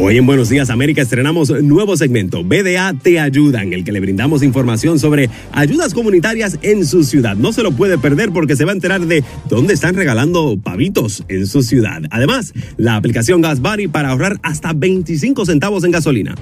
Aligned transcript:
Hoy 0.00 0.16
en 0.16 0.26
Buenos 0.26 0.48
Días 0.48 0.70
América 0.70 1.02
estrenamos 1.02 1.50
nuevo 1.50 1.96
segmento, 1.96 2.44
BDA 2.44 2.94
Te 3.02 3.18
Ayuda, 3.18 3.64
en 3.64 3.72
el 3.72 3.82
que 3.82 3.90
le 3.90 3.98
brindamos 3.98 4.44
información 4.44 5.00
sobre 5.00 5.28
ayudas 5.50 5.92
comunitarias 5.92 6.56
en 6.62 6.86
su 6.86 7.02
ciudad. 7.02 7.34
No 7.34 7.52
se 7.52 7.64
lo 7.64 7.72
puede 7.72 7.98
perder 7.98 8.30
porque 8.30 8.54
se 8.54 8.64
va 8.64 8.70
a 8.70 8.74
enterar 8.74 9.00
de 9.00 9.24
dónde 9.48 9.74
están 9.74 9.96
regalando 9.96 10.56
pavitos 10.56 11.24
en 11.26 11.48
su 11.48 11.64
ciudad. 11.64 12.02
Además, 12.10 12.54
la 12.76 12.94
aplicación 12.94 13.40
Gas 13.40 13.60
Buddy 13.60 13.88
para 13.88 14.10
ahorrar 14.10 14.38
hasta 14.44 14.72
25 14.72 15.44
centavos 15.44 15.82
en 15.82 15.90
gasolina. 15.90 16.36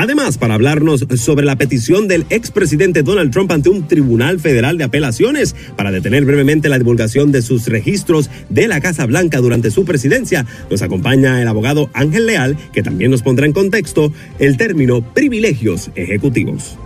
Además, 0.00 0.38
para 0.38 0.54
hablarnos 0.54 1.04
sobre 1.16 1.44
la 1.44 1.56
petición 1.56 2.08
del 2.08 2.24
expresidente 2.30 3.02
Donald 3.02 3.30
Trump 3.30 3.52
ante 3.52 3.68
un 3.68 3.86
tribunal 3.86 4.40
federal 4.40 4.78
de 4.78 4.84
apelaciones 4.84 5.54
para 5.76 5.90
detener 5.90 6.24
brevemente 6.24 6.70
la 6.70 6.78
divulgación 6.78 7.32
de 7.32 7.42
sus 7.42 7.66
registros 7.66 8.30
de 8.48 8.66
la 8.66 8.80
Casa 8.80 9.04
Blanca 9.04 9.42
durante 9.42 9.70
su 9.70 9.84
presidencia, 9.84 10.46
nos 10.70 10.80
acompaña 10.80 11.42
el 11.42 11.48
abogado 11.48 11.90
Ángel 11.92 12.24
Leal, 12.24 12.56
que 12.72 12.82
también 12.82 13.10
nos 13.10 13.20
pondrá 13.20 13.44
en 13.44 13.52
contexto 13.52 14.10
el 14.38 14.56
término 14.56 15.02
privilegios 15.02 15.90
ejecutivos. 15.94 16.78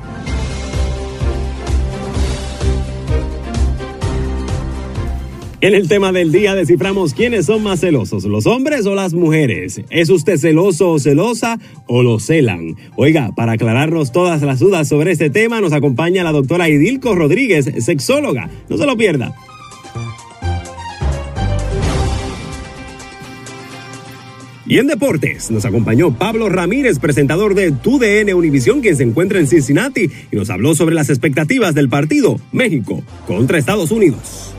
En 5.65 5.75
el 5.75 5.89
tema 5.89 6.13
del 6.13 6.31
día 6.31 6.55
desciframos 6.55 7.15
quiénes 7.15 7.47
son 7.47 7.63
más 7.63 7.81
celosos, 7.81 8.25
los 8.25 8.45
hombres 8.45 8.85
o 8.85 8.95
las 8.95 9.15
mujeres. 9.15 9.81
¿Es 9.89 10.11
usted 10.11 10.37
celoso 10.37 10.91
o 10.91 10.99
celosa 10.99 11.59
o 11.87 12.03
lo 12.03 12.21
celan? 12.21 12.77
Oiga, 12.97 13.33
para 13.35 13.53
aclararnos 13.53 14.13
todas 14.13 14.43
las 14.43 14.59
dudas 14.59 14.89
sobre 14.89 15.13
este 15.13 15.31
tema 15.31 15.63
nos 15.63 15.73
acompaña 15.73 16.23
la 16.23 16.33
doctora 16.33 16.69
Idilco 16.69 17.15
Rodríguez, 17.15 17.65
sexóloga. 17.83 18.51
No 18.69 18.77
se 18.77 18.85
lo 18.85 18.95
pierda. 18.95 19.35
Y 24.67 24.77
en 24.77 24.87
deportes 24.87 25.51
nos 25.51 25.65
acompañó 25.65 26.15
Pablo 26.15 26.51
Ramírez, 26.51 26.99
presentador 26.99 27.55
de 27.55 27.73
TUDN 27.73 28.35
Univisión, 28.35 28.83
quien 28.83 28.97
se 28.97 29.05
encuentra 29.05 29.39
en 29.39 29.47
Cincinnati 29.47 30.11
y 30.31 30.37
nos 30.37 30.51
habló 30.51 30.75
sobre 30.75 30.95
las 30.95 31.09
expectativas 31.09 31.75
del 31.75 31.89
partido 31.89 32.39
México 32.53 33.03
contra 33.27 33.57
Estados 33.57 33.91
Unidos. 33.93 34.54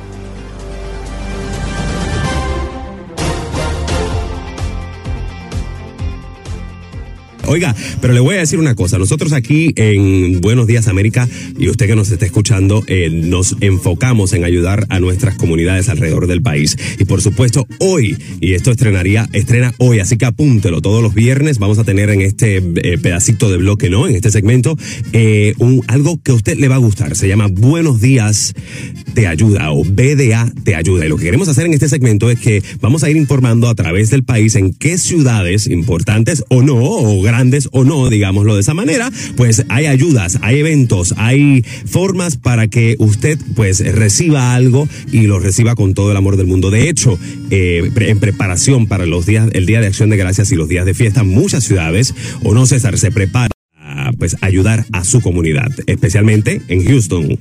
Oiga, 7.48 7.76
pero 8.02 8.14
le 8.14 8.20
voy 8.20 8.36
a 8.36 8.40
decir 8.40 8.60
una 8.60 8.76
cosa. 8.76 8.98
Nosotros 8.98 9.32
aquí 9.32 9.72
en 9.76 10.42
Buenos 10.42 10.66
Días 10.68 10.88
América 10.88 11.28
y 11.58 11.70
usted 11.70 11.86
que 11.86 11.96
nos 11.96 12.10
está 12.10 12.26
escuchando, 12.26 12.84
eh, 12.88 13.10
nos 13.12 13.56
enfocamos 13.62 14.34
en 14.34 14.44
ayudar 14.44 14.86
a 14.90 15.00
nuestras 15.00 15.36
comunidades 15.36 15.90
alrededor 15.90 16.28
del 16.28 16.42
país. 16.42 16.76
Y 17.00 17.06
por 17.06 17.22
supuesto, 17.22 17.68
hoy, 17.80 18.18
y 18.42 18.54
esto 18.54 18.72
estrenaría, 18.72 19.30
estrena 19.34 19.74
hoy, 19.78 20.00
así 20.00 20.18
que 20.18 20.26
apúntelo. 20.26 20.82
Todos 20.82 21.04
los 21.04 21.14
viernes 21.14 21.60
vamos 21.60 21.78
a 21.78 21.84
tener 21.84 22.10
en 22.10 22.22
este 22.22 22.58
eh, 22.58 22.98
pedacito 22.98 23.52
de 23.52 23.58
bloque, 23.58 23.90
¿no? 23.90 24.08
En 24.08 24.16
este 24.16 24.32
segmento, 24.32 24.76
eh, 25.14 25.54
un, 25.60 25.84
algo 25.88 26.20
que 26.22 26.32
a 26.32 26.36
usted 26.36 26.58
le 26.58 26.68
va 26.68 26.76
a 26.76 26.80
gustar. 26.80 27.16
Se 27.16 27.28
llama 27.28 27.48
Buenos 27.48 28.02
Días 28.02 28.54
Te 29.14 29.28
Ayuda 29.28 29.72
o 29.72 29.84
BDA 29.84 30.52
Te 30.64 30.76
Ayuda. 30.76 31.06
Y 31.06 31.10
lo 31.10 31.18
que 31.18 31.26
queremos 31.26 31.48
hacer 31.48 31.68
en 31.68 31.74
este 31.74 31.90
segmento 31.90 32.32
es 32.32 32.40
que 32.40 32.64
vamos 32.82 33.04
a 33.04 33.10
ir 33.10 33.18
informando 33.18 33.70
a 33.70 33.76
través 33.76 34.10
del 34.10 34.24
país 34.24 34.56
en 34.56 34.74
qué 34.74 34.98
ciudades 34.98 35.68
importantes 35.68 36.44
o 36.50 36.64
no, 36.64 36.76
o 36.76 37.22
grandes 37.22 37.35
o 37.72 37.84
no, 37.84 38.10
digámoslo 38.10 38.56
de 38.56 38.62
esa 38.62 38.74
manera, 38.74 39.12
pues 39.36 39.66
hay 39.70 39.86
ayudas, 39.86 40.40
hay 40.42 40.60
eventos, 40.60 41.14
hay 41.18 41.64
formas 41.86 42.38
para 42.38 42.68
que 42.68 42.96
usted 43.00 43.38
pues 43.56 43.80
reciba 43.96 44.56
algo 44.56 44.88
y 45.12 45.28
lo 45.28 45.40
reciba 45.40 45.76
con 45.76 45.94
todo 45.94 46.12
el 46.12 46.18
amor 46.18 46.38
del 46.38 46.48
mundo. 46.48 46.72
De 46.72 46.90
hecho, 46.90 47.20
eh, 47.50 47.92
en 47.96 48.20
preparación 48.20 48.88
para 48.88 49.06
los 49.06 49.26
días, 49.26 49.50
el 49.54 49.66
Día 49.66 49.82
de 49.82 49.88
Acción 49.88 50.10
de 50.10 50.18
Gracias 50.18 50.52
y 50.52 50.56
los 50.56 50.70
días 50.70 50.86
de 50.86 50.94
fiesta, 50.94 51.24
muchas 51.24 51.64
ciudades, 51.64 52.14
o 52.44 52.54
no 52.54 52.66
César, 52.66 52.98
se 52.98 53.12
pues 54.14 54.36
ayudar 54.42 54.86
a 54.92 55.04
su 55.04 55.22
comunidad, 55.22 55.72
especialmente 55.88 56.62
en 56.68 56.86
Houston. 56.86 57.38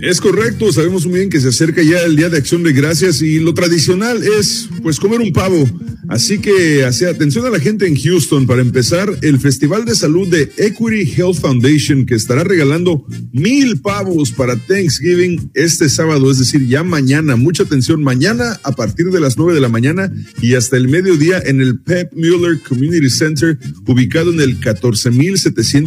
Es 0.00 0.20
correcto, 0.20 0.72
sabemos 0.72 1.06
muy 1.06 1.20
bien 1.20 1.30
que 1.30 1.40
se 1.40 1.48
acerca 1.48 1.82
ya 1.82 2.00
el 2.00 2.16
Día 2.16 2.28
de 2.28 2.36
Acción 2.36 2.62
de 2.62 2.72
Gracias 2.72 3.22
y 3.22 3.38
lo 3.40 3.54
tradicional 3.54 4.22
es 4.22 4.68
pues 4.82 5.00
comer 5.00 5.20
un 5.20 5.32
pavo. 5.32 5.64
Así 6.08 6.38
que 6.38 6.84
hace 6.84 7.08
atención 7.08 7.46
a 7.46 7.50
la 7.50 7.58
gente 7.58 7.86
en 7.86 7.96
Houston 7.96 8.46
para 8.46 8.62
empezar 8.62 9.10
el 9.22 9.40
Festival 9.40 9.84
de 9.84 9.94
Salud 9.94 10.28
de 10.28 10.52
Equity 10.56 11.10
Health 11.16 11.40
Foundation 11.40 12.06
que 12.06 12.14
estará 12.14 12.44
regalando 12.44 13.04
mil 13.32 13.80
pavos 13.80 14.30
para 14.30 14.56
Thanksgiving 14.56 15.50
este 15.54 15.88
sábado, 15.88 16.30
es 16.30 16.38
decir, 16.38 16.66
ya 16.66 16.84
mañana. 16.84 17.34
Mucha 17.34 17.64
atención, 17.64 18.02
mañana 18.02 18.60
a 18.62 18.72
partir 18.72 19.06
de 19.06 19.20
las 19.20 19.36
nueve 19.36 19.54
de 19.54 19.60
la 19.60 19.68
mañana 19.68 20.12
y 20.40 20.54
hasta 20.54 20.76
el 20.76 20.88
mediodía 20.88 21.42
en 21.44 21.60
el 21.60 21.80
Pep 21.80 22.12
Mueller 22.14 22.60
Community 22.60 23.10
Center 23.10 23.58
ubicado 23.86 24.32
en 24.32 24.40
el 24.40 24.60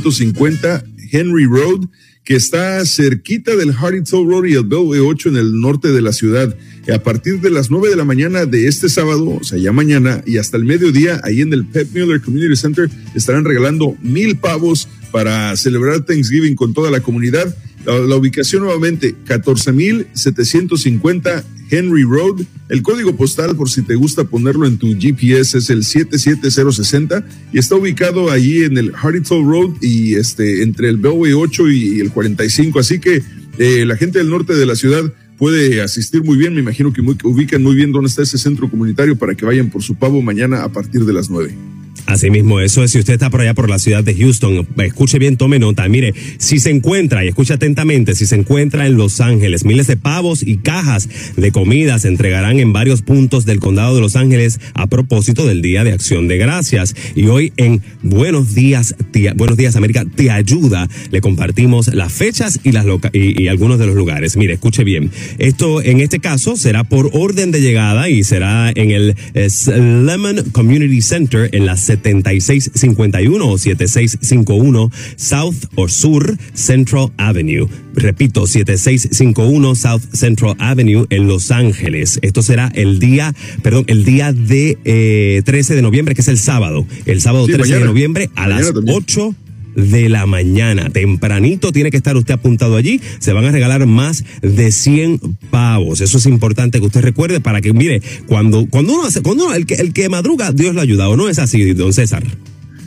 14750 0.02 0.84
Henry 1.12 1.46
Road 1.46 1.88
que 2.30 2.36
está 2.36 2.86
cerquita 2.86 3.56
del 3.56 3.74
Toll 4.08 4.28
Road 4.28 4.46
y 4.46 4.54
el 4.54 4.64
Beltway 4.64 5.00
8 5.00 5.30
en 5.30 5.38
el 5.38 5.60
norte 5.60 5.88
de 5.88 6.00
la 6.00 6.14
ciudad. 6.14 6.56
A 6.94 7.00
partir 7.00 7.42
de 7.42 7.50
las 7.50 7.72
9 7.72 7.90
de 7.90 7.96
la 7.96 8.06
mañana 8.06 8.46
de 8.46 8.68
este 8.68 8.88
sábado, 8.88 9.40
o 9.42 9.44
sea, 9.44 9.58
ya 9.58 9.72
mañana, 9.72 10.22
y 10.28 10.38
hasta 10.38 10.56
el 10.58 10.64
mediodía, 10.64 11.20
ahí 11.24 11.42
en 11.42 11.52
el 11.54 11.66
Pep 11.66 11.88
Miller 11.92 12.22
Community 12.22 12.56
Center, 12.56 12.88
estarán 13.16 13.46
regalando 13.46 13.98
mil 14.04 14.38
pavos 14.38 14.88
para 15.12 15.56
celebrar 15.56 16.06
Thanksgiving 16.06 16.56
con 16.56 16.76
toda 16.76 16.92
la 16.92 17.00
comunidad. 17.00 17.56
La, 17.86 18.16
ubicación 18.16 18.64
nuevamente, 18.64 19.16
14.750 19.26 21.44
Henry 21.72 22.04
Road. 22.04 22.42
El 22.68 22.82
código 22.82 23.16
postal, 23.16 23.56
por 23.56 23.70
si 23.70 23.84
te 23.84 23.96
gusta 23.96 24.26
ponerlo 24.26 24.68
en 24.68 24.78
tu 24.78 24.88
GPS, 25.00 25.58
es 25.58 25.70
el 25.70 25.84
77060 25.84 27.26
y 27.54 27.60
está 27.60 27.76
ubicado 27.76 28.32
ahí 28.32 28.64
en 28.64 28.78
el 28.78 28.92
Toll 29.28 29.46
Road 29.46 29.76
y 29.82 30.16
este, 30.16 30.64
entre 30.64 30.90
el 30.90 30.98
Belway 30.98 31.34
8 31.34 31.70
y 31.70 32.00
el 32.00 32.12
45. 32.12 32.80
Así 32.80 33.00
que 33.00 33.22
eh, 33.58 33.86
la 33.86 33.98
gente 33.98 34.20
del 34.20 34.30
norte 34.30 34.56
de 34.56 34.66
la 34.66 34.76
ciudad 34.76 35.12
puede 35.38 35.82
asistir 35.82 36.24
muy 36.24 36.38
bien. 36.38 36.54
Me 36.54 36.60
imagino 36.60 36.94
que 36.94 37.02
ubican 37.02 37.64
muy 37.64 37.76
bien 37.76 37.92
dónde 37.92 38.10
está 38.10 38.24
ese 38.24 38.38
centro 38.38 38.70
comunitario 38.70 39.18
para 39.18 39.36
que 39.36 39.46
vayan 39.46 39.70
por 39.70 39.84
su 39.84 39.96
pavo 39.96 40.22
mañana 40.22 40.64
a 40.64 40.72
partir 40.72 41.06
de 41.06 41.14
las 41.14 41.30
9. 41.30 41.79
Asimismo, 42.10 42.60
eso 42.60 42.84
es 42.84 42.90
si 42.90 42.98
usted 42.98 43.14
está 43.14 43.30
por 43.30 43.42
allá 43.42 43.54
por 43.54 43.70
la 43.70 43.78
ciudad 43.78 44.04
de 44.04 44.16
Houston, 44.16 44.68
escuche 44.78 45.20
bien, 45.20 45.38
tome 45.38 45.60
nota. 45.60 45.88
Mire, 45.88 46.16
si 46.40 46.60
se 46.60 46.72
encuentra, 46.72 47.24
y 47.24 47.28
escuche 47.28 47.54
atentamente, 47.54 48.16
si 48.16 48.26
se 48.26 48.34
encuentra 48.36 48.88
en 48.88 48.98
Los 48.98 49.22
Ángeles, 49.22 49.64
miles 49.64 49.86
de 49.86 49.96
pavos 49.96 50.42
y 50.42 50.58
cajas 50.58 51.08
de 51.38 51.52
comida 51.52 52.00
se 52.00 52.08
entregarán 52.08 52.60
en 52.60 52.74
varios 52.74 53.04
puntos 53.04 53.46
del 53.46 53.60
condado 53.60 53.94
de 53.94 54.02
Los 54.02 54.16
Ángeles 54.16 54.60
a 54.74 54.88
propósito 54.88 55.46
del 55.46 55.62
Día 55.62 55.84
de 55.84 55.92
Acción 55.92 56.28
de 56.28 56.40
Gracias. 56.40 56.96
Y 57.16 57.28
hoy 57.28 57.54
en 57.58 57.84
Buenos 58.02 58.56
Días, 58.56 58.96
Buenos 59.36 59.58
Días 59.58 59.76
América 59.76 60.04
te 60.16 60.32
ayuda, 60.32 60.90
le 61.12 61.22
compartimos 61.22 61.94
las 61.94 62.12
fechas 62.12 62.60
y, 62.64 62.72
las 62.72 62.88
y, 63.14 63.44
y 63.44 63.48
algunos 63.50 63.78
de 63.78 63.86
los 63.86 63.96
lugares. 63.96 64.36
Mire, 64.36 64.54
escuche 64.54 64.84
bien. 64.84 65.12
Esto 65.38 65.84
en 65.84 66.00
este 66.00 66.20
caso 66.20 66.56
será 66.56 66.84
por 66.84 67.12
orden 67.14 67.52
de 67.52 67.62
llegada 67.62 68.10
y 68.10 68.24
será 68.24 68.72
en 68.74 68.90
el 68.90 69.16
eh, 69.36 69.48
Lemon 69.68 70.50
Community 70.52 71.02
Center 71.02 71.50
en 71.54 71.68
la 71.68 71.78
7651 72.04 73.48
o 73.48 73.58
7651 73.58 74.92
South 75.16 75.56
o 75.76 75.88
Sur 75.88 76.38
Central 76.54 77.12
Avenue. 77.18 77.68
Repito, 77.94 78.48
7651 78.48 79.76
South 79.76 80.02
Central 80.14 80.56
Avenue 80.60 81.06
en 81.10 81.28
Los 81.28 81.52
Ángeles. 81.52 82.20
Esto 82.22 82.42
será 82.42 82.72
el 82.76 83.00
día, 83.00 83.34
perdón, 83.62 83.84
el 83.88 84.06
día 84.06 84.32
de 84.34 84.78
eh, 84.86 85.42
13 85.46 85.76
de 85.76 85.82
noviembre, 85.82 86.16
que 86.16 86.22
es 86.22 86.28
el 86.28 86.38
sábado. 86.38 86.86
El 87.06 87.22
sábado 87.22 87.46
Sí, 87.46 87.54
13 87.54 87.68
de 87.68 87.74
mañana. 87.76 87.92
noviembre 87.92 88.30
a 88.36 88.48
las 88.48 88.74
también. 88.74 88.96
8 88.98 89.36
de 89.76 90.10
la 90.10 90.26
mañana. 90.26 90.90
Tempranito 90.90 91.72
tiene 91.72 91.92
que 91.92 91.98
estar 91.98 92.16
usted 92.16 92.36
apuntado 92.36 92.76
allí. 92.76 93.02
Se 93.20 93.34
van 93.34 93.46
a 93.46 93.52
regalar 93.52 93.86
más 93.86 94.24
de 94.42 94.72
100 94.72 95.20
pavos. 95.50 96.02
Eso 96.02 96.18
es 96.18 96.26
importante 96.26 96.80
que 96.80 96.86
usted 96.86 97.02
recuerde 97.02 97.40
para 97.40 97.62
que, 97.62 97.74
mire, 97.74 98.02
cuando, 98.28 98.68
cuando 98.70 98.94
uno 98.94 99.06
hace, 99.06 99.22
cuando 99.22 99.46
uno, 99.46 99.54
el 99.54 99.66
que, 99.66 99.76
el 99.76 99.94
que 99.94 100.10
madruga, 100.10 100.52
Dios 100.52 100.76
lo 100.76 100.82
ayuda. 100.82 101.10
¿O 101.10 101.18
no 101.18 101.30
es 101.30 101.40
así, 101.40 101.74
don 101.74 101.94
César? 101.94 102.24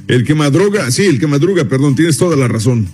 El 0.08 0.25
que 0.25 0.34
madruga, 0.34 0.90
sí, 0.90 1.02
el 1.02 1.19
que 1.19 1.26
madruga, 1.26 1.64
perdón, 1.69 1.94
tienes 1.94 2.19
toda 2.19 2.37
la 2.37 2.49
razón. 2.49 2.88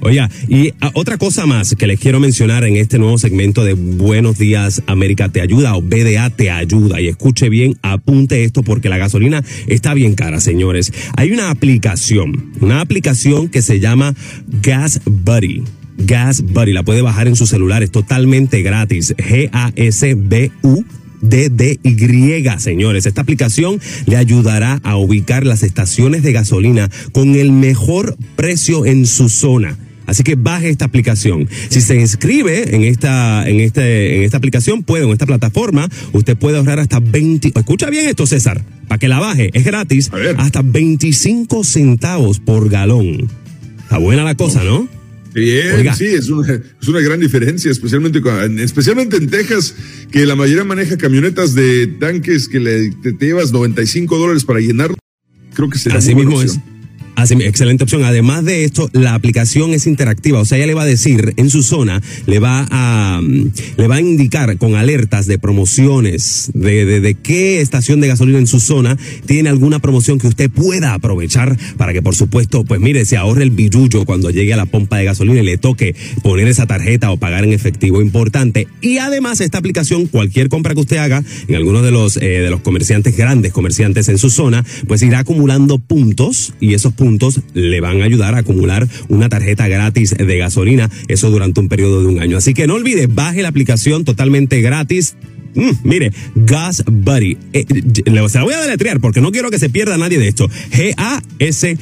Oiga, 0.00 0.30
y 0.48 0.72
ah, 0.80 0.90
otra 0.94 1.18
cosa 1.18 1.46
más 1.46 1.74
que 1.74 1.86
les 1.86 1.98
quiero 1.98 2.20
mencionar 2.20 2.64
en 2.64 2.76
este 2.76 2.98
nuevo 2.98 3.18
segmento 3.18 3.64
de 3.64 3.74
Buenos 3.74 4.38
Días 4.38 4.82
América 4.86 5.28
Te 5.28 5.40
Ayuda 5.40 5.76
o 5.76 5.82
BDA 5.82 6.30
Te 6.30 6.50
Ayuda. 6.50 7.00
Y 7.00 7.08
escuche 7.08 7.48
bien, 7.48 7.76
apunte 7.82 8.44
esto 8.44 8.62
porque 8.62 8.88
la 8.88 8.98
gasolina 8.98 9.42
está 9.66 9.94
bien 9.94 10.14
cara, 10.14 10.40
señores. 10.40 10.92
Hay 11.16 11.32
una 11.32 11.50
aplicación, 11.50 12.52
una 12.60 12.80
aplicación 12.80 13.48
que 13.48 13.62
se 13.62 13.80
llama 13.80 14.14
Gas 14.62 15.00
Buddy. 15.04 15.64
Gas 15.98 16.42
Buddy, 16.42 16.72
la 16.72 16.84
puede 16.84 17.02
bajar 17.02 17.26
en 17.26 17.34
su 17.34 17.46
celular, 17.46 17.82
es 17.82 17.90
totalmente 17.90 18.62
gratis. 18.62 19.14
G-A-S-B-U. 19.16 20.84
DDY, 21.20 22.60
señores. 22.60 23.04
Esta 23.04 23.22
aplicación 23.22 23.80
le 24.06 24.16
ayudará 24.16 24.78
a 24.84 24.96
ubicar 24.96 25.44
las 25.44 25.64
estaciones 25.64 26.22
de 26.22 26.32
gasolina 26.32 26.88
con 27.10 27.34
el 27.34 27.50
mejor 27.50 28.16
precio 28.36 28.86
en 28.86 29.04
su 29.04 29.28
zona. 29.28 29.76
Así 30.08 30.22
que 30.22 30.36
baje 30.36 30.70
esta 30.70 30.86
aplicación. 30.86 31.46
Si 31.68 31.82
se 31.82 31.94
inscribe 31.94 32.74
en 32.74 32.82
esta, 32.82 33.46
en 33.46 33.60
este, 33.60 34.16
en 34.16 34.22
esta 34.22 34.38
aplicación, 34.38 34.82
puede, 34.82 35.04
en 35.04 35.10
esta 35.10 35.26
plataforma, 35.26 35.86
usted 36.12 36.34
puede 36.34 36.56
ahorrar 36.56 36.80
hasta 36.80 36.98
20. 36.98 37.52
Escucha 37.54 37.90
bien 37.90 38.08
esto, 38.08 38.26
César, 38.26 38.64
para 38.88 38.98
que 38.98 39.06
la 39.06 39.20
baje. 39.20 39.50
Es 39.52 39.64
gratis. 39.64 40.08
A 40.10 40.16
ver. 40.16 40.34
Hasta 40.38 40.62
25 40.62 41.62
centavos 41.62 42.40
por 42.40 42.70
galón. 42.70 43.28
Está 43.82 43.98
buena 43.98 44.24
la 44.24 44.34
cosa, 44.34 44.64
¿no? 44.64 44.88
Bien, 45.34 45.74
Oiga. 45.74 45.94
sí, 45.94 46.06
es 46.06 46.30
una, 46.30 46.54
es 46.54 46.88
una 46.88 47.00
gran 47.00 47.20
diferencia, 47.20 47.70
especialmente, 47.70 48.22
especialmente 48.62 49.18
en 49.18 49.28
Texas, 49.28 49.74
que 50.10 50.24
la 50.24 50.36
mayoría 50.36 50.64
maneja 50.64 50.96
camionetas 50.96 51.54
de 51.54 51.86
tanques 51.86 52.48
que 52.48 52.60
le, 52.60 52.90
te, 53.02 53.12
te 53.12 53.26
llevas 53.26 53.52
95 53.52 54.16
dólares 54.16 54.46
para 54.46 54.60
llenar. 54.60 54.94
Creo 55.52 55.68
que 55.68 55.78
sería 55.78 55.98
Así 55.98 56.14
mismo 56.14 56.40
es. 56.40 56.58
Así, 57.18 57.34
excelente 57.34 57.82
opción. 57.82 58.04
Además 58.04 58.44
de 58.44 58.62
esto, 58.62 58.88
la 58.92 59.14
aplicación 59.14 59.74
es 59.74 59.88
interactiva. 59.88 60.38
O 60.38 60.44
sea, 60.44 60.56
ella 60.56 60.68
le 60.68 60.74
va 60.74 60.82
a 60.82 60.86
decir 60.86 61.34
en 61.36 61.50
su 61.50 61.64
zona, 61.64 62.00
le 62.26 62.38
va 62.38 62.64
a, 62.70 63.20
le 63.20 63.88
va 63.88 63.96
a 63.96 64.00
indicar 64.00 64.56
con 64.56 64.76
alertas 64.76 65.26
de 65.26 65.36
promociones, 65.36 66.52
de, 66.54 66.84
de, 67.00 67.14
qué 67.14 67.60
estación 67.60 68.00
de 68.00 68.06
gasolina 68.06 68.38
en 68.38 68.46
su 68.46 68.60
zona 68.60 68.96
tiene 69.26 69.48
alguna 69.48 69.80
promoción 69.80 70.20
que 70.20 70.28
usted 70.28 70.48
pueda 70.48 70.94
aprovechar 70.94 71.58
para 71.76 71.92
que, 71.92 72.02
por 72.02 72.14
supuesto, 72.14 72.62
pues 72.64 72.80
mire, 72.80 73.04
se 73.04 73.16
ahorre 73.16 73.42
el 73.42 73.50
billullo 73.50 74.04
cuando 74.04 74.30
llegue 74.30 74.54
a 74.54 74.56
la 74.56 74.66
pompa 74.66 74.98
de 74.98 75.06
gasolina 75.06 75.40
y 75.40 75.44
le 75.44 75.58
toque 75.58 75.96
poner 76.22 76.46
esa 76.46 76.66
tarjeta 76.66 77.10
o 77.10 77.16
pagar 77.16 77.42
en 77.42 77.52
efectivo 77.52 78.00
importante. 78.00 78.68
Y 78.80 78.98
además, 78.98 79.40
esta 79.40 79.58
aplicación, 79.58 80.06
cualquier 80.06 80.48
compra 80.48 80.72
que 80.72 80.82
usted 80.82 80.98
haga 80.98 81.24
en 81.48 81.54
algunos 81.56 81.82
de 81.82 81.90
los, 81.90 82.16
eh, 82.18 82.20
de 82.20 82.50
los 82.50 82.60
comerciantes 82.60 83.16
grandes, 83.16 83.52
comerciantes 83.52 84.08
en 84.08 84.18
su 84.18 84.30
zona, 84.30 84.64
pues 84.86 85.02
irá 85.02 85.18
acumulando 85.18 85.80
puntos 85.80 86.54
y 86.60 86.74
esos 86.74 86.92
puntos 86.92 87.07
le 87.54 87.80
van 87.80 88.02
a 88.02 88.04
ayudar 88.04 88.34
a 88.34 88.38
acumular 88.38 88.86
una 89.08 89.28
tarjeta 89.28 89.68
gratis 89.68 90.14
de 90.16 90.38
gasolina, 90.38 90.90
eso 91.08 91.30
durante 91.30 91.60
un 91.60 91.68
periodo 91.68 92.02
de 92.02 92.08
un 92.08 92.20
año. 92.20 92.36
Así 92.36 92.52
que 92.54 92.66
no 92.66 92.74
olvide, 92.74 93.06
baje 93.06 93.42
la 93.42 93.48
aplicación 93.48 94.04
totalmente 94.04 94.60
gratis. 94.60 95.16
Mm, 95.54 95.70
mire, 95.82 96.12
Gas 96.34 96.84
Buddy. 96.86 97.38
Eh, 97.52 97.64
eh, 97.68 97.82
se 98.28 98.38
la 98.38 98.44
voy 98.44 98.54
a 98.54 98.60
deletrear 98.60 99.00
porque 99.00 99.20
no 99.20 99.32
quiero 99.32 99.50
que 99.50 99.58
se 99.58 99.70
pierda 99.70 99.96
nadie 99.96 100.18
de 100.18 100.28
esto. 100.28 100.48
G-A-S-B-U-D-D-Y. 100.48 101.78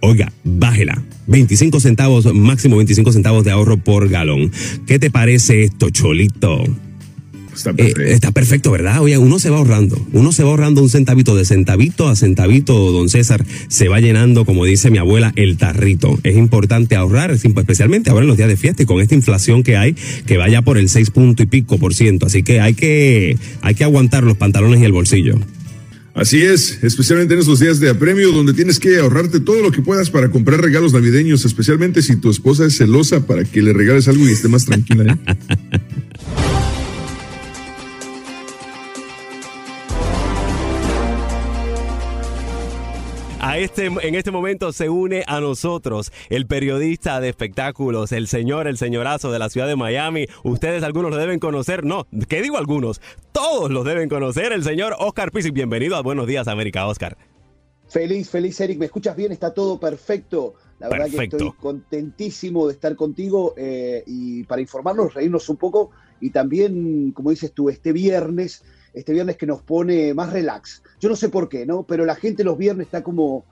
Oiga, 0.00 0.32
bájela. 0.44 1.02
25 1.28 1.80
centavos, 1.80 2.32
máximo 2.34 2.76
25 2.76 3.12
centavos 3.12 3.44
de 3.44 3.50
ahorro 3.50 3.76
por 3.78 4.08
galón. 4.08 4.52
¿Qué 4.86 4.98
te 4.98 5.10
parece 5.10 5.64
esto, 5.64 5.90
Cholito? 5.90 6.64
Está 7.56 7.70
Eh, 7.70 7.74
perfecto. 7.74 8.02
está 8.02 8.30
perfecto, 8.32 8.70
¿verdad? 8.70 9.00
Oye, 9.00 9.16
uno 9.18 9.38
se 9.38 9.50
va 9.50 9.56
ahorrando. 9.56 9.98
Uno 10.12 10.30
se 10.30 10.42
va 10.44 10.50
ahorrando 10.50 10.82
un 10.82 10.90
centavito 10.90 11.34
de 11.34 11.44
centavito 11.44 12.08
a 12.08 12.14
centavito, 12.14 12.92
don 12.92 13.08
César. 13.08 13.44
Se 13.68 13.88
va 13.88 13.98
llenando, 14.00 14.44
como 14.44 14.64
dice 14.64 14.90
mi 14.90 14.98
abuela, 14.98 15.32
el 15.36 15.56
tarrito. 15.56 16.18
Es 16.22 16.36
importante 16.36 16.96
ahorrar, 16.96 17.30
especialmente 17.30 18.10
ahora 18.10 18.22
en 18.24 18.28
los 18.28 18.36
días 18.36 18.48
de 18.48 18.56
fiesta 18.56 18.82
y 18.82 18.86
con 18.86 19.00
esta 19.00 19.14
inflación 19.14 19.62
que 19.62 19.76
hay, 19.76 19.94
que 20.26 20.36
vaya 20.36 20.62
por 20.62 20.76
el 20.78 20.88
seis 20.88 21.10
punto 21.10 21.42
y 21.42 21.46
pico 21.46 21.78
por 21.78 21.94
ciento. 21.94 22.26
Así 22.26 22.42
que 22.42 22.60
hay 22.60 22.74
que, 22.74 23.36
hay 23.62 23.74
que 23.74 23.84
aguantar 23.84 24.22
los 24.22 24.36
pantalones 24.36 24.80
y 24.80 24.84
el 24.84 24.92
bolsillo. 24.92 25.38
Así 26.14 26.40
es, 26.40 26.78
especialmente 26.82 27.34
en 27.34 27.40
estos 27.40 27.60
días 27.60 27.78
de 27.78 27.90
apremio 27.90 28.32
donde 28.32 28.54
tienes 28.54 28.78
que 28.78 28.98
ahorrarte 28.98 29.38
todo 29.38 29.60
lo 29.60 29.70
que 29.70 29.82
puedas 29.82 30.08
para 30.08 30.30
comprar 30.30 30.62
regalos 30.62 30.94
navideños, 30.94 31.44
especialmente 31.44 32.00
si 32.00 32.16
tu 32.16 32.30
esposa 32.30 32.64
es 32.64 32.78
celosa 32.78 33.26
para 33.26 33.44
que 33.44 33.60
le 33.60 33.74
regales 33.74 34.08
algo 34.08 34.26
y 34.26 34.32
esté 34.32 34.48
más 34.48 34.64
tranquila. 34.64 35.12
¿eh? 35.26 35.34
A 43.56 43.58
este, 43.58 43.86
en 43.86 44.14
este 44.14 44.30
momento 44.30 44.70
se 44.70 44.90
une 44.90 45.24
a 45.26 45.40
nosotros 45.40 46.12
el 46.28 46.46
periodista 46.46 47.22
de 47.22 47.30
espectáculos, 47.30 48.12
el 48.12 48.28
señor, 48.28 48.66
el 48.66 48.76
señorazo 48.76 49.32
de 49.32 49.38
la 49.38 49.48
ciudad 49.48 49.66
de 49.66 49.76
Miami. 49.76 50.26
Ustedes 50.44 50.82
algunos 50.82 51.10
lo 51.10 51.16
deben 51.16 51.38
conocer, 51.38 51.82
no, 51.82 52.06
¿qué 52.28 52.42
digo 52.42 52.58
algunos? 52.58 53.00
Todos 53.32 53.70
los 53.70 53.86
deben 53.86 54.10
conocer, 54.10 54.52
el 54.52 54.62
señor 54.62 54.94
Oscar 54.98 55.30
Pizzi. 55.30 55.52
Bienvenido 55.52 55.96
a 55.96 56.02
Buenos 56.02 56.26
Días 56.26 56.48
América, 56.48 56.86
Oscar. 56.86 57.16
Feliz, 57.88 58.28
feliz 58.28 58.60
Eric, 58.60 58.78
¿me 58.78 58.84
escuchas 58.84 59.16
bien? 59.16 59.32
Está 59.32 59.54
todo 59.54 59.80
perfecto. 59.80 60.56
La 60.78 60.90
verdad 60.90 61.06
Perfecto. 61.06 61.38
que 61.38 61.44
estoy 61.44 61.58
contentísimo 61.58 62.66
de 62.66 62.74
estar 62.74 62.94
contigo 62.94 63.54
eh, 63.56 64.04
y 64.06 64.44
para 64.44 64.60
informarnos, 64.60 65.14
reírnos 65.14 65.48
un 65.48 65.56
poco 65.56 65.92
y 66.20 66.28
también, 66.28 67.12
como 67.12 67.30
dices 67.30 67.52
tú, 67.52 67.70
este 67.70 67.94
viernes, 67.94 68.64
este 68.96 69.12
viernes 69.12 69.36
que 69.36 69.46
nos 69.46 69.62
pone 69.62 70.14
más 70.14 70.32
relax. 70.32 70.82
Yo 70.98 71.10
no 71.10 71.16
sé 71.16 71.28
por 71.28 71.50
qué, 71.50 71.66
¿no? 71.66 71.82
Pero 71.86 72.06
la 72.06 72.14
gente 72.14 72.42
los 72.42 72.56
viernes 72.56 72.86
está 72.86 73.02
como, 73.02 73.44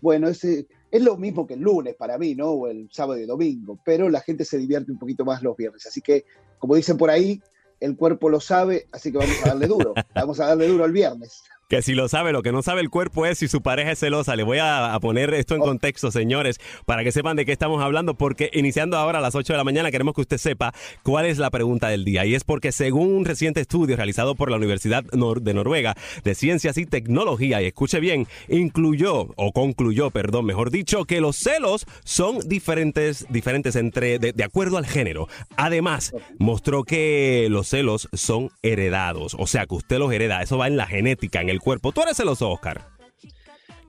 bueno, 0.00 0.28
es, 0.28 0.42
eh, 0.42 0.66
es 0.90 1.02
lo 1.02 1.16
mismo 1.16 1.46
que 1.46 1.54
el 1.54 1.60
lunes 1.60 1.94
para 1.94 2.18
mí, 2.18 2.34
¿no? 2.34 2.50
O 2.50 2.66
el 2.66 2.88
sábado 2.90 3.16
y 3.20 3.24
domingo, 3.24 3.78
pero 3.84 4.08
la 4.10 4.20
gente 4.20 4.44
se 4.44 4.58
divierte 4.58 4.90
un 4.90 4.98
poquito 4.98 5.24
más 5.24 5.40
los 5.40 5.56
viernes. 5.56 5.86
Así 5.86 6.00
que, 6.00 6.24
como 6.58 6.74
dicen 6.74 6.96
por 6.96 7.10
ahí, 7.10 7.40
el 7.78 7.96
cuerpo 7.96 8.28
lo 8.28 8.40
sabe, 8.40 8.88
así 8.90 9.12
que 9.12 9.18
vamos 9.18 9.36
a 9.44 9.50
darle 9.50 9.68
duro. 9.68 9.94
Vamos 10.16 10.40
a 10.40 10.46
darle 10.46 10.66
duro 10.66 10.84
el 10.84 10.92
viernes. 10.92 11.44
Que 11.68 11.82
si 11.82 11.92
lo 11.94 12.08
sabe, 12.08 12.32
lo 12.32 12.42
que 12.42 12.50
no 12.50 12.62
sabe 12.62 12.80
el 12.80 12.88
cuerpo 12.88 13.26
es 13.26 13.36
si 13.40 13.46
su 13.46 13.60
pareja 13.60 13.92
es 13.92 13.98
celosa. 13.98 14.34
Le 14.36 14.42
voy 14.42 14.56
a, 14.56 14.94
a 14.94 15.00
poner 15.00 15.34
esto 15.34 15.54
en 15.54 15.60
Oh. 15.60 15.66
contexto, 15.66 16.10
señores, 16.10 16.58
para 16.86 17.04
que 17.04 17.12
sepan 17.12 17.36
de 17.36 17.44
qué 17.44 17.52
estamos 17.52 17.82
hablando, 17.84 18.14
porque 18.14 18.48
iniciando 18.54 18.96
ahora 18.96 19.18
a 19.18 19.20
las 19.20 19.34
8 19.34 19.52
de 19.52 19.56
la 19.58 19.64
mañana 19.64 19.90
queremos 19.90 20.14
que 20.14 20.22
usted 20.22 20.38
sepa 20.38 20.72
cuál 21.02 21.26
es 21.26 21.36
la 21.36 21.50
pregunta 21.50 21.90
del 21.90 22.06
día. 22.06 22.24
Y 22.24 22.34
es 22.34 22.42
porque 22.42 22.72
según 22.72 23.12
un 23.14 23.26
reciente 23.26 23.60
estudio 23.60 23.96
realizado 23.96 24.34
por 24.34 24.50
la 24.50 24.56
Universidad 24.56 25.04
Nor- 25.12 25.42
de 25.42 25.52
Noruega 25.52 25.94
de 26.24 26.34
Ciencias 26.34 26.78
y 26.78 26.86
Tecnología, 26.86 27.60
y 27.60 27.66
escuche 27.66 28.00
bien, 28.00 28.26
incluyó, 28.48 29.28
o 29.36 29.52
concluyó, 29.52 30.10
perdón, 30.10 30.46
mejor 30.46 30.70
dicho, 30.70 31.04
que 31.04 31.20
los 31.20 31.36
celos 31.36 31.84
son 32.02 32.38
diferentes, 32.48 33.26
diferentes 33.28 33.76
entre, 33.76 34.18
de, 34.18 34.32
de 34.32 34.44
acuerdo 34.44 34.78
al 34.78 34.86
género. 34.86 35.28
Además, 35.58 36.14
mostró 36.38 36.84
que 36.84 37.46
los 37.50 37.68
celos 37.68 38.08
son 38.14 38.48
heredados, 38.62 39.36
o 39.38 39.46
sea, 39.46 39.66
que 39.66 39.74
usted 39.74 39.98
los 39.98 40.10
hereda, 40.14 40.40
eso 40.42 40.56
va 40.56 40.66
en 40.66 40.78
la 40.78 40.86
genética, 40.86 41.42
en 41.42 41.50
el 41.50 41.57
cuerpo. 41.60 41.92
¿Tú 41.92 42.02
eres 42.02 42.16
celoso, 42.16 42.50
Oscar? 42.50 42.86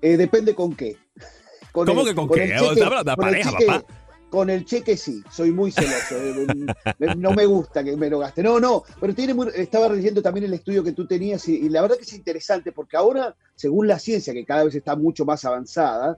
Eh, 0.01 0.17
depende 0.17 0.55
con 0.55 0.75
qué. 0.75 0.97
Con 1.71 1.85
¿Cómo 1.85 2.03
que 2.05 2.15
con 2.15 2.29
qué? 2.29 2.45
el 2.45 2.59
O 2.63 2.73
sea, 2.73 2.87
habla 2.87 3.03
de 3.03 3.15
con 3.15 3.27
el 3.27 3.31
pareja, 3.31 3.51
cheque- 3.51 3.65
papá. 3.65 3.85
Con 4.29 4.49
el 4.51 4.63
cheque 4.63 4.95
sí, 4.95 5.23
soy 5.31 5.51
muy 5.51 5.71
celoso. 5.71 6.15
no 7.17 7.31
me 7.31 7.45
gusta 7.47 7.83
que 7.83 7.97
me 7.97 8.09
lo 8.11 8.19
gaste. 8.19 8.43
No, 8.43 8.59
no, 8.59 8.83
pero 9.01 9.13
tiene 9.15 9.33
muy- 9.33 9.49
estaba 9.55 9.89
leyendo 9.89 10.21
también 10.21 10.45
el 10.45 10.53
estudio 10.53 10.83
que 10.83 10.91
tú 10.91 11.07
tenías 11.07 11.47
y, 11.47 11.55
y 11.55 11.69
la 11.69 11.81
verdad 11.81 11.97
que 11.97 12.03
es 12.03 12.13
interesante 12.13 12.71
porque 12.71 12.95
ahora, 12.95 13.35
según 13.55 13.87
la 13.87 13.97
ciencia, 13.97 14.31
que 14.33 14.45
cada 14.45 14.65
vez 14.65 14.75
está 14.75 14.95
mucho 14.95 15.25
más 15.25 15.45
avanzada, 15.45 16.17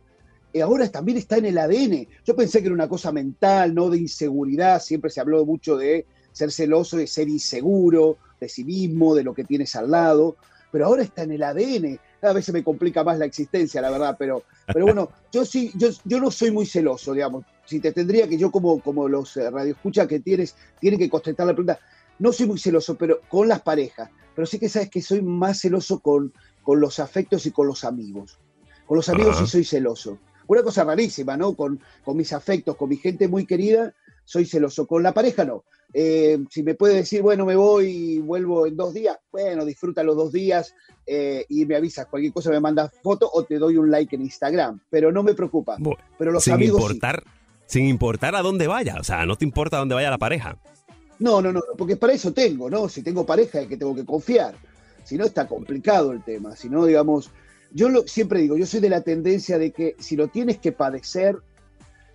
eh, 0.53 0.61
ahora 0.61 0.89
también 0.91 1.17
está 1.19 1.37
en 1.37 1.45
el 1.45 1.57
ADN. 1.57 2.05
Yo 2.25 2.35
pensé 2.35 2.59
que 2.59 2.65
era 2.65 2.73
una 2.75 2.89
cosa 2.89 3.13
mental, 3.13 3.73
no 3.73 3.89
de 3.89 3.99
inseguridad. 3.99 4.81
Siempre 4.81 5.09
se 5.09 5.21
habló 5.21 5.45
mucho 5.45 5.77
de 5.77 6.05
ser 6.33 6.51
celoso, 6.51 6.97
de 6.97 7.07
ser 7.07 7.29
inseguro, 7.29 8.17
de 8.41 8.49
sí 8.49 8.65
mismo, 8.65 9.15
de 9.15 9.23
lo 9.23 9.33
que 9.33 9.45
tienes 9.45 9.73
al 9.77 9.89
lado. 9.89 10.35
Pero 10.71 10.85
ahora 10.85 11.03
está 11.03 11.23
en 11.23 11.31
el 11.31 11.43
ADN. 11.43 11.99
Cada 12.19 12.33
vez 12.33 12.45
se 12.45 12.53
me 12.53 12.63
complica 12.63 13.03
más 13.03 13.17
la 13.17 13.25
existencia, 13.25 13.81
la 13.81 13.91
verdad. 13.91 14.15
Pero, 14.17 14.43
pero 14.65 14.85
bueno, 14.85 15.09
yo 15.31 15.45
sí, 15.45 15.71
yo, 15.75 15.89
yo 16.05 16.19
no 16.19 16.31
soy 16.31 16.51
muy 16.51 16.65
celoso, 16.65 17.13
digamos. 17.13 17.45
Si 17.65 17.79
te 17.79 17.91
tendría 17.91 18.27
que 18.27 18.37
yo, 18.37 18.51
como, 18.51 18.79
como 18.81 19.07
los 19.07 19.35
eh, 19.37 19.49
radioescuchas 19.49 20.07
que 20.07 20.19
tienes, 20.19 20.55
tienen 20.79 20.99
que 20.99 21.09
contestar 21.09 21.47
la 21.47 21.53
pregunta. 21.53 21.79
No 22.19 22.31
soy 22.31 22.45
muy 22.45 22.59
celoso, 22.59 22.95
pero 22.95 23.21
con 23.27 23.47
las 23.47 23.61
parejas. 23.61 24.09
Pero 24.35 24.45
sí 24.45 24.59
que 24.59 24.69
sabes 24.69 24.89
que 24.89 25.01
soy 25.01 25.21
más 25.21 25.59
celoso 25.59 25.99
con, 25.99 26.33
con 26.63 26.79
los 26.79 26.99
afectos 26.99 27.45
y 27.45 27.51
con 27.51 27.67
los 27.67 27.83
amigos. 27.83 28.39
Con 28.85 28.97
los 28.97 29.09
amigos 29.09 29.37
sí 29.37 29.47
soy 29.47 29.63
celoso. 29.63 30.19
Una 30.47 30.63
cosa 30.63 30.83
rarísima, 30.83 31.37
¿no? 31.37 31.53
Con, 31.55 31.79
con 32.03 32.17
mis 32.17 32.33
afectos, 32.33 32.75
con 32.75 32.89
mi 32.89 32.97
gente 32.97 33.27
muy 33.27 33.45
querida, 33.45 33.93
soy 34.31 34.45
celoso. 34.45 34.87
Con 34.87 35.03
la 35.03 35.13
pareja 35.13 35.43
no. 35.43 35.65
Eh, 35.93 36.39
si 36.49 36.63
me 36.63 36.73
puede 36.73 36.95
decir, 36.95 37.21
bueno, 37.21 37.45
me 37.45 37.55
voy 37.55 37.87
y 37.87 38.19
vuelvo 38.19 38.65
en 38.65 38.77
dos 38.77 38.93
días, 38.93 39.17
bueno, 39.29 39.65
disfruta 39.65 40.03
los 40.03 40.15
dos 40.15 40.31
días 40.31 40.73
eh, 41.05 41.45
y 41.49 41.65
me 41.65 41.75
avisas. 41.75 42.07
Cualquier 42.07 42.31
cosa 42.31 42.49
me 42.49 42.61
mandas 42.61 42.91
foto 43.03 43.29
o 43.31 43.43
te 43.43 43.59
doy 43.59 43.75
un 43.75 43.91
like 43.91 44.15
en 44.15 44.21
Instagram. 44.21 44.79
Pero 44.89 45.11
no 45.11 45.21
me 45.21 45.33
preocupa. 45.33 45.75
Pero 46.17 46.31
los 46.31 46.45
sin 46.45 46.53
amigos. 46.53 46.81
Importar, 46.81 47.23
Sin 47.65 47.87
importar 47.87 48.35
a 48.35 48.41
dónde 48.41 48.67
vaya. 48.67 48.95
O 48.99 49.03
sea, 49.03 49.25
no 49.25 49.35
te 49.35 49.43
importa 49.43 49.75
a 49.75 49.79
dónde 49.79 49.95
vaya 49.95 50.09
la 50.09 50.17
pareja. 50.17 50.57
No, 51.19 51.41
no, 51.41 51.51
no, 51.51 51.61
porque 51.77 51.97
para 51.97 52.13
eso 52.13 52.31
tengo, 52.31 52.69
¿no? 52.69 52.87
Si 52.87 53.03
tengo 53.03 53.25
pareja 53.25 53.59
es 53.61 53.67
que 53.67 53.77
tengo 53.77 53.93
que 53.93 54.05
confiar. 54.05 54.55
Si 55.03 55.17
no, 55.17 55.25
está 55.25 55.45
complicado 55.45 56.13
el 56.13 56.23
tema. 56.23 56.55
Si 56.55 56.69
no, 56.69 56.85
digamos, 56.85 57.29
yo 57.73 57.89
lo, 57.89 58.07
siempre 58.07 58.39
digo, 58.39 58.55
yo 58.55 58.65
soy 58.65 58.79
de 58.79 58.89
la 58.89 59.01
tendencia 59.01 59.57
de 59.57 59.71
que 59.71 59.95
si 59.99 60.15
lo 60.15 60.29
tienes 60.29 60.57
que 60.57 60.71
padecer, 60.71 61.37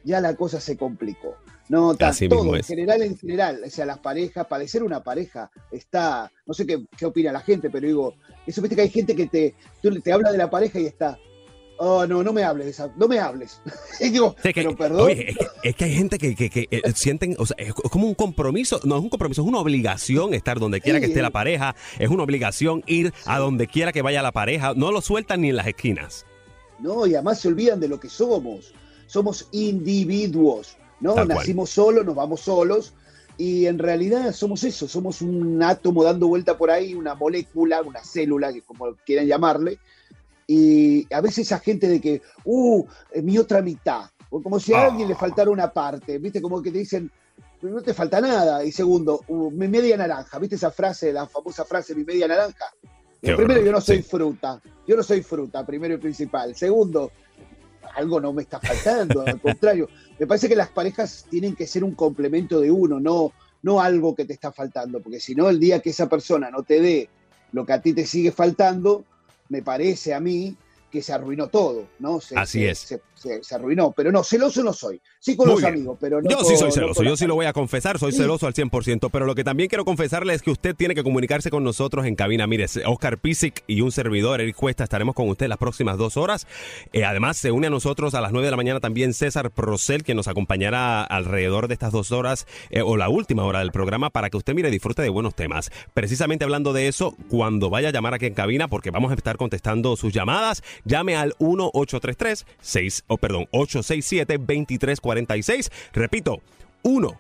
ya 0.03 0.21
la 0.21 0.35
cosa 0.35 0.61
se 0.61 0.79
complicó. 0.79 1.37
No, 1.69 1.93
está 1.93 2.13
todo, 2.29 2.55
en 2.55 2.63
general, 2.63 3.03
en 3.03 3.19
general, 3.19 3.61
o 3.67 3.71
sea, 3.71 3.87
las 3.87 3.99
parejas, 3.99 4.47
padecer 4.47 4.83
una 4.83 5.03
pareja 5.03 5.51
está, 5.73 6.31
no 6.47 6.55
sé 6.55 6.67
qué, 6.67 6.85
qué 6.97 7.07
opina 7.07 7.33
la 7.33 7.41
gente, 7.41 7.71
pero 7.71 7.87
digo, 7.87 8.15
eso 8.47 8.63
viste 8.63 8.77
que 8.77 8.83
hay 8.83 8.91
gente 8.91 9.17
que 9.17 9.27
te, 9.27 9.55
te 10.03 10.13
habla 10.13 10.31
de 10.31 10.39
la 10.39 10.49
pareja 10.49 10.79
y 10.79 10.87
está, 10.87 11.19
Oh, 11.79 12.07
no, 12.07 12.23
no 12.23 12.33
me 12.33 12.43
hables 12.43 12.69
esa, 12.69 12.91
no 12.97 13.07
me 13.07 13.19
hables. 13.19 13.61
y 14.01 14.09
digo, 14.09 14.35
pero 14.43 14.75
perdón. 14.75 15.11
es, 15.63 15.77
que, 15.77 15.85
hay 15.85 15.95
gente 15.95 16.19
que, 16.19 16.35
que, 16.35 16.69
eh, 16.71 16.83
sienten, 16.95 17.37
o 17.39 17.45
sea, 17.45 17.57
es 17.59 17.73
como 17.75 18.07
un 18.07 18.15
compromiso, 18.15 18.81
no 18.85 18.97
es 18.97 19.03
un 19.03 19.11
compromiso, 19.11 19.43
es 19.43 19.49
una 19.49 19.59
obligación 19.59 20.33
estar 20.33 20.59
donde 20.59 20.81
quiera 20.81 21.01
que 21.01 21.07
esté 21.07 21.21
la 21.21 21.31
pareja, 21.31 21.77
es 21.99 22.09
una 22.09 22.23
obligación 22.23 22.83
ir 22.87 23.13
a 23.27 23.39
donde 23.39 23.67
quiera 23.67 23.93
que 23.93 24.03
vaya 24.03 24.23
la 24.23 24.33
pareja, 24.33 24.73
no 24.75 24.91
lo 24.91 25.01
sueltan 25.03 25.43
ni 25.43 25.51
en 25.51 25.57
las 25.57 25.67
esquinas. 25.67 26.25
No, 26.79 27.07
y 27.07 27.15
además 27.15 27.41
se 27.41 27.49
olvidan 27.49 27.81
de 27.81 27.89
lo 27.89 28.01
que 28.01 28.09
somos. 28.09 28.73
Somos 29.07 29.49
individuos, 29.53 30.77
¿no? 31.01 31.25
Nacimos 31.25 31.71
solos, 31.71 32.05
nos 32.05 32.15
vamos 32.15 32.41
solos, 32.41 32.95
y 33.39 33.67
en 33.67 33.79
realidad 33.79 34.33
somos 34.33 34.65
eso, 34.65 34.89
somos 34.89 35.21
un 35.21 35.63
átomo 35.63 36.03
dando 36.03 36.29
vuelta 36.29 36.57
por 36.57 36.71
ahí, 36.71 36.95
una 36.95 37.15
molécula, 37.15 37.83
una 37.83 38.03
célula, 38.03 38.53
como 38.67 38.95
quieran 39.05 39.27
llamarle, 39.27 39.79
y 40.47 41.13
a 41.13 41.21
veces 41.21 41.47
esa 41.47 41.59
gente 41.59 41.89
de 41.89 42.01
que, 42.01 42.23
uh, 42.45 42.85
mi 43.23 43.37
otra 43.37 43.63
mitad, 43.63 44.11
o 44.31 44.43
como 44.43 44.61
si 44.61 44.73
a 44.73 44.83
ah. 44.83 44.87
alguien 44.87 45.09
le 45.09 45.15
faltara 45.15 45.51
una 45.51 45.73
parte, 45.73 46.19
¿viste? 46.19 46.41
Como 46.41 46.63
que 46.63 46.71
te 46.71 46.79
dicen, 46.79 47.11
no 47.63 47.83
te 47.83 47.95
falta 47.95 48.21
nada. 48.21 48.65
Y 48.65 48.73
segundo, 48.73 49.23
uh, 49.29 49.51
mi 49.51 49.69
media 49.69 49.97
naranja, 49.97 50.39
¿viste 50.39 50.57
esa 50.57 50.71
frase, 50.71 51.13
la 51.13 51.27
famosa 51.27 51.65
frase, 51.65 51.95
mi 51.95 52.05
media 52.05 52.29
naranja? 52.29 52.67
primero, 53.21 53.61
yo 53.61 53.73
no 53.73 53.81
soy 53.81 54.03
fruta, 54.03 54.61
yo 54.87 54.97
no 54.97 55.03
soy 55.03 55.23
fruta, 55.23 55.67
primero 55.67 55.95
y 55.95 55.99
principal. 55.99 56.55
Segundo, 56.55 57.11
algo 57.97 58.21
no 58.21 58.33
me 58.33 58.43
está 58.43 58.61
faltando, 58.61 59.23
al 59.23 59.41
contrario, 59.41 59.89
me 60.19 60.27
parece 60.27 60.49
que 60.49 60.57
las 60.57 60.69
parejas 60.69 61.27
tienen 61.31 61.57
que 61.57 61.67
ser 61.67 61.83
un 61.83 61.95
complemento 61.95 62.61
de 62.61 62.71
uno, 62.71 63.01
no, 63.01 63.33
no 63.63 63.81
algo 63.81 64.15
que 64.15 64.25
te 64.25 64.35
está 64.35 64.53
faltando, 64.53 65.01
porque 65.01 65.19
si 65.19 65.35
no, 65.35 65.49
el 65.49 65.59
día 65.59 65.81
que 65.81 65.91
esa 65.91 66.09
persona 66.09 66.51
no 66.51 66.63
te 66.63 66.81
dé 66.81 67.09
lo 67.53 67.65
que 67.65 67.73
a 67.73 67.81
ti 67.81 67.95
te 67.95 68.07
sigue 68.07 68.33
faltando, 68.33 69.05
me 69.49 69.63
parece 69.63 70.13
a 70.13 70.21
mí 70.21 70.57
que 70.97 71.03
se 71.03 71.13
arruinó 71.13 71.49
todo, 71.49 71.89
¿no? 71.99 72.21
Así 72.37 72.65
es. 72.65 72.99
Se, 73.17 73.55
arruinó, 73.55 73.93
pero 73.93 74.11
no, 74.11 74.23
celoso 74.25 74.63
no 74.63 74.73
soy. 74.73 74.99
Sí 75.19 75.37
con 75.37 75.49
los 75.49 75.63
amigos, 75.63 75.99
pero 76.01 76.23
no. 76.23 76.31
Yo 76.31 76.43
sí 76.43 76.57
soy 76.57 76.73
celoso, 76.73 77.03
yo 77.03 77.17
sí 77.19 77.27
lo 77.27 77.35
voy 77.35 77.45
a 77.45 77.53
confesar, 77.53 77.99
soy 77.99 78.13
celoso 78.13 78.47
al 78.47 78.55
100%, 78.55 79.11
pero 79.13 79.27
lo 79.27 79.35
que 79.35 79.45
también 79.45 79.69
quiero 79.69 79.85
confesarle 79.85 80.33
es 80.33 80.41
que 80.41 80.51
usted 80.51 80.75
tiene 80.75 80.95
que 80.95 81.03
comunicarse 81.03 81.51
con 81.51 81.65
nosotros 81.65 82.07
en 82.07 82.15
cabina. 82.15 82.47
Mire, 82.47 82.65
Oscar 82.87 83.19
Pisic 83.19 83.63
y 83.67 83.83
un 83.83 83.93
servidor, 83.93 84.41
Eric 84.41 84.57
Cuesta, 84.57 84.85
estaremos 84.85 85.15
con 85.15 85.29
usted 85.29 85.49
las 85.49 85.59
próximas 85.59 85.99
dos 85.99 86.17
horas. 86.17 86.47
Eh, 86.95 87.05
además, 87.05 87.37
se 87.37 87.51
une 87.51 87.67
a 87.67 87.71
nosotros 87.71 88.15
a 88.15 88.23
las 88.23 88.33
9 88.33 88.47
de 88.47 88.51
la 88.53 88.57
mañana 88.57 88.81
también 88.81 89.13
César 89.13 89.51
Procel, 89.51 90.03
que 90.03 90.15
nos 90.15 90.29
acompañará 90.29 91.03
alrededor 91.03 91.69
de 91.69 91.75
estas 91.75 91.93
dos 91.93 92.13
horas 92.13 92.47
eh, 92.71 92.81
o 92.81 92.97
la 92.97 93.11
última 93.11 93.45
hora 93.45 93.59
del 93.59 93.73
programa 93.73 94.09
para 94.09 94.31
que 94.31 94.39
usted, 94.39 94.55
mire, 94.55 94.71
disfrute 94.71 95.03
de 95.03 95.11
buenos 95.11 95.35
temas. 95.35 95.71
Precisamente 95.93 96.45
hablando 96.45 96.73
de 96.73 96.89
eso, 96.89 97.15
cuando 97.29 97.69
vaya 97.69 97.89
a 97.89 97.93
llamar 97.93 98.15
aquí 98.15 98.27
en 98.27 98.35
cabina, 98.35 98.69
porque 98.69 98.91
vamos 98.91 99.11
a 99.11 99.15
estar 99.15 99.37
contestando 99.37 99.97
sus 99.97 100.13
llamadas, 100.15 100.63
llame 100.87 101.17
al 101.17 101.35
1833 101.39 102.47
6 102.61 103.05
o 103.09 103.19
perdón, 103.19 103.47
867 103.51 104.39
2346. 104.39 105.71
Repito, 105.93 106.41
1 106.83 107.19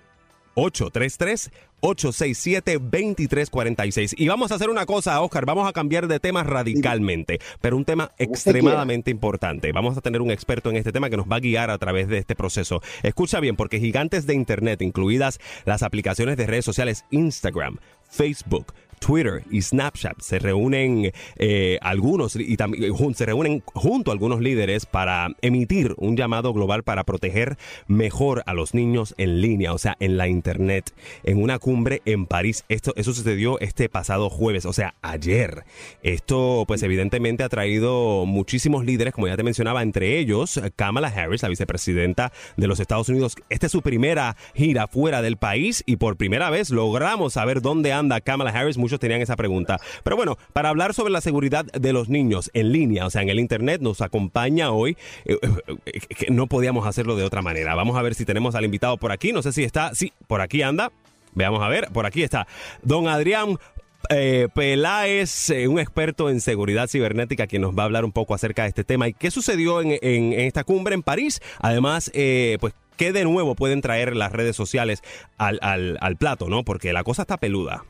833 0.54 1.50
867-2346. 1.82 4.14
Y 4.16 4.28
vamos 4.28 4.50
a 4.50 4.54
hacer 4.56 4.70
una 4.70 4.86
cosa, 4.86 5.20
Oscar, 5.20 5.44
vamos 5.44 5.68
a 5.68 5.72
cambiar 5.72 6.08
de 6.08 6.18
tema 6.20 6.42
radicalmente, 6.42 7.38
pero 7.60 7.76
un 7.76 7.84
tema 7.84 8.12
extremadamente 8.18 9.10
importante. 9.10 9.72
Vamos 9.72 9.98
a 9.98 10.00
tener 10.00 10.22
un 10.22 10.30
experto 10.30 10.70
en 10.70 10.76
este 10.76 10.92
tema 10.92 11.10
que 11.10 11.16
nos 11.16 11.26
va 11.26 11.34
a 11.36 11.40
guiar 11.40 11.70
a 11.70 11.78
través 11.78 12.08
de 12.08 12.18
este 12.18 12.34
proceso. 12.34 12.82
Escucha 13.02 13.40
bien, 13.40 13.56
porque 13.56 13.78
gigantes 13.78 14.26
de 14.26 14.34
Internet, 14.34 14.80
incluidas 14.82 15.38
las 15.64 15.82
aplicaciones 15.82 16.36
de 16.36 16.46
redes 16.46 16.64
sociales 16.64 17.04
Instagram, 17.10 17.78
Facebook, 18.08 18.72
Twitter 18.98 19.44
y 19.50 19.62
Snapchat 19.62 20.20
se 20.20 20.38
reúnen 20.38 21.12
eh, 21.36 21.78
algunos 21.82 22.36
y 22.36 22.56
también 22.56 22.92
se 23.14 23.26
reúnen 23.26 23.62
junto 23.74 24.10
a 24.10 24.14
algunos 24.14 24.40
líderes 24.40 24.86
para 24.86 25.28
emitir 25.42 25.94
un 25.98 26.16
llamado 26.16 26.52
global 26.52 26.82
para 26.82 27.04
proteger 27.04 27.56
mejor 27.86 28.42
a 28.46 28.54
los 28.54 28.74
niños 28.74 29.14
en 29.18 29.40
línea, 29.40 29.72
o 29.72 29.78
sea, 29.78 29.96
en 30.00 30.16
la 30.16 30.28
internet, 30.28 30.92
en 31.24 31.42
una 31.42 31.58
cumbre 31.58 32.02
en 32.04 32.26
París. 32.26 32.64
Esto 32.68 32.92
eso 32.96 33.12
sucedió 33.12 33.58
este 33.60 33.88
pasado 33.88 34.30
jueves, 34.30 34.66
o 34.66 34.72
sea, 34.72 34.94
ayer. 35.02 35.64
Esto 36.02 36.64
pues 36.66 36.82
evidentemente 36.82 37.44
ha 37.44 37.48
traído 37.48 38.26
muchísimos 38.26 38.84
líderes, 38.84 39.14
como 39.14 39.28
ya 39.28 39.36
te 39.36 39.42
mencionaba, 39.42 39.82
entre 39.82 40.18
ellos 40.18 40.60
Kamala 40.76 41.08
Harris, 41.08 41.42
la 41.42 41.48
vicepresidenta 41.48 42.32
de 42.56 42.66
los 42.66 42.80
Estados 42.80 43.08
Unidos. 43.08 43.36
Esta 43.48 43.66
es 43.66 43.72
su 43.72 43.82
primera 43.82 44.36
gira 44.54 44.86
fuera 44.86 45.22
del 45.22 45.36
país 45.36 45.82
y 45.86 45.96
por 45.96 46.16
primera 46.16 46.50
vez 46.50 46.70
logramos 46.70 47.34
saber 47.34 47.62
dónde 47.62 47.92
anda 47.92 48.20
Kamala 48.20 48.50
Harris 48.50 48.78
muchos 48.86 49.00
tenían 49.00 49.20
esa 49.20 49.34
pregunta. 49.34 49.80
Pero 50.04 50.16
bueno, 50.16 50.38
para 50.52 50.68
hablar 50.68 50.94
sobre 50.94 51.12
la 51.12 51.20
seguridad 51.20 51.64
de 51.64 51.92
los 51.92 52.08
niños 52.08 52.50
en 52.54 52.70
línea, 52.70 53.04
o 53.06 53.10
sea, 53.10 53.22
en 53.22 53.28
el 53.28 53.40
Internet, 53.40 53.80
nos 53.80 54.00
acompaña 54.00 54.70
hoy. 54.70 54.96
Eh, 55.24 55.38
eh, 55.42 56.00
eh, 56.08 56.26
no 56.30 56.46
podíamos 56.46 56.86
hacerlo 56.86 57.16
de 57.16 57.24
otra 57.24 57.42
manera. 57.42 57.74
Vamos 57.74 57.96
a 57.96 58.02
ver 58.02 58.14
si 58.14 58.24
tenemos 58.24 58.54
al 58.54 58.64
invitado 58.64 58.96
por 58.96 59.10
aquí. 59.10 59.32
No 59.32 59.42
sé 59.42 59.52
si 59.52 59.64
está. 59.64 59.92
Sí, 59.94 60.12
por 60.28 60.40
aquí 60.40 60.62
anda. 60.62 60.92
Veamos 61.34 61.62
a 61.62 61.68
ver, 61.68 61.88
por 61.92 62.06
aquí 62.06 62.22
está. 62.22 62.46
Don 62.82 63.08
Adrián 63.08 63.58
Peláez, 64.54 65.50
un 65.68 65.80
experto 65.80 66.30
en 66.30 66.40
seguridad 66.40 66.86
cibernética, 66.86 67.48
quien 67.48 67.62
nos 67.62 67.76
va 67.76 67.82
a 67.82 67.86
hablar 67.86 68.04
un 68.04 68.12
poco 68.12 68.34
acerca 68.34 68.62
de 68.62 68.68
este 68.68 68.84
tema 68.84 69.08
y 69.08 69.12
qué 69.12 69.32
sucedió 69.32 69.82
en, 69.82 70.32
esta 70.32 70.62
cumbre 70.62 70.94
en 70.94 71.02
París. 71.02 71.40
Además, 71.58 72.10
pues, 72.60 72.72
qué 72.96 73.12
de 73.12 73.24
nuevo 73.24 73.54
pueden 73.54 73.82
traer 73.82 74.16
las 74.16 74.32
redes 74.32 74.56
sociales 74.56 75.02
al, 75.36 75.58
al 76.00 76.16
plato, 76.16 76.48
¿no? 76.48 76.64
Porque 76.64 76.92
la 76.92 77.04
cosa 77.04 77.22
está 77.22 77.36
peluda. 77.36 77.84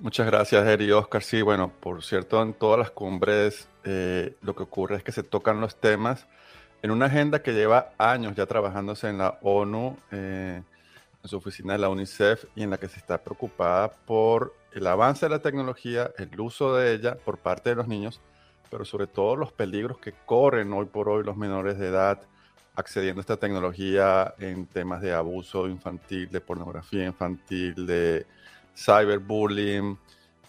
Muchas 0.00 0.26
gracias, 0.26 0.64
Eri 0.64 0.92
Oscar. 0.92 1.24
Sí, 1.24 1.42
bueno, 1.42 1.72
por 1.80 2.04
cierto, 2.04 2.40
en 2.40 2.54
todas 2.54 2.78
las 2.78 2.92
cumbres 2.92 3.68
eh, 3.82 4.36
lo 4.42 4.54
que 4.54 4.62
ocurre 4.62 4.96
es 4.96 5.02
que 5.02 5.10
se 5.10 5.24
tocan 5.24 5.60
los 5.60 5.74
temas 5.74 6.28
en 6.82 6.92
una 6.92 7.06
agenda 7.06 7.42
que 7.42 7.52
lleva 7.52 7.90
años 7.98 8.36
ya 8.36 8.46
trabajándose 8.46 9.08
en 9.08 9.18
la 9.18 9.40
ONU, 9.42 9.98
eh, 10.12 10.62
en 11.24 11.28
su 11.28 11.38
oficina 11.38 11.72
de 11.72 11.80
la 11.80 11.88
UNICEF, 11.88 12.44
y 12.54 12.62
en 12.62 12.70
la 12.70 12.78
que 12.78 12.86
se 12.86 13.00
está 13.00 13.18
preocupada 13.18 13.90
por 13.90 14.54
el 14.72 14.86
avance 14.86 15.26
de 15.26 15.30
la 15.30 15.42
tecnología, 15.42 16.12
el 16.16 16.38
uso 16.38 16.76
de 16.76 16.94
ella 16.94 17.16
por 17.16 17.38
parte 17.38 17.70
de 17.70 17.76
los 17.76 17.88
niños, 17.88 18.20
pero 18.70 18.84
sobre 18.84 19.08
todo 19.08 19.34
los 19.34 19.50
peligros 19.50 19.98
que 19.98 20.12
corren 20.12 20.72
hoy 20.72 20.86
por 20.86 21.08
hoy 21.08 21.24
los 21.24 21.36
menores 21.36 21.76
de 21.76 21.88
edad 21.88 22.20
accediendo 22.76 23.18
a 23.18 23.22
esta 23.22 23.36
tecnología 23.36 24.32
en 24.38 24.66
temas 24.66 25.02
de 25.02 25.12
abuso 25.12 25.66
infantil, 25.66 26.30
de 26.30 26.40
pornografía 26.40 27.04
infantil, 27.04 27.84
de 27.84 28.26
cyberbullying 28.78 29.98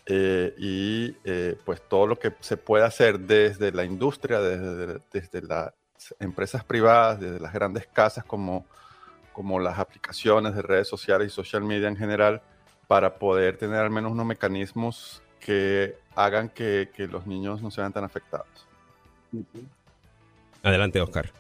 eh, 0.06 0.54
y 0.58 1.16
eh, 1.24 1.56
pues 1.66 1.82
todo 1.88 2.08
lo 2.08 2.18
que 2.18 2.34
se 2.40 2.58
puede 2.58 2.86
hacer 2.86 3.20
desde 3.20 3.72
la 3.72 3.84
industria, 3.84 4.40
desde, 4.40 5.00
desde, 5.12 5.42
las 5.42 5.74
empresas 6.20 6.64
privadas, 6.64 7.20
desde 7.20 7.40
las 7.40 7.54
grandes 7.54 7.88
casas 7.88 8.24
como, 8.24 8.66
como 9.34 9.60
las 9.60 9.78
aplicaciones 9.78 10.56
de 10.56 10.62
redes 10.62 10.88
sociales 10.88 11.32
y 11.32 11.36
social 11.36 11.64
media 11.64 11.88
en 11.88 11.98
general, 11.98 12.42
para 12.88 13.20
poder 13.20 13.58
tener 13.58 13.80
al 13.80 13.92
menos 13.92 14.12
unos 14.12 14.26
mecanismos 14.26 15.22
que 15.40 15.98
hagan 16.16 16.50
que, 16.50 16.90
que 16.94 17.08
los 17.08 17.28
niños 17.28 17.62
no 17.62 17.70
sean 17.72 17.94
tan 17.94 18.04
afectados. 18.04 18.48
Adelante, 20.64 21.00
Oscar. 21.00 21.32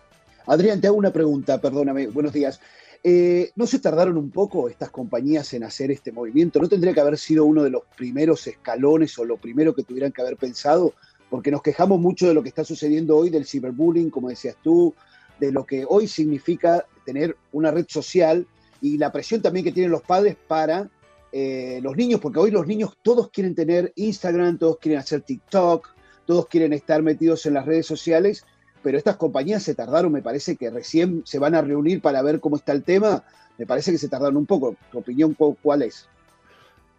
Adrián, 0.45 0.79
te 0.79 0.87
hago 0.87 0.97
una 0.97 1.11
pregunta, 1.11 1.59
perdóname, 1.59 2.07
buenos 2.07 2.33
días. 2.33 2.59
Eh, 3.03 3.51
¿No 3.55 3.65
se 3.65 3.79
tardaron 3.79 4.17
un 4.17 4.29
poco 4.29 4.67
estas 4.67 4.89
compañías 4.89 5.53
en 5.53 5.63
hacer 5.63 5.89
este 5.91 6.11
movimiento? 6.11 6.59
¿No 6.59 6.67
tendría 6.67 6.93
que 6.93 6.99
haber 6.99 7.17
sido 7.17 7.45
uno 7.45 7.63
de 7.63 7.69
los 7.69 7.83
primeros 7.95 8.45
escalones 8.47 9.17
o 9.17 9.25
lo 9.25 9.37
primero 9.37 9.73
que 9.73 9.83
tuvieran 9.83 10.11
que 10.11 10.21
haber 10.21 10.35
pensado? 10.35 10.93
Porque 11.29 11.51
nos 11.51 11.61
quejamos 11.61 11.99
mucho 11.99 12.27
de 12.27 12.33
lo 12.33 12.43
que 12.43 12.49
está 12.49 12.65
sucediendo 12.65 13.15
hoy, 13.15 13.29
del 13.29 13.45
ciberbullying, 13.45 14.09
como 14.09 14.29
decías 14.29 14.57
tú, 14.61 14.93
de 15.39 15.51
lo 15.51 15.65
que 15.65 15.85
hoy 15.87 16.07
significa 16.07 16.85
tener 17.05 17.37
una 17.53 17.71
red 17.71 17.85
social 17.87 18.45
y 18.81 18.97
la 18.97 19.11
presión 19.11 19.41
también 19.41 19.63
que 19.63 19.71
tienen 19.71 19.91
los 19.91 20.01
padres 20.01 20.35
para 20.47 20.89
eh, 21.31 21.79
los 21.81 21.95
niños, 21.95 22.19
porque 22.19 22.39
hoy 22.39 22.51
los 22.51 22.67
niños 22.67 22.97
todos 23.01 23.29
quieren 23.29 23.55
tener 23.55 23.93
Instagram, 23.95 24.57
todos 24.57 24.77
quieren 24.79 24.99
hacer 24.99 25.21
TikTok, 25.21 25.87
todos 26.25 26.47
quieren 26.47 26.73
estar 26.73 27.01
metidos 27.01 27.45
en 27.45 27.53
las 27.53 27.65
redes 27.65 27.85
sociales, 27.85 28.45
pero 28.81 28.97
estas 28.97 29.17
compañías 29.17 29.63
se 29.63 29.75
tardaron, 29.75 30.11
me 30.11 30.21
parece 30.21 30.55
que 30.55 30.69
recién 30.69 31.21
se 31.25 31.39
van 31.39 31.55
a 31.55 31.61
reunir 31.61 32.01
para 32.01 32.21
ver 32.21 32.39
cómo 32.39 32.55
está 32.55 32.71
el 32.71 32.83
tema, 32.83 33.23
me 33.57 33.65
parece 33.65 33.91
que 33.91 33.97
se 33.97 34.07
tardaron 34.07 34.37
un 34.37 34.45
poco. 34.45 34.75
¿Tu 34.91 34.99
opinión 34.99 35.35
cuál 35.61 35.81
es? 35.81 36.07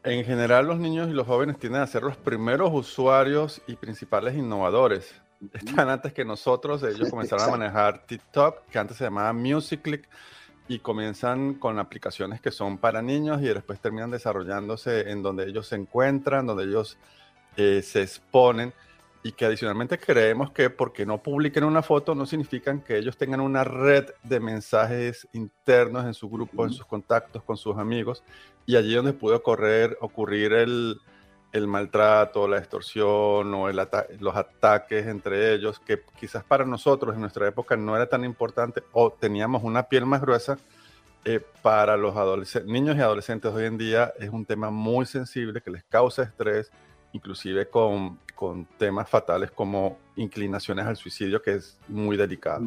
En 0.04 0.24
general, 0.24 0.66
los 0.66 0.78
niños 0.78 1.08
y 1.08 1.12
los 1.12 1.26
jóvenes 1.26 1.58
tienden 1.58 1.82
a 1.82 1.86
ser 1.86 2.02
los 2.02 2.16
primeros 2.16 2.70
usuarios 2.72 3.60
y 3.66 3.76
principales 3.76 4.34
innovadores. 4.34 5.14
Están 5.52 5.88
antes 5.88 6.12
que 6.12 6.24
nosotros, 6.24 6.82
ellos 6.82 7.08
comenzaron 7.10 7.48
a 7.48 7.50
manejar 7.50 8.06
TikTok, 8.06 8.66
que 8.70 8.78
antes 8.78 8.96
se 8.96 9.04
llamaba 9.04 9.32
Music.ly, 9.32 10.02
y 10.68 10.78
comienzan 10.78 11.54
con 11.54 11.78
aplicaciones 11.78 12.40
que 12.40 12.50
son 12.50 12.78
para 12.78 13.02
niños 13.02 13.42
y 13.42 13.46
después 13.46 13.80
terminan 13.80 14.10
desarrollándose 14.10 15.10
en 15.10 15.22
donde 15.22 15.48
ellos 15.48 15.66
se 15.66 15.74
encuentran, 15.74 16.46
donde 16.46 16.64
ellos 16.64 16.96
eh, 17.56 17.82
se 17.82 18.02
exponen 18.02 18.72
y 19.22 19.32
que 19.32 19.44
adicionalmente 19.44 19.98
creemos 19.98 20.50
que 20.50 20.70
porque 20.70 21.04
no 21.04 21.22
publiquen 21.22 21.64
una 21.64 21.82
foto 21.82 22.14
no 22.14 22.24
significan 22.24 22.80
que 22.80 22.96
ellos 22.96 23.16
tengan 23.16 23.40
una 23.40 23.64
red 23.64 24.06
de 24.22 24.40
mensajes 24.40 25.28
internos 25.32 26.06
en 26.06 26.14
su 26.14 26.30
grupo, 26.30 26.64
en 26.64 26.72
sus 26.72 26.86
contactos 26.86 27.42
con 27.42 27.56
sus 27.56 27.76
amigos 27.76 28.22
y 28.64 28.76
allí 28.76 28.94
donde 28.94 29.12
puede 29.12 29.36
ocurrir, 29.36 29.96
ocurrir 30.00 30.52
el, 30.52 31.00
el 31.52 31.66
maltrato, 31.66 32.48
la 32.48 32.58
extorsión 32.58 33.52
o 33.52 33.70
los 33.70 34.36
ataques 34.36 35.06
entre 35.06 35.52
ellos, 35.52 35.80
que 35.80 36.02
quizás 36.18 36.44
para 36.44 36.64
nosotros 36.64 37.14
en 37.14 37.20
nuestra 37.20 37.46
época 37.48 37.76
no 37.76 37.96
era 37.96 38.08
tan 38.08 38.24
importante 38.24 38.82
o 38.92 39.10
teníamos 39.10 39.62
una 39.62 39.82
piel 39.82 40.06
más 40.06 40.20
gruesa, 40.20 40.58
eh, 41.26 41.40
para 41.60 41.98
los 41.98 42.14
niños 42.64 42.96
y 42.96 43.00
adolescentes 43.00 43.52
hoy 43.52 43.66
en 43.66 43.76
día 43.76 44.14
es 44.18 44.30
un 44.30 44.46
tema 44.46 44.70
muy 44.70 45.04
sensible 45.04 45.60
que 45.60 45.70
les 45.70 45.84
causa 45.84 46.22
estrés, 46.22 46.70
inclusive 47.12 47.68
con, 47.68 48.18
con 48.34 48.64
temas 48.78 49.08
fatales 49.08 49.50
como 49.50 49.98
inclinaciones 50.16 50.86
al 50.86 50.96
suicidio, 50.96 51.42
que 51.42 51.54
es 51.54 51.78
muy 51.88 52.16
delicado. 52.16 52.64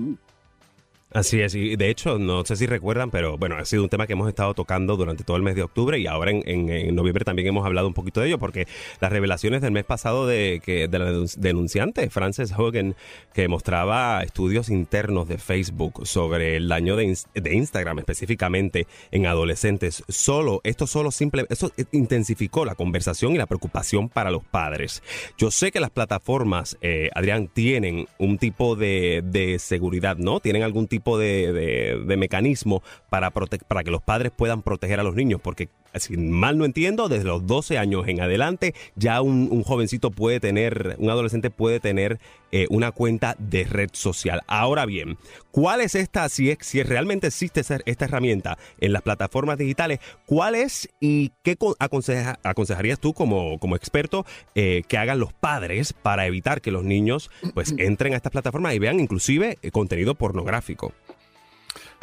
Así 1.13 1.39
es, 1.41 1.53
y 1.53 1.75
de 1.75 1.91
hecho, 1.91 2.17
no 2.17 2.43
sé 2.43 2.55
si 2.55 2.65
recuerdan, 2.65 3.11
pero 3.11 3.37
bueno, 3.37 3.55
ha 3.55 3.65
sido 3.65 3.83
un 3.83 3.89
tema 3.89 4.07
que 4.07 4.13
hemos 4.13 4.27
estado 4.27 4.55
tocando 4.55 4.97
durante 4.97 5.23
todo 5.23 5.37
el 5.37 5.43
mes 5.43 5.53
de 5.55 5.61
octubre 5.61 5.99
y 5.99 6.07
ahora 6.07 6.31
en, 6.31 6.95
noviembre 6.95 7.23
también 7.23 7.47
hemos 7.47 7.67
hablado 7.67 7.87
un 7.87 7.93
poquito 7.93 8.19
de 8.19 8.29
ello, 8.29 8.39
porque 8.39 8.67
las 8.99 9.11
revelaciones 9.11 9.61
del 9.61 9.71
mes 9.71 9.83
pasado 9.83 10.25
de, 10.25 10.59
que, 10.65 10.87
de 10.87 10.99
la 10.99 11.11
denunciante, 11.37 12.09
Frances 12.09 12.51
Hogan, 12.57 12.95
que 13.31 13.47
mostraba 13.47 14.23
estudios 14.23 14.69
internos 14.69 15.27
de 15.27 15.37
Facebook 15.37 16.07
sobre 16.07 16.55
el 16.55 16.67
daño 16.67 16.95
de, 16.95 17.15
de 17.35 17.53
Instagram 17.53 17.99
específicamente 17.99 18.87
en 19.11 19.27
adolescentes, 19.27 20.03
solo, 20.07 20.61
esto 20.63 20.87
solo 20.87 21.11
simple, 21.11 21.45
eso 21.51 21.71
intensificó 21.91 22.65
la 22.65 22.73
conversación 22.73 23.33
y 23.33 23.37
la 23.37 23.45
preocupación 23.45 24.09
para 24.09 24.31
los 24.31 24.43
padres. 24.43 25.03
Yo 25.37 25.51
sé 25.51 25.71
que 25.71 25.79
las 25.79 25.91
plataformas, 25.91 26.75
eh, 26.81 27.11
Adrián, 27.13 27.49
tienen 27.53 28.07
un 28.17 28.39
tipo 28.39 28.75
de, 28.75 29.21
de 29.23 29.59
seguridad, 29.59 30.17
¿no? 30.17 30.39
Tienen 30.39 30.63
algún 30.63 30.87
tipo 30.87 31.02
de, 31.17 32.15
mecanismo 32.17 32.81
para, 33.09 33.31
para 33.31 33.83
que 33.83 33.91
los 33.91 34.01
padres 34.01 34.31
puedan 34.35 34.61
proteger 34.61 34.99
a 34.99 35.03
los 35.03 35.15
niños, 35.15 35.41
porque 35.41 35.69
si 35.95 36.17
mal 36.17 36.57
no 36.57 36.65
entiendo, 36.65 37.09
desde 37.09 37.25
los 37.25 37.45
12 37.45 37.77
años 37.77 38.07
en 38.07 38.21
adelante 38.21 38.73
ya 38.95 39.21
un, 39.21 39.63
jovencito 39.63 40.11
puede 40.11 40.39
tener, 40.39 40.95
un 40.99 41.09
adolescente 41.09 41.49
puede 41.49 41.79
tener 41.79 42.19
eh, 42.51 42.67
una 42.69 42.91
cuenta 42.91 43.35
de 43.39 43.63
red 43.63 43.89
social. 43.93 44.41
Ahora 44.47 44.85
bien, 44.85 45.17
¿cuál 45.51 45.81
es 45.81 45.95
esta, 45.95 46.27
si, 46.29 46.49
es, 46.49 46.57
si 46.61 46.83
realmente 46.83 47.27
existe 47.27 47.61
esta 47.61 48.05
herramienta 48.05 48.57
en 48.79 48.93
las 48.93 49.01
plataformas 49.01 49.57
digitales, 49.57 49.99
cuál 50.25 50.55
es 50.55 50.89
y 50.99 51.31
qué 51.43 51.57
aconsejarías 51.79 52.99
tú 52.99 53.13
como, 53.13 53.59
como 53.59 53.75
experto 53.75 54.25
eh, 54.55 54.83
que 54.87 54.97
hagan 54.97 55.19
los 55.19 55.33
padres 55.33 55.93
para 55.93 56.25
evitar 56.25 56.61
que 56.61 56.71
los 56.71 56.83
niños 56.83 57.29
pues 57.53 57.73
entren 57.77 58.13
a 58.13 58.17
estas 58.17 58.31
plataformas 58.31 58.73
y 58.73 58.79
vean 58.79 58.99
inclusive 58.99 59.57
eh, 59.61 59.71
contenido 59.71 60.15
pornográfico? 60.15 60.93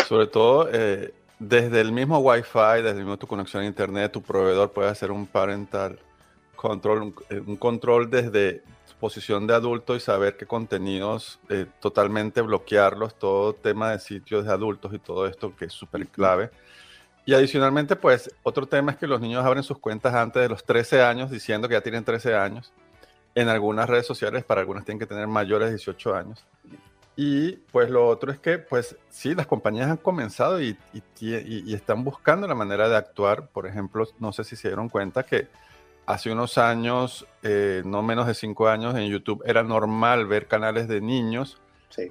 Sobre 0.08 0.26
todo, 0.26 0.68
desde 1.40 1.80
el 1.80 1.90
mismo 1.90 2.18
Wi-Fi, 2.18 2.82
desde 2.82 2.98
mismo 2.98 3.16
tu 3.16 3.26
conexión 3.26 3.62
a 3.62 3.66
Internet, 3.66 4.12
tu 4.12 4.22
proveedor 4.22 4.70
puede 4.72 4.90
hacer 4.90 5.10
un 5.10 5.26
parental 5.26 5.98
control, 6.54 7.02
un, 7.02 7.14
eh, 7.30 7.58
control 7.58 8.10
desde 8.10 8.62
posición 9.00 9.46
de 9.46 9.54
adulto 9.54 9.96
y 9.96 10.00
saber 10.00 10.36
qué 10.36 10.46
contenidos 10.46 11.40
eh, 11.48 11.64
totalmente 11.80 12.42
bloquearlos, 12.42 13.14
todo 13.14 13.54
tema 13.54 13.92
de 13.92 13.98
sitios 13.98 14.44
de 14.44 14.52
adultos 14.52 14.92
y 14.92 14.98
todo 14.98 15.26
esto 15.26 15.56
que 15.56 15.64
es 15.64 15.72
súper 15.72 16.06
clave. 16.08 16.50
Y 17.24 17.32
adicionalmente, 17.32 17.96
pues 17.96 18.30
otro 18.42 18.66
tema 18.66 18.92
es 18.92 18.98
que 18.98 19.06
los 19.06 19.22
niños 19.22 19.42
abren 19.44 19.62
sus 19.62 19.78
cuentas 19.78 20.14
antes 20.14 20.42
de 20.42 20.48
los 20.50 20.64
13 20.64 21.02
años, 21.02 21.30
diciendo 21.30 21.68
que 21.68 21.74
ya 21.74 21.80
tienen 21.80 22.04
13 22.04 22.34
años. 22.34 22.72
En 23.34 23.48
algunas 23.48 23.88
redes 23.88 24.06
sociales, 24.06 24.44
para 24.44 24.60
algunas 24.60 24.84
tienen 24.84 24.98
que 24.98 25.06
tener 25.06 25.26
mayores 25.26 25.68
de 25.68 25.76
18 25.76 26.14
años. 26.14 26.44
Y 27.16 27.52
pues 27.72 27.90
lo 27.90 28.06
otro 28.06 28.32
es 28.32 28.38
que, 28.38 28.58
pues 28.58 28.96
sí, 29.08 29.34
las 29.34 29.46
compañías 29.46 29.90
han 29.90 29.98
comenzado 29.98 30.62
y, 30.62 30.76
y, 31.20 31.74
están 31.74 32.04
buscando 32.04 32.46
la 32.46 32.54
manera 32.54 32.88
de 32.88 32.96
actuar. 32.96 33.48
Por 33.48 33.66
ejemplo, 33.66 34.06
no 34.18 34.32
sé 34.32 34.44
si 34.44 34.56
se 34.56 34.68
dieron 34.68 34.88
cuenta 34.88 35.24
que 35.24 35.48
hace 36.06 36.30
unos 36.30 36.56
años, 36.56 37.26
eh, 37.42 37.82
no 37.84 38.02
menos 38.02 38.26
de 38.26 38.34
cinco 38.34 38.68
años, 38.68 38.94
en 38.94 39.08
YouTube 39.08 39.42
era 39.44 39.62
normal 39.62 40.26
ver 40.26 40.46
canales 40.46 40.88
de 40.88 41.00
niños 41.00 41.60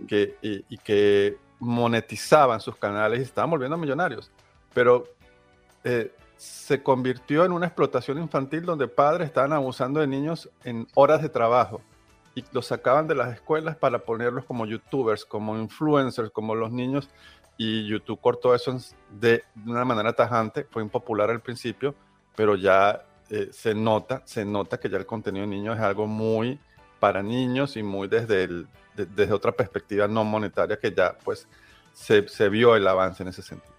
que, 0.08 0.36
y, 0.42 0.78
que 0.78 1.38
monetizaban 1.60 2.60
sus 2.60 2.76
canales 2.76 3.20
y 3.20 3.24
estaban 3.24 3.50
volviendo 3.50 3.78
millonarios. 3.78 4.32
Pero 4.74 5.06
eh, 5.84 6.14
se 6.38 6.84
convirtió 6.84 7.46
en 7.46 7.52
una 7.52 7.66
explotación 7.66 8.20
infantil 8.20 8.64
donde 8.64 8.88
padres 8.88 9.28
estaban 9.28 9.54
abusando 9.54 10.00
de 10.00 10.08
niños 10.08 10.50
en 10.64 10.88
horas 10.94 11.22
de 11.22 11.30
trabajo 11.30 11.82
y 12.36 12.44
los 12.52 12.68
sacaban 12.68 13.08
de 13.08 13.16
las 13.16 13.34
escuelas 13.34 13.76
para 13.76 14.00
ponerlos 14.00 14.46
como 14.46 14.66
youtubers, 14.66 15.26
como 15.26 15.58
influencers, 15.58 16.32
como 16.32 16.56
los 16.56 16.72
niños. 16.72 17.10
Y 17.58 17.88
YouTube 17.88 18.22
cortó 18.22 18.56
eso 18.56 18.78
de, 19.10 19.44
una 19.66 19.84
manera 19.84 20.14
tajante, 20.14 20.66
fue 20.70 20.82
impopular 20.82 21.30
al 21.30 21.42
principio, 21.42 21.94
pero 22.36 22.56
ya 22.56 23.04
eh, 23.30 23.50
se 23.52 23.74
nota, 23.74 24.22
se 24.26 24.46
nota 24.46 24.80
que 24.80 24.90
ya 24.90 24.98
el 24.98 25.06
contenido 25.06 25.46
de 25.46 25.52
niños 25.52 25.78
es 25.78 25.84
algo 25.84 26.08
muy 26.08 26.60
para 27.00 27.22
niños 27.22 27.76
y 27.78 27.84
muy 27.84 28.08
desde, 28.08 28.44
el, 28.44 28.68
desde 28.96 29.34
otra 29.34 29.52
perspectiva 29.52 30.08
no 30.08 30.24
monetaria 30.24 30.78
que 30.78 30.94
ya 30.94 31.18
pues 31.24 31.48
se, 31.94 32.28
se, 32.28 32.50
vio 32.50 32.76
el 32.76 32.88
avance 32.88 33.24
en 33.24 33.30
ese 33.30 33.42
sentido. 33.42 33.74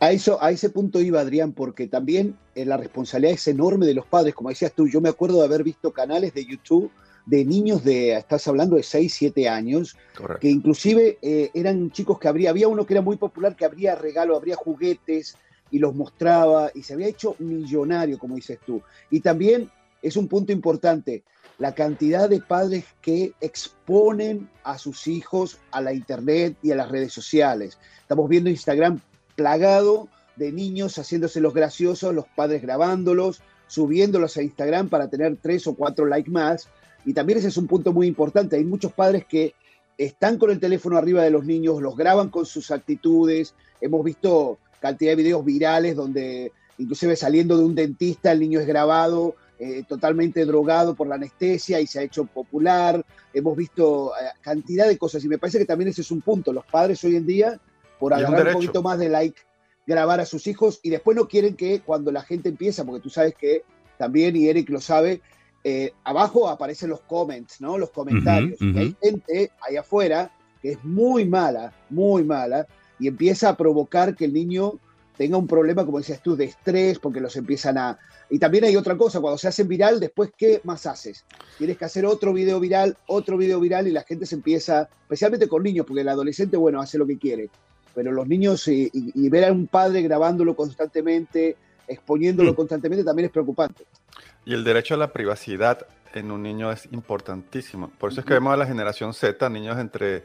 A, 0.00 0.10
eso, 0.10 0.42
a 0.42 0.50
ese 0.50 0.70
punto 0.70 1.00
iba 1.00 1.20
Adrián, 1.20 1.52
porque 1.52 1.86
también 1.86 2.36
eh, 2.54 2.64
la 2.64 2.76
responsabilidad 2.76 3.34
es 3.34 3.46
enorme 3.46 3.86
de 3.86 3.94
los 3.94 4.06
padres, 4.06 4.34
como 4.34 4.48
decías 4.48 4.72
tú, 4.72 4.88
yo 4.88 5.00
me 5.00 5.08
acuerdo 5.08 5.38
de 5.38 5.44
haber 5.44 5.62
visto 5.62 5.92
canales 5.92 6.34
de 6.34 6.44
YouTube 6.44 6.90
de 7.26 7.44
niños 7.44 7.84
de, 7.84 8.16
estás 8.16 8.46
hablando 8.48 8.76
de 8.76 8.82
6, 8.82 9.12
7 9.12 9.48
años, 9.48 9.96
que 10.40 10.48
inclusive 10.48 11.18
eh, 11.22 11.50
eran 11.54 11.90
chicos 11.90 12.18
que 12.18 12.28
habría, 12.28 12.50
había 12.50 12.68
uno 12.68 12.84
que 12.84 12.94
era 12.94 13.02
muy 13.02 13.16
popular, 13.16 13.54
que 13.54 13.64
habría 13.64 13.94
regalo, 13.94 14.36
habría 14.36 14.56
juguetes 14.56 15.36
y 15.70 15.78
los 15.78 15.94
mostraba 15.94 16.70
y 16.74 16.82
se 16.82 16.94
había 16.94 17.08
hecho 17.08 17.36
millonario, 17.38 18.18
como 18.18 18.34
dices 18.34 18.58
tú. 18.64 18.82
Y 19.10 19.20
también 19.20 19.70
es 20.02 20.16
un 20.16 20.28
punto 20.28 20.52
importante, 20.52 21.22
la 21.58 21.74
cantidad 21.74 22.28
de 22.28 22.40
padres 22.40 22.84
que 23.00 23.32
exponen 23.40 24.48
a 24.64 24.78
sus 24.78 25.06
hijos 25.06 25.58
a 25.70 25.80
la 25.80 25.92
internet 25.92 26.56
y 26.62 26.72
a 26.72 26.76
las 26.76 26.90
redes 26.90 27.12
sociales. 27.12 27.78
Estamos 28.00 28.28
viendo 28.28 28.50
Instagram 28.50 29.00
plagado 29.36 30.08
de 30.36 30.50
niños 30.50 30.98
haciéndose 30.98 31.40
los 31.40 31.54
graciosos, 31.54 32.14
los 32.14 32.26
padres 32.34 32.62
grabándolos, 32.62 33.42
subiéndolos 33.68 34.36
a 34.36 34.42
Instagram 34.42 34.88
para 34.88 35.08
tener 35.08 35.36
tres 35.40 35.66
o 35.66 35.74
cuatro 35.74 36.04
likes 36.04 36.30
más 36.30 36.68
y 37.04 37.12
también 37.12 37.38
ese 37.38 37.48
es 37.48 37.56
un 37.56 37.66
punto 37.66 37.92
muy 37.92 38.06
importante. 38.06 38.56
Hay 38.56 38.64
muchos 38.64 38.92
padres 38.92 39.24
que 39.26 39.54
están 39.98 40.38
con 40.38 40.50
el 40.50 40.60
teléfono 40.60 40.96
arriba 40.96 41.22
de 41.22 41.30
los 41.30 41.44
niños, 41.44 41.82
los 41.82 41.96
graban 41.96 42.28
con 42.28 42.46
sus 42.46 42.70
actitudes. 42.70 43.54
Hemos 43.80 44.04
visto 44.04 44.58
cantidad 44.80 45.12
de 45.12 45.16
videos 45.16 45.44
virales 45.44 45.96
donde 45.96 46.52
inclusive 46.78 47.16
saliendo 47.16 47.56
de 47.56 47.64
un 47.64 47.74
dentista 47.74 48.32
el 48.32 48.40
niño 48.40 48.58
es 48.58 48.66
grabado 48.66 49.36
eh, 49.64 49.84
totalmente 49.86 50.44
drogado 50.44 50.96
por 50.96 51.06
la 51.06 51.14
anestesia 51.14 51.80
y 51.80 51.86
se 51.86 52.00
ha 52.00 52.02
hecho 52.02 52.24
popular. 52.24 53.04
Hemos 53.32 53.56
visto 53.56 54.12
eh, 54.16 54.24
cantidad 54.40 54.88
de 54.88 54.98
cosas 54.98 55.24
y 55.24 55.28
me 55.28 55.38
parece 55.38 55.58
que 55.58 55.64
también 55.64 55.88
ese 55.88 56.00
es 56.00 56.10
un 56.10 56.20
punto. 56.20 56.52
Los 56.52 56.66
padres 56.66 57.04
hoy 57.04 57.14
en 57.14 57.26
día, 57.26 57.60
por 58.00 58.12
agarrar 58.12 58.48
un, 58.48 58.52
poquito 58.54 58.82
más 58.82 58.98
de 58.98 59.08
like, 59.08 59.40
grabar 59.86 60.18
a 60.18 60.26
sus 60.26 60.48
hijos 60.48 60.80
y 60.82 60.90
después 60.90 61.16
no 61.16 61.28
quieren 61.28 61.54
que 61.54 61.80
cuando 61.80 62.10
la 62.10 62.22
gente 62.22 62.48
empieza, 62.48 62.84
porque 62.84 63.02
tú 63.02 63.08
sabes 63.10 63.36
que 63.36 63.62
también, 63.98 64.34
y 64.34 64.48
Eric 64.48 64.68
lo 64.68 64.80
sabe, 64.80 65.20
eh, 65.64 65.92
abajo 66.04 66.48
aparecen 66.48 66.90
los 66.90 67.00
comments, 67.02 67.60
¿no? 67.60 67.78
Los 67.78 67.90
comentarios. 67.90 68.60
hay 68.60 68.96
gente 69.00 69.50
ahí 69.66 69.76
afuera 69.76 70.30
que 70.60 70.72
es 70.72 70.84
muy 70.84 71.24
mala, 71.24 71.72
muy 71.90 72.24
mala, 72.24 72.66
y 72.98 73.08
empieza 73.08 73.48
a 73.48 73.56
provocar 73.56 74.14
que 74.14 74.26
el 74.26 74.32
niño 74.32 74.74
tenga 75.16 75.36
un 75.36 75.46
problema, 75.46 75.84
como 75.84 75.98
decías 75.98 76.22
tú, 76.22 76.36
de 76.36 76.44
estrés, 76.44 76.98
porque 76.98 77.20
los 77.20 77.36
empiezan 77.36 77.76
a... 77.78 77.98
Y 78.30 78.38
también 78.38 78.64
hay 78.64 78.76
otra 78.76 78.96
cosa, 78.96 79.20
cuando 79.20 79.38
se 79.38 79.48
hacen 79.48 79.66
viral, 79.66 79.98
después, 79.98 80.30
¿qué 80.36 80.60
más 80.64 80.86
haces? 80.86 81.24
Tienes 81.58 81.76
que 81.76 81.84
hacer 81.84 82.06
otro 82.06 82.32
video 82.32 82.60
viral, 82.60 82.96
otro 83.08 83.36
video 83.36 83.58
viral, 83.60 83.88
y 83.88 83.90
la 83.90 84.02
gente 84.02 84.24
se 84.24 84.36
empieza, 84.36 84.88
especialmente 85.02 85.48
con 85.48 85.62
niños, 85.62 85.84
porque 85.84 86.02
el 86.02 86.08
adolescente, 86.08 86.56
bueno, 86.56 86.80
hace 86.80 86.96
lo 86.96 87.06
que 87.06 87.18
quiere, 87.18 87.50
pero 87.94 88.12
los 88.12 88.26
niños 88.26 88.66
y 88.68 89.28
ver 89.28 89.44
a 89.44 89.52
un 89.52 89.66
padre 89.66 90.00
grabándolo 90.02 90.54
constantemente, 90.56 91.56
exponiéndolo 91.86 92.52
Mm. 92.52 92.56
constantemente 92.56 93.04
también 93.04 93.26
es 93.26 93.32
preocupante. 93.32 93.84
Y 94.44 94.54
el 94.54 94.64
derecho 94.64 94.94
a 94.94 94.98
la 94.98 95.12
privacidad 95.12 95.86
en 96.14 96.30
un 96.30 96.42
niño 96.42 96.70
es 96.72 96.86
importantísimo. 96.92 97.88
Por 97.98 98.10
eso 98.12 98.20
es 98.20 98.26
que 98.26 98.34
vemos 98.34 98.52
a 98.52 98.56
la 98.56 98.66
generación 98.66 99.14
Z, 99.14 99.48
niños 99.48 99.78
entre 99.78 100.24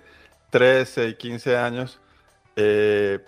13 0.50 1.10
y 1.10 1.16
15 1.16 1.56
años, 1.58 2.00
eh, 2.56 3.20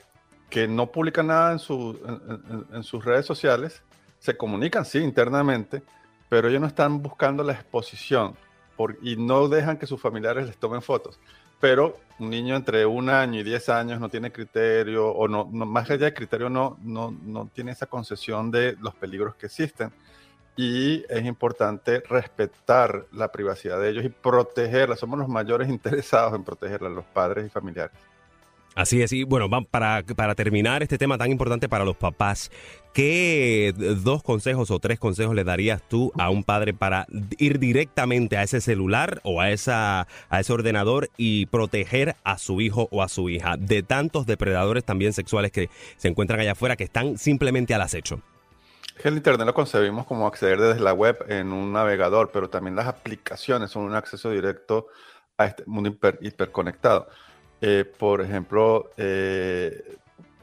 que 0.49 0.67
no 0.67 0.87
publican 0.87 1.27
nada 1.27 1.51
en, 1.51 1.59
su- 1.59 1.99
en- 2.05 2.55
en- 2.55 2.75
en 2.77 2.83
sus 2.83 3.05
redes 3.05 3.25
sociales, 3.25 3.83
se 4.17 4.35
comunican, 4.35 4.83
sí, 4.83 4.97
internamente, 4.99 5.83
pero 6.27 6.47
ellos 6.49 6.59
no 6.61 6.67
están 6.67 7.01
buscando 7.01 7.43
la 7.43 7.53
exposición 7.53 8.35
por- 8.75 8.97
y 9.01 9.15
no 9.15 9.47
dejan 9.47 9.77
que 9.77 9.85
sus 9.87 10.01
familiares 10.01 10.47
les 10.47 10.57
tomen 10.57 10.81
fotos. 10.81 11.19
Pero 11.61 11.99
un 12.19 12.29
niño 12.29 12.55
entre 12.55 12.85
un 12.85 13.09
año 13.09 13.39
y 13.39 13.43
10 13.43 13.69
años 13.69 13.99
no 13.99 14.09
tiene 14.09 14.31
criterio, 14.31 15.07
o 15.09 15.27
no, 15.27 15.47
no- 15.51 15.65
más 15.65 15.89
allá 15.89 16.05
de 16.05 16.13
criterio, 16.13 16.49
no, 16.49 16.77
no, 16.81 17.11
no 17.11 17.47
tiene 17.53 17.71
esa 17.71 17.85
concesión 17.85 18.49
de 18.49 18.75
los 18.81 18.95
peligros 18.95 19.35
que 19.35 19.45
existen 19.45 19.91
y 20.55 21.05
es 21.09 21.25
importante 21.25 22.01
respetar 22.09 23.05
la 23.11 23.31
privacidad 23.31 23.79
de 23.79 23.89
ellos 23.89 24.05
y 24.05 24.09
protegerla. 24.09 24.95
Somos 24.95 25.19
los 25.19 25.29
mayores 25.29 25.69
interesados 25.69 26.33
en 26.33 26.43
protegerla, 26.43 26.89
los 26.89 27.05
padres 27.05 27.45
y 27.45 27.49
familiares. 27.49 27.95
Así 28.75 29.01
es, 29.01 29.11
y 29.11 29.23
bueno, 29.23 29.49
para, 29.65 30.03
para 30.15 30.35
terminar 30.35 30.83
este 30.83 30.97
tema 30.97 31.17
tan 31.17 31.31
importante 31.31 31.67
para 31.67 31.83
los 31.83 31.97
papás, 31.97 32.51
¿qué 32.93 33.73
dos 33.75 34.23
consejos 34.23 34.71
o 34.71 34.79
tres 34.79 34.99
consejos 34.99 35.35
le 35.35 35.43
darías 35.43 35.81
tú 35.89 36.13
a 36.17 36.29
un 36.29 36.43
padre 36.43 36.73
para 36.73 37.07
ir 37.39 37.59
directamente 37.59 38.37
a 38.37 38.43
ese 38.43 38.61
celular 38.61 39.19
o 39.23 39.41
a, 39.41 39.49
esa, 39.49 40.07
a 40.29 40.39
ese 40.39 40.53
ordenador 40.53 41.09
y 41.17 41.47
proteger 41.47 42.15
a 42.23 42.37
su 42.37 42.61
hijo 42.61 42.87
o 42.91 43.03
a 43.03 43.09
su 43.09 43.29
hija 43.29 43.57
de 43.57 43.83
tantos 43.83 44.25
depredadores 44.25 44.85
también 44.85 45.13
sexuales 45.13 45.51
que 45.51 45.69
se 45.97 46.07
encuentran 46.07 46.39
allá 46.39 46.53
afuera 46.53 46.77
que 46.77 46.85
están 46.85 47.17
simplemente 47.17 47.73
al 47.73 47.81
acecho? 47.81 48.21
El 49.01 49.15
Internet 49.15 49.47
lo 49.47 49.53
concebimos 49.53 50.05
como 50.05 50.27
acceder 50.27 50.59
desde 50.59 50.81
la 50.81 50.91
web 50.93 51.23
en 51.29 51.53
un 51.53 51.71
navegador, 51.71 52.31
pero 52.31 52.49
también 52.49 52.75
las 52.75 52.87
aplicaciones 52.87 53.71
son 53.71 53.83
un 53.83 53.95
acceso 53.95 54.29
directo 54.29 54.87
a 55.37 55.45
este 55.45 55.63
mundo 55.65 55.89
hiper- 55.89 56.17
hiperconectado. 56.21 57.07
Eh, 57.61 57.85
por 57.97 58.19
ejemplo, 58.21 58.91
eh, 58.97 59.97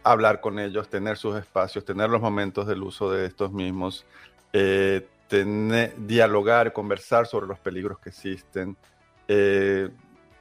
hablar 0.04 0.40
con 0.40 0.58
ellos, 0.58 0.88
tener 0.88 1.18
sus 1.18 1.36
espacios, 1.36 1.84
tener 1.84 2.08
los 2.08 2.22
momentos 2.22 2.66
del 2.66 2.82
uso 2.82 3.10
de 3.10 3.26
estos 3.26 3.52
mismos, 3.52 4.06
eh, 4.54 5.06
tener- 5.28 5.94
dialogar, 6.06 6.72
conversar 6.72 7.26
sobre 7.26 7.46
los 7.46 7.58
peligros 7.58 7.98
que 7.98 8.08
existen, 8.08 8.76
eh, 9.28 9.90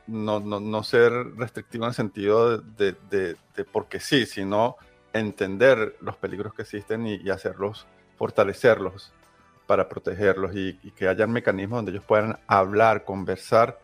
no, 0.08 0.40
no- 0.40 0.62
no 0.62 0.84
ser 0.84 1.12
restrictivo 1.36 1.84
en 1.84 1.90
el 1.90 1.96
sentido 1.96 2.60
de- 2.60 2.96
de- 3.10 3.36
de 3.56 3.64
porque 3.66 4.00
sí, 4.00 4.26
sino 4.26 4.78
entender 5.12 5.98
los 6.00 6.16
peligros 6.16 6.54
que 6.54 6.62
existen 6.62 7.08
y, 7.08 7.16
y 7.16 7.30
hacerlos, 7.30 7.88
fortalecerlos 8.18 9.12
para 9.68 9.90
protegerlos 9.90 10.56
y, 10.56 10.80
y 10.84 10.92
que 10.92 11.08
hayan 11.08 11.32
mecanismos 11.32 11.78
donde 11.78 11.92
ellos 11.92 12.04
puedan 12.06 12.38
hablar, 12.48 13.04
conversar 13.04 13.80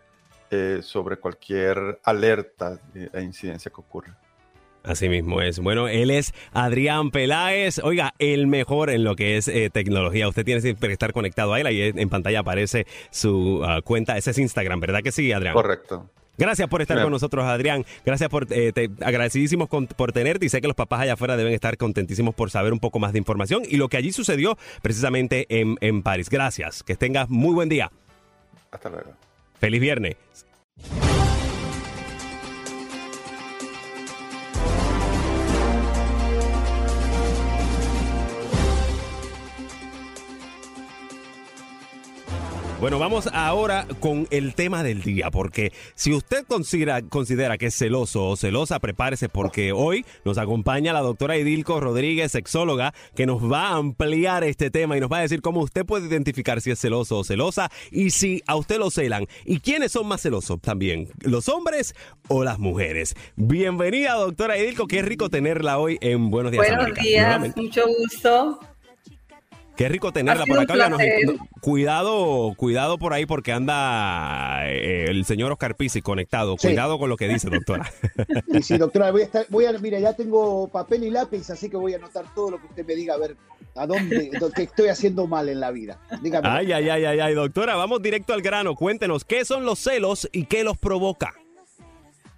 eh, 0.54 0.82
sobre 0.84 1.16
cualquier 1.16 2.00
alerta 2.04 2.78
e 2.94 3.10
e 3.14 3.22
incidencia 3.22 3.72
que 3.72 3.80
ocurra. 3.80 4.18
Así 4.84 5.08
mismo 5.08 5.42
es. 5.42 5.60
Bueno, 5.60 5.88
él 5.88 6.12
es 6.12 6.34
Adrián 6.52 7.12
Peláez. 7.12 7.80
Oiga, 7.80 8.14
el 8.20 8.48
mejor 8.48 8.90
en 8.90 9.06
lo 9.06 9.16
que 9.16 9.38
es 9.38 9.48
eh, 9.48 9.70
tecnología. 9.72 10.28
Usted 10.28 10.44
tiene 10.44 10.62
que 10.62 10.92
estar 10.92 11.14
conectado 11.14 11.54
a 11.54 11.60
él. 11.62 11.68
Ahí 11.68 11.94
en 11.96 12.10
pantalla 12.10 12.40
aparece 12.40 12.86
su 13.12 13.62
ah, 13.64 13.80
cuenta. 13.82 14.18
Ese 14.18 14.32
es 14.32 14.40
Instagram, 14.40 14.82
¿verdad 14.82 15.02
que 15.02 15.14
sí, 15.14 15.32
Adrián? 15.32 15.54
Correcto. 15.54 16.10
Gracias 16.42 16.68
por 16.68 16.82
estar 16.82 16.96
Claro. 16.96 17.06
con 17.06 17.14
nosotros, 17.14 17.46
Adrián. 17.46 17.86
Gracias 18.04 18.28
por, 18.30 18.48
eh, 18.52 18.72
te- 18.74 18.90
agradecidísimos 19.06 19.70
con- 19.70 19.86
por 19.86 20.12
tenerte 20.12 20.46
y 20.46 20.50
sé 20.50 20.60
que 20.60 20.68
los 20.68 20.76
papás 20.76 21.02
allá 21.02 21.14
afuera 21.14 21.38
deben 21.38 21.54
estar 21.54 21.78
contentísimos 21.78 22.34
por 22.34 22.50
saber 22.50 22.74
un 22.74 22.80
poco 22.80 22.98
más 23.00 23.14
de 23.14 23.20
información 23.20 23.62
y 23.70 23.78
lo 23.78 23.88
que 23.90 23.98
allí 23.98 24.12
sucedió 24.12 24.58
precisamente 24.82 25.46
en, 25.50 25.78
en 25.82 26.02
París. 26.02 26.30
Gracias. 26.30 26.82
Que 26.82 26.96
tengas 26.96 27.30
muy 27.30 27.54
buen 27.54 27.70
día. 27.70 27.92
Hasta 28.72 28.90
luego. 28.90 29.12
Feliz 29.60 29.80
viernes. 29.82 30.16
Bueno, 42.82 42.98
vamos 42.98 43.30
ahora 43.32 43.86
con 44.00 44.28
el 44.32 44.56
tema 44.56 44.82
del 44.82 45.04
día, 45.04 45.30
porque 45.30 45.72
si 45.94 46.16
usted 46.16 46.48
considera, 46.48 47.04
considera 47.04 47.60
que 47.60 47.68
es 47.68 47.76
celoso 47.76 48.26
o 48.28 48.36
celosa, 48.36 48.80
prepárese 48.80 49.30
porque 49.30 49.72
hoy 49.72 50.04
nos 50.26 50.40
acompaña 50.40 50.92
la 50.92 51.02
doctora 51.02 51.36
Edilco 51.36 51.80
Rodríguez, 51.80 52.32
sexóloga, 52.32 52.96
que 53.16 53.28
nos 53.28 53.44
va 53.44 53.68
a 53.68 53.76
ampliar 53.76 54.44
este 54.44 54.72
tema 54.72 54.98
y 54.98 55.00
nos 55.00 55.12
va 55.12 55.20
a 55.20 55.22
decir 55.22 55.44
cómo 55.44 55.60
usted 55.62 55.86
puede 55.86 56.08
identificar 56.08 56.60
si 56.60 56.72
es 56.72 56.80
celoso 56.80 57.20
o 57.20 57.24
celosa 57.24 57.70
y 57.92 58.10
si 58.10 58.42
a 58.48 58.56
usted 58.56 58.80
lo 58.80 58.90
celan. 58.90 59.28
¿Y 59.46 59.60
quiénes 59.60 59.92
son 59.92 60.08
más 60.08 60.24
celosos 60.24 60.60
también? 60.60 61.08
¿Los 61.20 61.50
hombres 61.50 61.94
o 62.30 62.44
las 62.44 62.58
mujeres? 62.58 63.14
Bienvenida, 63.36 64.16
doctora 64.16 64.58
Edilco, 64.58 64.88
qué 64.88 65.04
rico 65.04 65.30
tenerla 65.30 65.78
hoy 65.78 66.00
en 66.02 66.32
Buenos 66.32 66.52
Días 66.52 66.66
Buenos 66.66 66.80
América. 66.86 67.04
días, 67.04 67.26
Nuevamente. 67.28 67.62
mucho 67.62 67.84
gusto. 67.86 68.60
Qué 69.82 69.90
rico 69.90 70.14
tenerla 70.14 70.46
por 70.46 70.60
acá. 70.60 70.90
nos- 70.90 71.02
cuidado, 71.60 72.54
cuidado 72.56 73.00
por 73.00 73.14
ahí 73.14 73.26
porque 73.26 73.52
anda 73.52 74.70
eh, 74.70 75.06
el 75.10 75.26
señor 75.26 75.52
Oscar 75.52 75.76
Pizzi 75.76 76.04
conectado. 76.04 76.56
Sí. 76.60 76.68
Cuidado 76.68 77.00
con 77.00 77.10
lo 77.10 77.18
que 77.18 77.28
dice, 77.28 77.50
doctora. 77.50 77.92
Y 78.54 78.62
sí, 78.62 78.78
doctora, 78.78 79.10
voy 79.10 79.22
a 79.22 79.26
estar, 79.26 79.46
voy 79.50 79.66
a, 79.66 79.72
mira, 79.72 79.98
ya 80.00 80.14
tengo 80.14 80.68
papel 80.68 81.04
y 81.06 81.10
lápiz, 81.10 81.50
así 81.50 81.68
que 81.68 81.78
voy 81.78 81.94
a 81.94 81.96
anotar 81.96 82.26
todo 82.36 82.52
lo 82.52 82.60
que 82.60 82.68
usted 82.68 82.86
me 82.86 82.94
diga, 82.94 83.16
a 83.16 83.18
ver 83.18 83.36
a 83.74 83.88
dónde, 83.88 84.30
qué 84.56 84.64
estoy 84.64 84.90
haciendo 84.90 85.26
mal 85.26 85.50
en 85.50 85.60
la 85.60 85.72
vida. 85.72 85.98
Dígame. 86.22 86.48
ay, 86.48 86.72
ay, 86.74 86.88
ay, 86.90 87.06
ay, 87.06 87.20
ay, 87.20 87.34
doctora, 87.34 87.76
vamos 87.76 88.04
directo 88.04 88.34
al 88.34 88.44
grano. 88.44 88.76
Cuéntenos, 88.76 89.26
¿qué 89.26 89.46
son 89.46 89.66
los 89.66 89.80
celos 89.80 90.30
y 90.32 90.46
qué 90.46 90.64
los 90.64 90.78
provoca? 90.78 91.34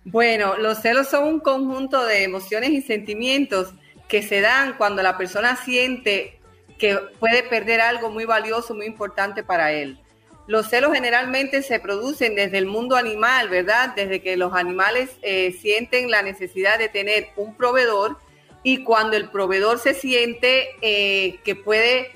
Bueno, 0.05 0.55
los 0.57 0.77
celos 0.79 1.09
son 1.09 1.27
un 1.27 1.39
conjunto 1.41 2.05
de 2.05 2.23
emociones 2.23 2.69
y 2.69 2.81
sentimientos 2.81 3.73
que 4.07 4.23
se 4.23 4.39
dan 4.39 4.75
cuando 4.77 5.03
la 5.03 5.17
persona 5.17 5.57
siente 5.57 6.39
que 6.77 6.97
puede 7.19 7.43
perder 7.43 7.81
algo 7.81 8.09
muy 8.09 8.25
valioso, 8.25 8.73
muy 8.73 8.85
importante 8.85 9.43
para 9.43 9.71
él. 9.71 9.99
Los 10.45 10.69
celos 10.69 10.91
generalmente 10.93 11.61
se 11.63 11.79
producen 11.79 12.35
desde 12.35 12.57
el 12.57 12.65
mundo 12.65 12.95
animal, 12.97 13.47
¿verdad? 13.47 13.93
Desde 13.95 14.21
que 14.21 14.35
los 14.35 14.53
animales 14.53 15.09
eh, 15.21 15.55
sienten 15.61 16.11
la 16.11 16.21
necesidad 16.21 16.77
de 16.77 16.89
tener 16.89 17.29
un 17.37 17.55
proveedor 17.55 18.17
y 18.61 18.83
cuando 18.83 19.15
el 19.15 19.29
proveedor 19.29 19.79
se 19.79 19.93
siente 19.93 20.75
eh, 20.81 21.39
que 21.45 21.55
puede, 21.55 22.11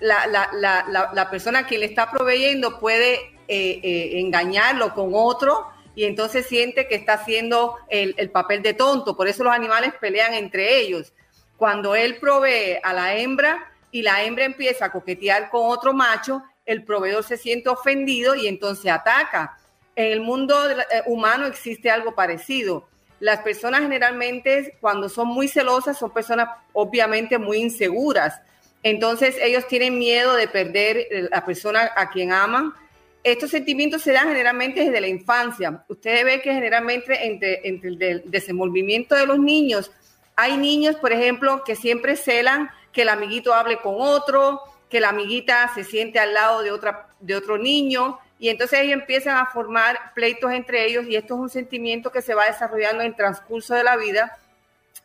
la, 0.00 0.26
la- 0.26 0.48
la- 0.54 1.10
la- 1.12 1.30
persona 1.30 1.66
que 1.66 1.78
le 1.78 1.86
está 1.86 2.10
proveyendo 2.10 2.80
puede 2.80 3.14
eh, 3.46 4.10
engañarlo 4.20 4.92
con 4.94 5.10
otro 5.12 5.66
y 5.94 6.04
entonces 6.04 6.46
siente 6.46 6.86
que 6.88 6.94
está 6.96 7.14
haciendo 7.14 7.76
el, 7.88 8.14
el 8.18 8.30
papel 8.30 8.62
de 8.62 8.74
tonto. 8.74 9.16
Por 9.16 9.28
eso 9.28 9.44
los 9.44 9.52
animales 9.54 9.92
pelean 10.00 10.34
entre 10.34 10.78
ellos. 10.80 11.12
Cuando 11.56 11.94
él 11.96 12.18
provee 12.18 12.78
a 12.82 12.92
la 12.92 13.16
hembra 13.16 13.72
y 13.90 14.02
la 14.02 14.22
hembra 14.22 14.44
empieza 14.44 14.86
a 14.86 14.92
coquetear 14.92 15.50
con 15.50 15.62
otro 15.70 15.92
macho, 15.92 16.42
el 16.66 16.84
proveedor 16.84 17.24
se 17.24 17.36
siente 17.36 17.68
ofendido 17.68 18.34
y 18.34 18.46
entonces 18.46 18.90
ataca. 18.90 19.58
En 19.96 20.12
el 20.12 20.20
mundo 20.20 20.54
eh, 20.70 21.02
humano 21.06 21.46
existe 21.46 21.90
algo 21.90 22.14
parecido. 22.14 22.86
Las 23.20 23.40
personas 23.40 23.80
generalmente 23.80 24.76
cuando 24.80 25.08
son 25.08 25.28
muy 25.28 25.48
celosas 25.48 25.98
son 25.98 26.12
personas 26.12 26.50
obviamente 26.72 27.38
muy 27.38 27.58
inseguras. 27.58 28.40
Entonces 28.82 29.36
ellos 29.40 29.66
tienen 29.66 29.98
miedo 29.98 30.34
de 30.36 30.46
perder 30.46 30.98
eh, 30.98 31.28
la 31.30 31.44
persona 31.44 31.90
a 31.96 32.10
quien 32.10 32.32
aman. 32.32 32.74
Estos 33.24 33.50
sentimientos 33.50 34.02
se 34.02 34.12
dan 34.12 34.28
generalmente 34.28 34.84
desde 34.84 35.00
la 35.00 35.08
infancia. 35.08 35.84
Ustedes 35.88 36.24
ven 36.24 36.40
que 36.40 36.52
generalmente 36.52 37.26
entre, 37.26 37.66
entre 37.66 37.88
el 37.88 38.22
desenvolvimiento 38.26 39.16
de 39.16 39.26
los 39.26 39.38
niños, 39.38 39.90
hay 40.36 40.56
niños, 40.56 40.94
por 40.96 41.12
ejemplo, 41.12 41.64
que 41.64 41.74
siempre 41.74 42.14
celan 42.14 42.70
que 42.98 43.02
el 43.02 43.10
amiguito 43.10 43.54
hable 43.54 43.76
con 43.76 43.94
otro, 43.96 44.60
que 44.90 44.98
la 44.98 45.10
amiguita 45.10 45.70
se 45.72 45.84
siente 45.84 46.18
al 46.18 46.34
lado 46.34 46.62
de, 46.62 46.72
otra, 46.72 47.06
de 47.20 47.36
otro 47.36 47.56
niño, 47.56 48.18
y 48.40 48.48
entonces 48.48 48.80
ellos 48.80 48.94
empiezan 48.94 49.36
a 49.36 49.46
formar 49.46 50.12
pleitos 50.16 50.50
entre 50.50 50.84
ellos, 50.84 51.06
y 51.06 51.14
esto 51.14 51.34
es 51.34 51.40
un 51.42 51.48
sentimiento 51.48 52.10
que 52.10 52.22
se 52.22 52.34
va 52.34 52.46
desarrollando 52.46 53.04
en 53.04 53.10
el 53.10 53.14
transcurso 53.14 53.72
de 53.76 53.84
la 53.84 53.96
vida, 53.96 54.36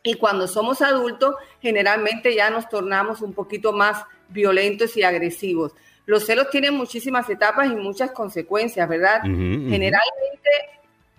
y 0.02 0.16
cuando 0.16 0.48
somos 0.48 0.82
adultos, 0.82 1.36
generalmente 1.62 2.34
ya 2.34 2.50
nos 2.50 2.68
tornamos 2.68 3.22
un 3.22 3.32
poquito 3.32 3.74
más 3.74 4.04
violentos 4.28 4.98
y 4.98 5.04
agresivos. 5.04 5.74
Los 6.08 6.26
celos 6.26 6.50
tienen 6.50 6.74
muchísimas 6.74 7.30
etapas 7.30 7.68
y 7.68 7.76
muchas 7.76 8.10
consecuencias, 8.10 8.90
¿verdad? 8.90 9.22
Generalmente 9.22 10.50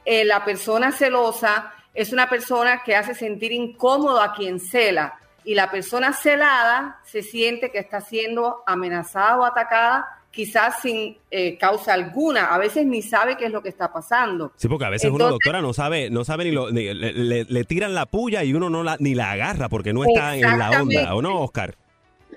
eh, 0.04 0.24
la 0.24 0.44
persona 0.44 0.90
celosa 0.90 1.72
es 1.94 2.12
una 2.12 2.28
persona 2.28 2.82
que 2.82 2.96
hace 2.96 3.14
sentir 3.14 3.52
incómodo 3.52 4.20
a 4.20 4.34
quien 4.34 4.58
cela 4.58 5.20
y 5.44 5.54
la 5.54 5.70
persona 5.70 6.12
celada 6.12 7.00
se 7.04 7.22
siente 7.22 7.70
que 7.70 7.78
está 7.78 8.00
siendo 8.00 8.62
amenazada 8.66 9.38
o 9.38 9.44
atacada 9.44 10.06
quizás 10.30 10.80
sin 10.82 11.16
eh, 11.30 11.56
causa 11.58 11.92
alguna, 11.92 12.46
a 12.46 12.58
veces 12.58 12.84
ni 12.86 13.02
sabe 13.02 13.36
qué 13.36 13.46
es 13.46 13.52
lo 13.52 13.62
que 13.62 13.68
está 13.68 13.92
pasando. 13.92 14.50
Sí, 14.56 14.66
porque 14.66 14.84
a 14.84 14.90
veces 14.90 15.10
uno, 15.12 15.28
doctora, 15.28 15.62
no 15.62 15.72
sabe, 15.72 16.10
no 16.10 16.24
sabe 16.24 16.44
ni 16.44 16.50
lo, 16.50 16.72
ni- 16.72 16.92
le, 16.92 17.12
le- 17.12 17.44
le 17.44 17.64
tiran 17.64 17.94
la 17.94 18.06
puya 18.06 18.42
y 18.42 18.52
uno 18.52 18.68
no 18.68 18.82
la, 18.82 18.96
ni 18.98 19.14
la 19.14 19.30
agarra 19.30 19.68
porque 19.68 19.92
no 19.92 20.02
está 20.02 20.34
en 20.34 20.58
la 20.58 20.70
onda. 20.82 21.14
¿o 21.14 21.22
no, 21.22 21.40
Oscar? 21.40 21.76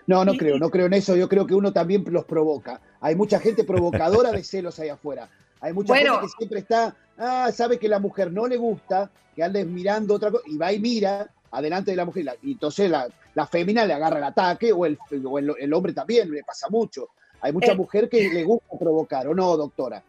No, 0.05 0.23
no 0.23 0.33
creo, 0.35 0.59
no 0.59 0.69
creo 0.69 0.85
en 0.85 0.93
eso. 0.93 1.15
Yo 1.15 1.27
creo 1.27 1.47
que 1.47 1.55
uno 1.55 1.73
también 1.73 2.03
los 2.11 2.23
provoca. 2.25 2.79
Hay 3.01 3.15
mucha 3.15 3.39
gente 3.39 3.63
provocadora 3.63 4.31
de 4.31 4.43
celos 4.43 4.79
ahí 4.79 4.89
afuera. 4.89 5.27
Hay 5.59 5.73
mucha 5.73 5.95
gente 5.95 6.11
que 6.21 6.27
siempre 6.37 6.59
está, 6.59 6.95
ah, 7.17 7.49
sabe 7.51 7.79
que 7.79 7.87
la 7.87 7.97
mujer 7.97 8.31
no 8.31 8.45
le 8.47 8.57
gusta, 8.57 9.09
que 9.35 9.41
andes 9.43 9.65
mirando 9.65 10.13
otra 10.13 10.29
cosa, 10.29 10.43
y 10.45 10.55
va 10.55 10.71
y 10.71 10.79
mira 10.79 11.27
adelante 11.51 11.91
de 11.91 11.97
la 11.97 12.05
mujer. 12.05 12.37
Y 12.41 12.53
entonces 12.53 12.89
la, 12.89 13.07
la 13.33 13.47
fémina 13.47 13.85
le 13.85 13.93
agarra 13.93 14.17
el 14.17 14.23
ataque, 14.23 14.71
o 14.71 14.85
el, 14.85 14.97
el, 15.11 15.73
hombre 15.73 15.93
también, 15.93 16.29
le 16.31 16.43
pasa 16.43 16.67
mucho. 16.69 17.09
Hay 17.41 17.51
mucha 17.51 17.73
eh. 17.73 17.75
mujer 17.75 18.09
que 18.09 18.29
le 18.29 18.43
gusta 18.43 18.77
provocar, 18.77 19.27
¿o 19.27 19.35
no, 19.35 19.55
doctora? 19.57 20.03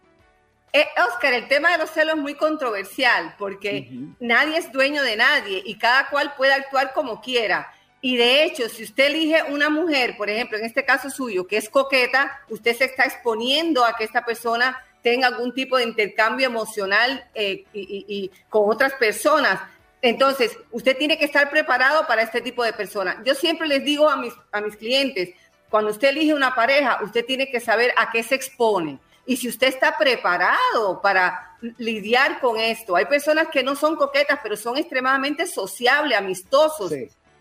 Eh, 0.72 0.86
Oscar, 1.08 1.32
el 1.32 1.48
tema 1.48 1.72
de 1.72 1.78
los 1.78 1.90
celos 1.90 2.16
es 2.16 2.20
muy 2.20 2.34
controversial 2.34 3.34
porque 3.38 3.90
nadie 4.20 4.58
es 4.58 4.70
dueño 4.70 5.02
de 5.02 5.16
nadie 5.16 5.62
y 5.64 5.78
cada 5.78 6.10
cual 6.10 6.34
puede 6.36 6.52
actuar 6.52 6.92
como 6.92 7.20
quiera. 7.22 7.72
Y 8.00 8.16
de 8.16 8.44
hecho, 8.44 8.68
si 8.68 8.84
usted 8.84 9.06
elige 9.06 9.42
una 9.50 9.70
mujer, 9.70 10.16
por 10.16 10.30
ejemplo, 10.30 10.58
en 10.58 10.64
este 10.64 10.84
caso 10.84 11.10
suyo, 11.10 11.46
que 11.46 11.56
es 11.56 11.68
coqueta, 11.68 12.40
usted 12.48 12.76
se 12.76 12.84
está 12.84 13.04
exponiendo 13.04 13.84
a 13.84 13.96
que 13.96 14.04
esta 14.04 14.24
persona 14.24 14.78
tenga 15.02 15.28
algún 15.28 15.52
tipo 15.52 15.76
de 15.76 15.84
intercambio 15.84 16.46
emocional 16.46 17.24
eh, 17.34 17.64
y, 17.72 18.30
con 18.48 18.70
otras 18.70 18.92
personas. 18.94 19.60
Entonces, 20.00 20.56
usted 20.70 20.96
tiene 20.96 21.18
que 21.18 21.24
estar 21.24 21.50
preparado 21.50 22.06
para 22.06 22.22
este 22.22 22.40
tipo 22.40 22.62
de 22.62 22.72
personas. 22.72 23.16
Yo 23.24 23.34
siempre 23.34 23.66
les 23.66 23.84
digo 23.84 24.08
a 24.08 24.16
mis, 24.16 24.32
a 24.52 24.60
mis 24.60 24.76
clientes, 24.76 25.30
cuando 25.68 25.90
usted 25.90 26.08
elige 26.08 26.34
una 26.34 26.54
pareja, 26.54 27.00
usted 27.02 27.24
tiene 27.24 27.50
que 27.50 27.60
saber 27.60 27.92
a 27.96 28.10
qué 28.10 28.22
se 28.22 28.34
expone. 28.34 28.98
Y 29.26 29.36
si 29.36 29.48
usted 29.48 29.66
está 29.66 29.98
preparado 29.98 31.02
para 31.02 31.56
lidiar 31.76 32.40
con 32.40 32.58
esto, 32.58 32.96
hay 32.96 33.04
personas 33.04 33.48
que 33.48 33.62
no 33.62 33.76
son 33.76 33.96
coquetas, 33.96 34.38
pero 34.42 34.56
son 34.56 34.78
extremadamente 34.78 35.46
sociables, 35.46 36.16
amistosos. 36.16 36.92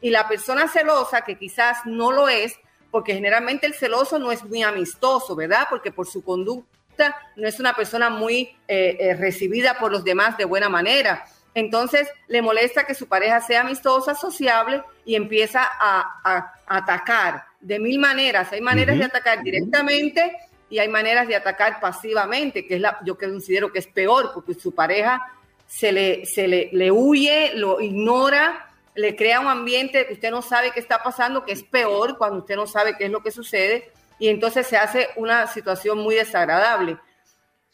Y 0.02 0.10
la 0.10 0.28
persona 0.28 0.68
celosa, 0.68 1.22
que 1.22 1.38
quizás 1.38 1.78
no 1.86 2.12
lo 2.12 2.28
es, 2.28 2.60
porque 2.92 3.14
generalmente 3.14 3.68
el 3.68 3.74
celoso 3.74 4.20
no 4.20 4.32
es 4.32 4.44
muy 4.44 4.64
amistoso, 4.64 5.36
¿verdad? 5.36 5.68
Porque 5.70 5.92
por 5.92 6.08
su 6.08 6.24
conducta 6.24 7.16
no 7.36 7.48
es 7.48 7.60
una 7.60 7.74
persona 7.74 8.10
muy 8.10 8.58
eh, 8.68 8.98
eh, 9.00 9.16
recibida 9.16 9.78
por 9.80 9.92
los 9.92 10.04
demás 10.04 10.38
de 10.38 10.46
buena 10.46 10.68
manera. 10.68 11.26
Entonces 11.58 12.08
le 12.28 12.44
molesta 12.44 12.86
que 12.86 12.94
su 12.94 13.08
pareja 13.08 13.42
sea 13.42 13.62
amistosa, 13.62 14.14
sociable 14.14 14.84
y 15.06 15.16
empieza 15.16 15.64
a, 15.64 16.54
atacar. 16.68 17.46
De 17.60 17.80
mil 17.80 17.98
maneras. 17.98 18.52
Hay 18.52 18.62
maneras 18.62 19.00
de 19.00 19.06
atacar 19.06 19.42
directamente 19.42 20.38
y 20.70 20.78
hay 20.78 20.88
maneras 20.88 21.28
de 21.28 21.36
atacar 21.36 21.80
pasivamente, 21.80 22.68
que 22.68 22.76
es 22.76 22.82
la, 22.82 23.00
yo 23.04 23.18
considero 23.18 23.72
que 23.72 23.80
es 23.80 23.88
peor, 23.88 24.32
porque 24.36 24.54
su 24.54 24.76
pareja 24.76 25.34
se 25.66 25.92
le, 25.92 26.28
se 26.28 26.48
le, 26.48 26.70
le 26.74 26.92
huye, 26.92 27.54
lo 27.56 27.82
ignora 27.82 28.68
le 28.94 29.16
crea 29.16 29.40
un 29.40 29.48
ambiente 29.48 30.06
que 30.06 30.14
usted 30.14 30.32
no 30.32 30.44
sabe 30.44 30.72
qué 30.72 30.80
está 30.80 31.02
pasando, 31.02 31.44
que 31.44 31.54
es 31.54 31.64
peor 31.64 32.18
cuando 32.18 32.40
usted 32.40 32.56
no 32.56 32.68
sabe 32.68 32.98
qué 32.98 33.06
es 33.06 33.12
lo 33.12 33.22
que 33.22 33.32
sucede, 33.32 33.92
y 34.20 34.28
entonces 34.28 34.68
se 34.68 34.78
hace 34.78 35.10
una 35.16 35.48
situación 35.48 36.00
muy 36.00 36.16
desagradable. 36.16 36.98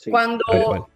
Cuando... 0.09 0.89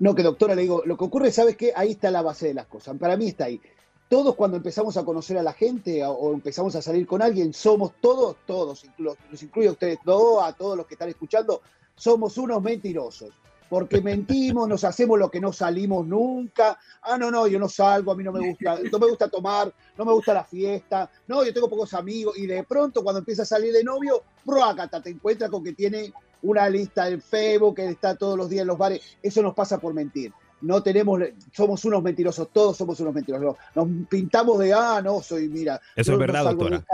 No, 0.00 0.14
que 0.14 0.22
doctora, 0.22 0.54
le 0.54 0.62
digo, 0.62 0.82
lo 0.84 0.96
que 0.96 1.04
ocurre, 1.04 1.30
¿sabes 1.30 1.56
qué? 1.56 1.72
Ahí 1.76 1.92
está 1.92 2.10
la 2.10 2.22
base 2.22 2.48
de 2.48 2.54
las 2.54 2.66
cosas. 2.66 2.96
Para 2.98 3.16
mí 3.16 3.28
está 3.28 3.44
ahí. 3.44 3.60
Todos 4.08 4.34
cuando 4.34 4.56
empezamos 4.56 4.96
a 4.96 5.04
conocer 5.04 5.38
a 5.38 5.42
la 5.42 5.52
gente 5.52 6.04
o 6.04 6.32
empezamos 6.32 6.74
a 6.74 6.82
salir 6.82 7.06
con 7.06 7.22
alguien, 7.22 7.52
somos 7.52 7.92
todos, 8.00 8.38
todos, 8.44 8.84
los 8.98 9.42
incluye 9.42 9.68
a 9.68 9.72
ustedes 9.72 9.98
dos, 10.04 10.42
a 10.42 10.52
todos 10.52 10.76
los 10.76 10.86
que 10.86 10.94
están 10.94 11.10
escuchando, 11.10 11.60
somos 11.94 12.36
unos 12.38 12.60
mentirosos 12.60 13.30
porque 13.70 14.00
mentimos, 14.02 14.68
nos 14.68 14.84
hacemos 14.84 15.18
lo 15.18 15.30
que 15.30 15.40
no 15.40 15.52
salimos 15.52 16.06
nunca. 16.06 16.78
Ah, 17.02 17.16
no, 17.16 17.30
no, 17.30 17.46
yo 17.46 17.58
no 17.58 17.68
salgo, 17.68 18.12
a 18.12 18.16
mí 18.16 18.24
no 18.24 18.32
me 18.32 18.46
gusta, 18.46 18.78
no 18.92 18.98
me 18.98 19.06
gusta 19.06 19.28
tomar, 19.28 19.72
no 19.96 20.04
me 20.04 20.12
gusta 20.12 20.34
la 20.34 20.44
fiesta, 20.44 21.08
no, 21.28 21.44
yo 21.44 21.54
tengo 21.54 21.70
pocos 21.70 21.94
amigos. 21.94 22.36
Y 22.36 22.46
de 22.46 22.64
pronto, 22.64 23.02
cuando 23.02 23.20
empieza 23.20 23.42
a 23.42 23.46
salir 23.46 23.72
de 23.72 23.84
novio, 23.84 24.24
proacata, 24.44 25.00
te 25.00 25.10
encuentras 25.10 25.48
con 25.48 25.64
que 25.64 25.72
tiene 25.72 26.12
una 26.42 26.68
lista 26.68 27.08
en 27.08 27.20
Facebook, 27.20 27.76
que 27.76 27.86
está 27.86 28.14
todos 28.14 28.36
los 28.36 28.48
días 28.48 28.62
en 28.62 28.68
los 28.68 28.78
bares. 28.78 29.00
Eso 29.22 29.42
nos 29.42 29.54
pasa 29.54 29.78
por 29.78 29.94
mentir. 29.94 30.32
No 30.62 30.82
tenemos, 30.82 31.20
somos 31.52 31.84
unos 31.86 32.02
mentirosos, 32.02 32.48
todos 32.52 32.76
somos 32.76 33.00
unos 33.00 33.14
mentirosos. 33.14 33.56
Nos 33.74 33.88
pintamos 34.08 34.58
de, 34.58 34.74
ah, 34.74 35.00
no, 35.02 35.22
soy, 35.22 35.48
mira. 35.48 35.80
Eso 35.96 36.12
es 36.12 36.18
verdad, 36.18 36.44
doctora. 36.44 36.84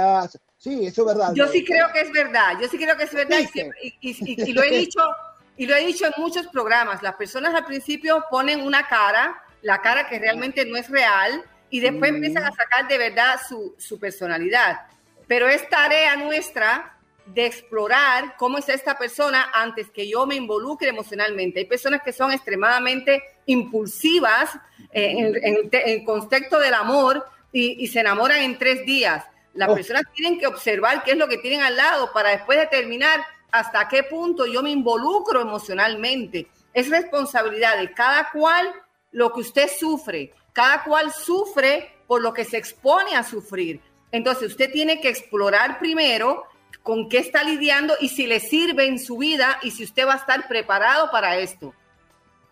Sí, 0.57 0.87
eso 0.87 1.03
es 1.03 1.17
verdad. 1.17 1.33
Yo 1.35 1.49
sí 1.49 1.65
creo 1.65 1.87
que 1.93 2.01
es 2.01 2.13
verdad, 2.13 2.59
yo 2.61 2.69
sí 2.69 2.77
creo 2.77 2.97
que 2.97 3.05
es 3.05 3.13
verdad. 3.13 3.39
y 4.01 4.53
lo 4.53 4.63
he 4.63 4.71
dicho 4.79 5.01
y 5.57 5.67
lo 5.67 5.75
he 5.75 5.87
dicho 5.87 6.05
en 6.05 6.13
muchos 6.19 6.47
programas, 6.49 7.03
las 7.03 7.15
personas 7.15 7.55
al 7.55 7.65
principio 7.65 8.25
ponen 8.31 8.61
una 8.61 8.87
cara, 8.87 9.43
la 9.63 9.81
cara 9.81 10.09
que 10.09 10.19
realmente 10.19 10.67
no 10.67 10.77
es 10.77 10.91
real, 10.91 11.43
y 11.71 11.81
después 11.81 12.11
empiezan 12.11 12.45
a 12.45 12.53
sacar 12.53 12.87
de 12.89 12.99
verdad 12.99 13.41
su, 13.49 13.75
su 13.79 13.99
personalidad. 13.99 14.83
Pero 15.27 15.49
es 15.49 15.69
tarea 15.69 16.17
nuestra 16.17 16.96
de 17.27 17.47
explorar 17.47 18.37
cómo 18.37 18.59
es 18.59 18.69
esta 18.69 18.97
persona 18.97 19.51
antes 19.53 19.91
que 19.91 20.09
yo 20.09 20.27
me 20.27 20.37
involucre 20.37 20.89
emocionalmente. 20.89 21.61
Hay 21.61 21.65
personas 21.67 22.03
que 22.03 22.13
son 22.13 22.33
extremadamente 22.33 23.23
impulsivas 23.47 24.51
eh, 24.93 25.35
en, 25.43 25.71
el 25.73 26.05
concepto 26.05 26.59
del 26.59 26.75
amor 26.75 27.27
y, 27.53 27.83
y, 27.83 27.89
se 27.89 28.01
enamoran 28.01 28.43
en 28.43 28.59
tres 28.59 28.85
días. 28.87 29.25
Las 29.55 29.69
oh. 29.71 29.75
personas 29.75 30.03
tienen 30.15 30.39
que 30.39 30.47
observar 30.47 31.03
qué 31.03 31.13
es 31.13 31.17
lo 31.17 31.29
que 31.29 31.39
tienen 31.39 31.63
al 31.63 31.77
lado 31.77 32.13
para 32.13 32.31
después 32.31 32.59
determinar 32.59 33.25
hasta 33.51 33.89
qué 33.89 34.03
punto 34.03 34.47
yo 34.47 34.63
me 34.63 34.71
involucro 34.71 35.41
emocionalmente. 35.41 36.49
Es 36.73 36.91
responsabilidad 36.91 37.79
de 37.79 37.93
cada 37.93 38.31
cual 38.31 38.73
lo 39.13 39.33
que 39.33 39.41
usted 39.41 39.69
sufre. 39.69 40.33
Cada 40.53 40.85
cual 40.85 41.13
sufre 41.13 41.91
por 42.07 42.23
lo 42.23 42.33
que 42.33 42.45
se 42.45 42.59
expone 42.59 43.17
a 43.17 43.25
sufrir. 43.25 43.81
Entonces 44.13 44.51
usted 44.51 44.71
tiene 44.71 45.01
que 45.01 45.09
explorar 45.09 45.79
primero 45.79 46.45
con 46.87 47.09
qué 47.09 47.19
está 47.19 47.43
lidiando 47.43 47.95
y 48.01 48.11
si 48.11 48.29
le 48.29 48.39
sirve 48.39 48.87
en 48.87 49.01
su 49.01 49.19
vida 49.19 49.59
y 49.61 49.73
si 49.73 49.83
usted 49.83 50.07
va 50.07 50.15
a 50.15 50.19
estar 50.19 50.47
preparado 50.47 51.11
para 51.11 51.37
esto. 51.37 51.75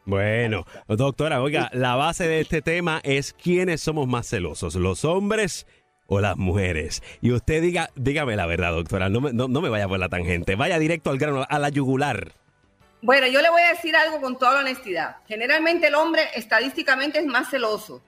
Bueno, 0.07 0.67
doctora, 0.89 1.41
oiga, 1.41 1.71
la 1.73 1.95
base 1.95 2.27
de 2.27 2.41
este 2.41 2.61
tema 2.61 3.01
es 3.05 3.33
quiénes 3.33 3.81
somos 3.81 4.09
más 4.09 4.29
celosos, 4.29 4.75
los 4.75 5.05
hombres 5.05 5.69
o 6.07 6.21
las 6.21 6.37
mujeres. 6.37 7.01
Y 7.23 7.31
usted 7.31 7.63
diga, 7.63 7.91
dígame 7.95 8.35
la 8.35 8.47
verdad, 8.47 8.73
doctora, 8.73 9.09
no 9.09 9.21
me, 9.21 9.33
no, 9.33 9.49
me 9.49 9.69
vaya 9.69 9.87
por 9.87 10.01
la 10.01 10.09
tangente, 10.09 10.57
vaya 10.57 10.81
directo 10.81 11.11
al 11.11 11.19
grano, 11.19 11.47
a 11.49 11.59
la 11.61 11.69
yugular. 11.69 12.33
Bueno, 13.03 13.29
yo 13.29 13.41
le 13.41 13.51
voy 13.51 13.63
a 13.63 13.69
decir 13.69 13.95
algo 13.95 14.21
con 14.21 14.37
toda 14.37 14.55
la 14.55 14.61
honestidad. 14.61 15.19
Generalmente 15.29 15.87
el 15.87 15.95
hombre 15.95 16.23
estadísticamente 16.35 17.21
es 17.21 17.27
más 17.27 17.51
celoso, 17.51 18.03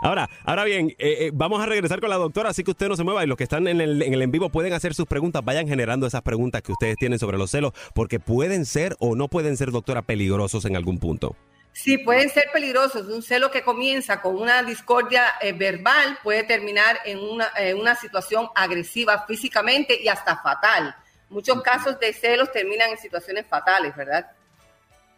Ahora, 0.02 0.28
ahora 0.44 0.64
bien, 0.64 0.90
eh, 0.98 1.26
eh, 1.26 1.30
vamos 1.32 1.62
a 1.62 1.66
regresar 1.66 2.00
con 2.00 2.10
la 2.10 2.16
doctora, 2.16 2.50
así 2.50 2.64
que 2.64 2.72
usted 2.72 2.88
no 2.88 2.96
se 2.96 3.04
mueva 3.04 3.24
y 3.24 3.26
los 3.26 3.36
que 3.36 3.44
están 3.44 3.68
en 3.68 3.80
el, 3.80 4.02
en 4.02 4.14
el 4.14 4.22
en 4.22 4.30
vivo 4.30 4.48
pueden 4.50 4.72
hacer 4.72 4.94
sus 4.94 5.06
preguntas, 5.06 5.44
vayan 5.44 5.68
generando 5.68 6.06
esas 6.06 6.22
preguntas 6.22 6.62
que 6.62 6.72
ustedes 6.72 6.96
tienen 6.96 7.18
sobre 7.18 7.38
los 7.38 7.50
celos, 7.50 7.72
porque 7.94 8.20
pueden 8.20 8.64
ser 8.66 8.96
o 8.98 9.14
no 9.14 9.28
pueden 9.28 9.56
ser, 9.56 9.70
doctora, 9.70 10.02
peligrosos 10.02 10.64
en 10.64 10.76
algún 10.76 10.98
punto. 10.98 11.36
Sí, 11.74 11.98
pueden 11.98 12.30
ser 12.30 12.44
peligrosos. 12.52 13.08
Un 13.08 13.22
celo 13.22 13.50
que 13.50 13.62
comienza 13.62 14.22
con 14.22 14.36
una 14.36 14.62
discordia 14.62 15.24
eh, 15.40 15.52
verbal 15.52 16.18
puede 16.22 16.44
terminar 16.44 17.00
en 17.04 17.18
una, 17.18 17.48
en 17.56 17.78
una 17.78 17.96
situación 17.96 18.48
agresiva 18.54 19.24
físicamente 19.26 20.00
y 20.00 20.06
hasta 20.06 20.36
fatal. 20.36 20.94
Muchos 21.28 21.60
casos 21.62 21.98
de 21.98 22.12
celos 22.12 22.52
terminan 22.52 22.90
en 22.90 22.98
situaciones 22.98 23.46
fatales, 23.48 23.94
¿verdad? 23.96 24.30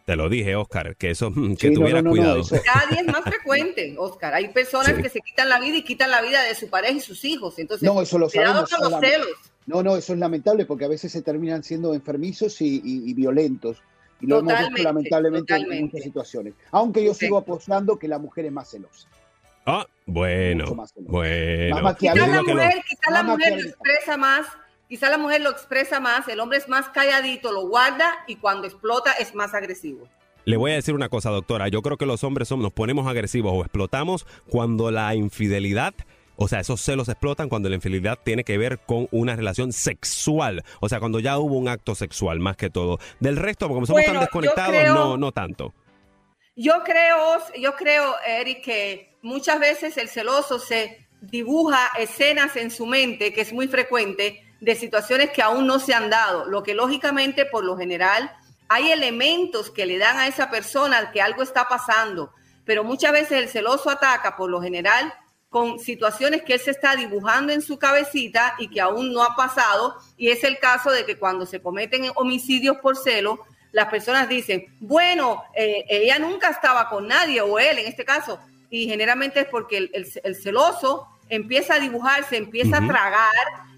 Te 0.07 0.15
lo 0.15 0.29
dije, 0.29 0.55
Oscar, 0.55 0.95
que 0.95 1.09
eso, 1.09 1.33
que 1.33 1.57
Sí, 1.67 1.67
no, 1.71 1.81
tuviera 1.81 2.01
no, 2.01 2.03
no, 2.03 2.09
cuidado. 2.11 2.39
eso- 2.39 2.55
Cada 2.63 2.85
día 2.89 3.01
es 3.01 3.07
más 3.07 3.23
frecuente, 3.25 3.93
Oscar. 3.97 4.33
Hay 4.35 4.47
personas 4.53 4.95
Sí. 4.95 5.01
que 5.01 5.09
se 5.09 5.19
quitan 5.19 5.49
la 5.49 5.59
vida 5.59 5.75
y 5.75 5.83
quitan 5.83 6.09
la 6.09 6.21
vida 6.21 6.41
de 6.43 6.55
su 6.55 6.69
pareja 6.69 6.93
y 6.93 7.01
sus 7.01 7.25
hijos. 7.25 7.59
Entonces, 7.59 7.85
No, 7.85 8.01
eso 8.01 8.17
lo 8.17 8.29
cuidado 8.29 8.65
sabemos, 8.65 8.69
con 8.69 9.01
los 9.01 9.01
celos. 9.01 9.27
No, 9.65 9.83
no, 9.83 9.97
eso 9.97 10.13
es 10.13 10.19
lamentable 10.19 10.65
porque 10.65 10.85
a 10.85 10.87
veces 10.87 11.11
se 11.11 11.21
terminan 11.21 11.61
siendo 11.61 11.93
enfermizos 11.93 12.61
y, 12.61 12.75
y- 12.85 13.09
y 13.09 13.13
violentos. 13.15 13.83
Y 14.21 14.27
lo 14.27 14.39
hemos 14.39 14.45
visto 14.53 14.55
Totalmente, 14.59 14.83
lamentablemente 14.83 15.53
en 15.53 15.59
totalmente. 15.59 15.83
muchas 15.91 16.03
situaciones. 16.05 16.53
Aunque 16.71 17.03
yo 17.03 17.13
sigo 17.13 17.37
apostando 17.37 17.99
que 17.99 18.07
la 18.07 18.17
mujer 18.17 18.45
es 18.45 18.51
más 18.53 18.69
celosa. 18.71 19.09
Ah, 19.65 19.85
bueno, 20.05 20.73
más 20.73 20.93
celosa. 20.93 21.11
bueno. 21.11 21.95
Quizás 21.97 22.15
la 22.15 22.27
no. 22.27 22.43
mujer, 22.43 22.73
quizás 22.87 23.11
la 23.13 23.23
mujer 23.23 23.53
lo 23.61 23.69
expresa 23.69 24.15
más, 24.15 24.47
quizás 24.87 25.09
la 25.09 25.17
mujer 25.17 25.41
lo 25.41 25.49
expresa 25.49 25.99
más, 25.99 26.27
el 26.27 26.39
hombre 26.39 26.57
es 26.57 26.67
más 26.69 26.89
calladito, 26.89 27.51
lo 27.51 27.67
guarda 27.67 28.23
y 28.27 28.35
cuando 28.37 28.67
explota 28.67 29.11
es 29.13 29.35
más 29.35 29.53
agresivo. 29.53 30.07
Le 30.45 30.55
voy 30.57 30.71
a 30.71 30.75
decir 30.75 30.93
una 30.95 31.09
cosa, 31.09 31.29
doctora. 31.29 31.67
Yo 31.67 31.81
creo 31.81 31.97
que 31.97 32.05
los 32.05 32.23
hombres 32.23 32.47
somos, 32.47 32.63
nos 32.63 32.71
ponemos 32.73 33.05
agresivos 33.07 33.51
o 33.53 33.61
explotamos 33.61 34.25
cuando 34.49 34.91
la 34.91 35.13
infidelidad, 35.13 35.93
o 36.37 36.47
sea, 36.47 36.61
esos 36.61 36.79
celos 36.79 37.09
explotan 37.09 37.49
cuando 37.49 37.67
la 37.67 37.75
infidelidad 37.75 38.17
tiene 38.23 38.45
que 38.45 38.57
ver 38.57 38.79
con 38.79 39.09
una 39.11 39.35
relación 39.35 39.73
sexual. 39.73 40.63
O 40.79 40.87
sea, 40.87 40.99
cuando 40.99 41.19
ya 41.19 41.37
hubo 41.37 41.57
un 41.57 41.67
acto 41.67 41.95
sexual, 41.95 42.39
más 42.39 42.55
que 42.55 42.69
todo. 42.69 42.97
Del 43.19 43.35
resto, 43.35 43.67
como 43.67 43.85
somos 43.85 44.01
Bueno, 44.01 44.13
tan 44.13 44.21
desconectados, 44.21 44.69
creo- 44.75 44.93
no, 44.93 45.17
no 45.17 45.31
tanto. 45.33 45.73
Yo 46.55 46.81
creo, 46.85 47.39
yo 47.59 47.75
creo, 47.75 48.15
Eric, 48.25 48.63
que 48.63 49.17
muchas 49.21 49.59
veces 49.59 49.97
el 49.97 50.07
celoso 50.07 50.59
se 50.59 51.07
dibuja 51.21 51.89
escenas 51.99 52.55
en 52.55 52.71
su 52.71 52.85
mente, 52.85 53.33
que 53.33 53.41
es 53.41 53.51
muy 53.53 53.67
frecuente, 53.67 54.43
de 54.59 54.75
situaciones 54.75 55.31
que 55.31 55.41
aún 55.41 55.67
no 55.67 55.79
se 55.79 55.93
han 55.93 56.09
dado, 56.09 56.45
lo 56.45 56.63
que 56.63 56.73
lógicamente, 56.73 57.45
por 57.45 57.63
lo 57.63 57.77
general, 57.77 58.31
hay 58.69 58.91
elementos 58.91 59.69
que 59.71 59.85
le 59.85 59.97
dan 59.97 60.17
a 60.17 60.27
esa 60.27 60.49
persona 60.49 61.11
que 61.11 61.21
algo 61.21 61.41
está 61.43 61.67
pasando, 61.67 62.33
pero 62.65 62.83
muchas 62.83 63.11
veces 63.11 63.33
el 63.33 63.49
celoso 63.49 63.89
ataca, 63.89 64.35
por 64.35 64.49
lo 64.49 64.61
general, 64.61 65.13
con 65.49 65.79
situaciones 65.79 66.43
que 66.43 66.53
él 66.55 66.59
se 66.59 66.71
está 66.71 66.95
dibujando 66.95 67.53
en 67.53 67.61
su 67.61 67.79
cabecita 67.79 68.55
y 68.59 68.67
que 68.67 68.81
aún 68.81 69.13
no 69.13 69.23
ha 69.23 69.35
pasado, 69.35 69.95
y 70.17 70.29
es 70.29 70.43
el 70.43 70.59
caso 70.59 70.91
de 70.91 71.05
que 71.05 71.17
cuando 71.17 71.45
se 71.45 71.61
cometen 71.61 72.11
homicidios 72.15 72.77
por 72.77 72.97
celo, 72.97 73.39
las 73.71 73.87
personas 73.87 74.27
dicen, 74.27 74.65
bueno, 74.79 75.43
eh, 75.55 75.85
ella 75.89 76.19
nunca 76.19 76.49
estaba 76.49 76.89
con 76.89 77.07
nadie, 77.07 77.39
o 77.41 77.59
él 77.59 77.77
en 77.79 77.85
este 77.87 78.03
caso, 78.03 78.39
y 78.69 78.87
generalmente 78.89 79.41
es 79.41 79.45
porque 79.47 79.77
el, 79.77 79.91
el- 79.93 80.11
el 80.23 80.35
celoso 80.35 81.07
empieza 81.29 81.75
a 81.75 81.79
dibujarse, 81.79 82.35
empieza 82.35 82.77
a 82.77 82.87
tragar 82.87 83.31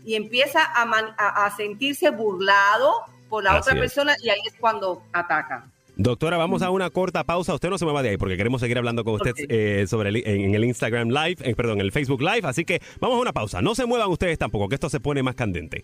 y 0.05 0.15
empieza 0.15 0.63
a, 0.73 0.85
man- 0.85 1.13
a- 1.17 1.45
a 1.45 1.55
sentirse 1.55 2.09
burlado 2.11 2.91
por 3.29 3.43
la 3.43 3.51
Así 3.51 3.59
otra 3.61 3.73
es. 3.73 3.79
persona 3.79 4.15
y 4.23 4.29
ahí 4.29 4.39
es 4.47 4.53
cuando 4.59 5.01
ataca. 5.13 5.65
Doctora, 5.95 6.37
vamos 6.37 6.61
a 6.61 6.69
una 6.69 6.89
corta 6.89 7.25
pausa. 7.25 7.53
Usted 7.53 7.69
no 7.69 7.77
se 7.77 7.83
mueva 7.83 8.01
de 8.01 8.09
ahí 8.09 8.17
porque 8.17 8.37
queremos 8.37 8.61
seguir 8.61 8.77
hablando 8.77 9.03
con 9.03 9.15
usted 9.15 9.33
eh, 9.49 9.85
sobre 9.85 10.09
el, 10.09 10.15
en, 10.25 10.41
en 10.41 10.55
el 10.55 10.63
Instagram 10.63 11.09
Live, 11.09 11.37
eh, 11.41 11.55
perdón, 11.55 11.79
en 11.79 11.85
el 11.85 11.91
Facebook 11.91 12.21
Live. 12.21 12.41
Así 12.47 12.63
que 12.63 12.81
vamos 13.01 13.17
a 13.17 13.21
una 13.21 13.33
pausa. 13.33 13.61
No 13.61 13.75
se 13.75 13.85
muevan 13.85 14.09
ustedes 14.09 14.37
tampoco, 14.39 14.69
que 14.69 14.75
esto 14.75 14.89
se 14.89 15.01
pone 15.01 15.23
más 15.23 15.35
candente. 15.35 15.83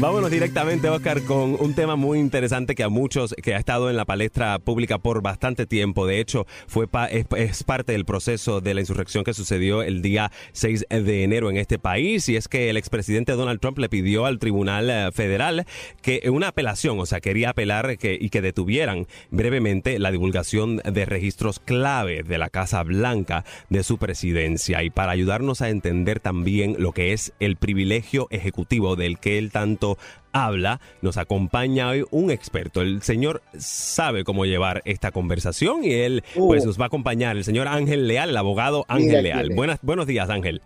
Vámonos 0.00 0.30
directamente, 0.30 0.88
Oscar, 0.88 1.20
con 1.24 1.56
un 1.60 1.74
tema 1.74 1.94
muy 1.94 2.18
interesante 2.18 2.74
que 2.74 2.82
a 2.82 2.88
muchos, 2.88 3.34
que 3.42 3.54
ha 3.54 3.58
estado 3.58 3.90
en 3.90 3.98
la 3.98 4.06
palestra 4.06 4.58
pública 4.58 4.96
por 4.98 5.20
bastante 5.20 5.66
tiempo. 5.66 6.06
De 6.06 6.20
hecho, 6.20 6.46
fue 6.68 6.88
pa- 6.88 7.06
es, 7.06 7.64
parte 7.64 7.92
del 7.92 8.06
proceso 8.06 8.62
de 8.62 8.72
la 8.72 8.80
insurrección 8.80 9.24
que 9.24 9.34
sucedió 9.34 9.82
el 9.82 10.00
día 10.00 10.32
6 10.52 10.86
de 10.88 11.22
enero 11.22 11.50
en 11.50 11.58
este 11.58 11.78
país. 11.78 12.30
Y 12.30 12.36
es 12.36 12.48
que 12.48 12.70
el 12.70 12.78
expresidente 12.78 13.32
Donald 13.32 13.60
Trump 13.60 13.76
le 13.78 13.90
pidió 13.90 14.24
al 14.24 14.38
Tribunal 14.38 14.88
eh, 14.88 15.10
Federal 15.12 15.66
que 16.00 16.22
una 16.30 16.48
apelación, 16.48 16.98
o 16.98 17.04
sea, 17.04 17.20
quería 17.20 17.50
apelar 17.50 17.98
que, 17.98 18.16
y 18.18 18.30
que 18.30 18.40
detuvieran 18.40 19.06
brevemente 19.30 19.98
la 19.98 20.10
divulgación 20.10 20.78
de 20.78 21.04
registros 21.04 21.60
clave 21.60 22.22
de 22.22 22.38
la 22.38 22.48
Casa 22.48 22.82
Blanca 22.84 23.44
de 23.68 23.82
su 23.82 23.98
presidencia. 23.98 24.82
Y 24.82 24.88
para 24.88 25.12
ayudarnos 25.12 25.60
a 25.60 25.68
entender 25.68 26.20
también 26.20 26.76
lo 26.78 26.92
que 26.92 27.12
es 27.12 27.34
el 27.38 27.56
privilegio 27.56 28.28
ejecutivo 28.30 28.96
del 28.96 29.18
que 29.20 29.38
él 29.38 29.50
tanto 29.50 29.98
habla, 30.32 30.80
nos 31.02 31.16
acompaña 31.16 31.88
hoy 31.88 32.04
un 32.10 32.30
experto. 32.30 32.80
El 32.80 33.02
señor 33.02 33.42
sabe 33.58 34.24
cómo 34.24 34.44
llevar 34.44 34.82
esta 34.84 35.10
conversación 35.10 35.84
y 35.84 35.92
él 35.92 36.22
Uh. 36.36 36.48
pues 36.48 36.64
nos 36.64 36.78
va 36.78 36.84
a 36.84 36.86
acompañar, 36.86 37.36
el 37.36 37.44
señor 37.44 37.68
Ángel 37.68 38.06
Leal, 38.06 38.30
el 38.30 38.36
abogado 38.36 38.84
Ángel 38.88 39.08
Mira 39.08 39.22
Leal. 39.22 39.50
Buenas, 39.54 39.78
buenos 39.82 40.06
días, 40.06 40.30
Ángel. 40.30 40.62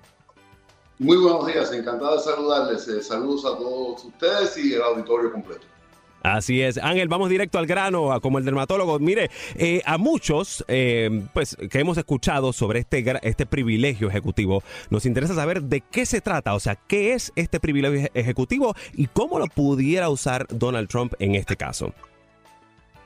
Muy 0.98 1.16
buenos 1.16 1.46
días, 1.46 1.72
encantado 1.72 2.16
de 2.16 2.22
saludarles. 2.22 2.86
Eh, 2.88 3.02
saludos 3.02 3.44
a 3.44 3.56
todos 3.58 4.04
ustedes 4.04 4.56
y 4.58 4.74
el 4.74 4.82
auditorio 4.82 5.32
completo. 5.32 5.66
Así 6.24 6.62
es. 6.62 6.78
Ángel, 6.78 7.06
vamos 7.06 7.28
directo 7.28 7.58
al 7.58 7.66
grano, 7.66 8.18
como 8.22 8.38
el 8.38 8.46
dermatólogo. 8.46 8.98
Mire, 8.98 9.30
eh, 9.56 9.82
a 9.84 9.98
muchos, 9.98 10.64
eh, 10.68 11.22
pues, 11.34 11.54
que 11.70 11.78
hemos 11.80 11.98
escuchado 11.98 12.54
sobre 12.54 12.78
este, 12.78 13.04
este 13.22 13.44
privilegio 13.44 14.08
ejecutivo, 14.08 14.62
nos 14.88 15.04
interesa 15.04 15.34
saber 15.34 15.62
de 15.62 15.82
qué 15.82 16.06
se 16.06 16.22
trata, 16.22 16.54
o 16.54 16.60
sea, 16.60 16.76
qué 16.76 17.12
es 17.12 17.30
este 17.36 17.60
privilegio 17.60 18.00
eje- 18.00 18.10
ejecutivo 18.14 18.74
y 18.94 19.06
cómo 19.06 19.38
lo 19.38 19.48
pudiera 19.48 20.08
usar 20.08 20.46
Donald 20.48 20.88
Trump 20.88 21.12
en 21.18 21.34
este 21.34 21.56
caso. 21.56 21.92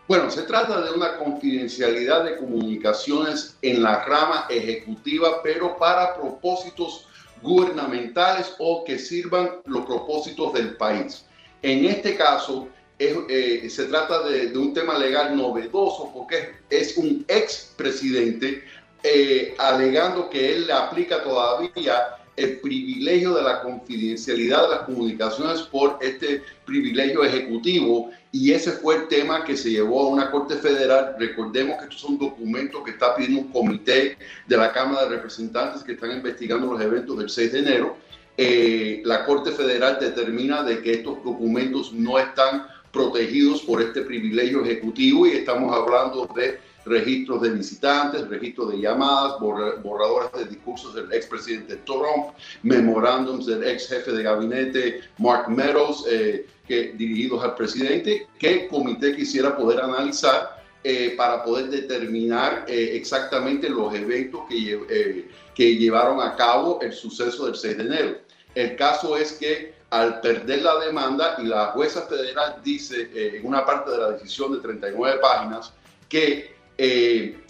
Bueno, 0.07 0.31
se 0.31 0.43
trata 0.45 0.81
de 0.81 0.93
una 0.93 1.19
confidencialidad 1.19 2.23
de 2.25 2.37
comunicaciones 2.37 3.59
en 3.63 3.83
la 3.83 4.05
rama 4.05 4.47
ejecutiva, 4.49 5.43
pero 5.43 5.77
para 5.77 6.15
propósitos 6.15 7.09
gubernamentales 7.43 8.55
o 8.61 8.85
que 8.85 8.97
sirvan 8.97 9.51
los 9.67 9.85
propósitos 9.87 10.53
del 10.53 10.77
país. 10.77 11.25
En 11.63 11.85
este 11.85 12.17
caso, 12.17 12.69
es, 12.99 13.17
eh, 13.29 13.71
se 13.71 13.85
trata 13.85 14.23
de, 14.25 14.49
de 14.49 14.59
un 14.59 14.75
tema 14.75 14.99
legal 14.99 15.37
novedoso 15.37 16.11
porque 16.13 16.55
es, 16.71 16.91
es 16.91 16.97
un 16.97 17.25
expresidente 17.29 18.65
eh, 19.03 19.55
alegando 19.59 20.29
que 20.29 20.55
él 20.55 20.67
le 20.67 20.73
aplica 20.73 21.23
todavía 21.23 22.19
el 22.39 22.61
privilegio 22.61 23.35
de 23.35 23.43
la 23.43 23.63
confidencialidad 23.63 24.63
de 24.63 24.69
las 24.69 24.81
comunicaciones 24.81 25.63
por 25.63 25.99
este 26.01 26.43
privilegio 26.65 27.25
ejecutivo 27.25 28.11
y 28.31 28.53
ese 28.53 28.73
fue 28.73 28.97
el 28.97 29.09
tema 29.09 29.45
que 29.45 29.57
se 29.57 29.71
llevó 29.71 30.03
a 30.03 30.09
una 30.09 30.31
corte 30.31 30.57
federal. 30.57 31.17
Recordemos 31.19 31.79
que 31.79 31.85
estos 31.85 32.01
son 32.01 32.19
documentos 32.19 32.83
que 32.85 32.93
está 32.93 33.17
pidiendo 33.17 33.43
un 33.43 33.53
comité 33.53 34.17
de 34.47 34.57
la 34.57 34.73
Cámara 34.73 35.05
de 35.05 35.17
Representantes 35.17 35.83
que 35.83 35.93
están 35.93 36.13
investigando 36.13 36.73
los 36.73 36.81
eventos 36.81 37.19
del 37.19 37.31
6 37.31 37.53
de 37.53 37.59
enero. 37.59 37.97
Eh, 38.37 39.03
la 39.05 39.25
Corte 39.25 39.51
Federal 39.51 39.99
determina 40.01 40.63
de 40.63 40.81
que 40.81 40.93
estos 40.93 41.25
documentos 41.25 41.93
no 41.93 42.19
están 42.19 42.67
protegidos 42.93 43.63
por 43.63 43.83
este 43.83 44.03
privilegio 44.03 44.63
ejecutivo 44.65 45.27
y 45.27 45.33
estamos 45.33 45.75
hablando 45.75 46.27
de 46.35 46.59
registros 46.85 47.43
de 47.43 47.51
visitantes, 47.51 48.27
registros 48.29 48.71
de 48.73 48.81
llamadas, 48.81 49.39
borra- 49.41 49.77
borradores 49.83 50.31
de 50.33 50.47
discursos 50.47 50.95
del 50.95 51.13
expresidente 51.13 51.77
Trump, 51.85 52.29
memorándums 52.63 53.47
del 53.47 53.63
ex 53.65 53.89
jefe 53.89 54.11
de 54.13 54.23
gabinete 54.23 55.01
Mark 55.19 55.49
Meadows, 55.51 56.05
eh, 56.11 56.47
que, 56.67 56.93
dirigidos 56.97 57.43
al 57.45 57.55
presidente, 57.57 58.27
que 58.39 58.69
comité 58.69 59.15
quisiera 59.17 59.57
poder 59.57 59.81
analizar 59.81 60.63
eh, 60.85 61.15
para 61.17 61.43
poder 61.45 61.69
determinar 61.69 62.65
eh, 62.69 62.93
exactamente 62.95 63.69
los 63.69 63.95
eventos 63.95 64.43
que, 64.49 64.81
eh, 64.89 65.29
que 65.55 65.77
llevaron 65.77 66.21
a 66.23 66.37
cabo 66.37 66.79
el 66.81 66.93
suceso 66.93 67.47
del 67.47 67.57
6 67.57 67.77
de 67.79 67.83
enero. 67.85 68.19
El 68.55 68.77
caso 68.77 69.17
es 69.17 69.33
que 69.33 69.75
al 69.91 70.21
perder 70.21 70.63
la 70.63 70.79
demanda 70.81 71.37
y 71.39 71.45
la 71.47 71.67
jueza 71.67 72.03
federal 72.03 72.57
dice 72.63 73.11
eh, 73.15 73.37
en 73.39 73.47
una 73.47 73.65
parte 73.65 73.91
de 73.91 73.99
la 73.99 74.11
decisión 74.11 74.53
de 74.53 74.59
39 74.61 75.19
páginas 75.21 75.73
que 76.09 76.55
eh, 76.77 77.41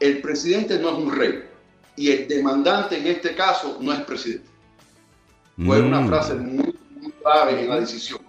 el 0.00 0.20
presidente 0.20 0.78
no 0.78 0.88
es 0.90 0.94
un 0.96 1.12
rey 1.14 1.44
y 1.96 2.10
el 2.10 2.26
demandante 2.28 2.98
en 2.98 3.06
este 3.06 3.34
caso 3.36 3.78
no 3.80 3.92
es 3.92 4.00
presidente. 4.00 4.48
Fue 5.64 5.80
una 5.80 6.00
Mm. 6.00 6.08
frase 6.08 6.34
muy, 6.34 6.76
muy 7.00 7.12
clave 7.22 7.60
en 7.60 7.68
la 7.68 7.78
decisión. 7.80 8.20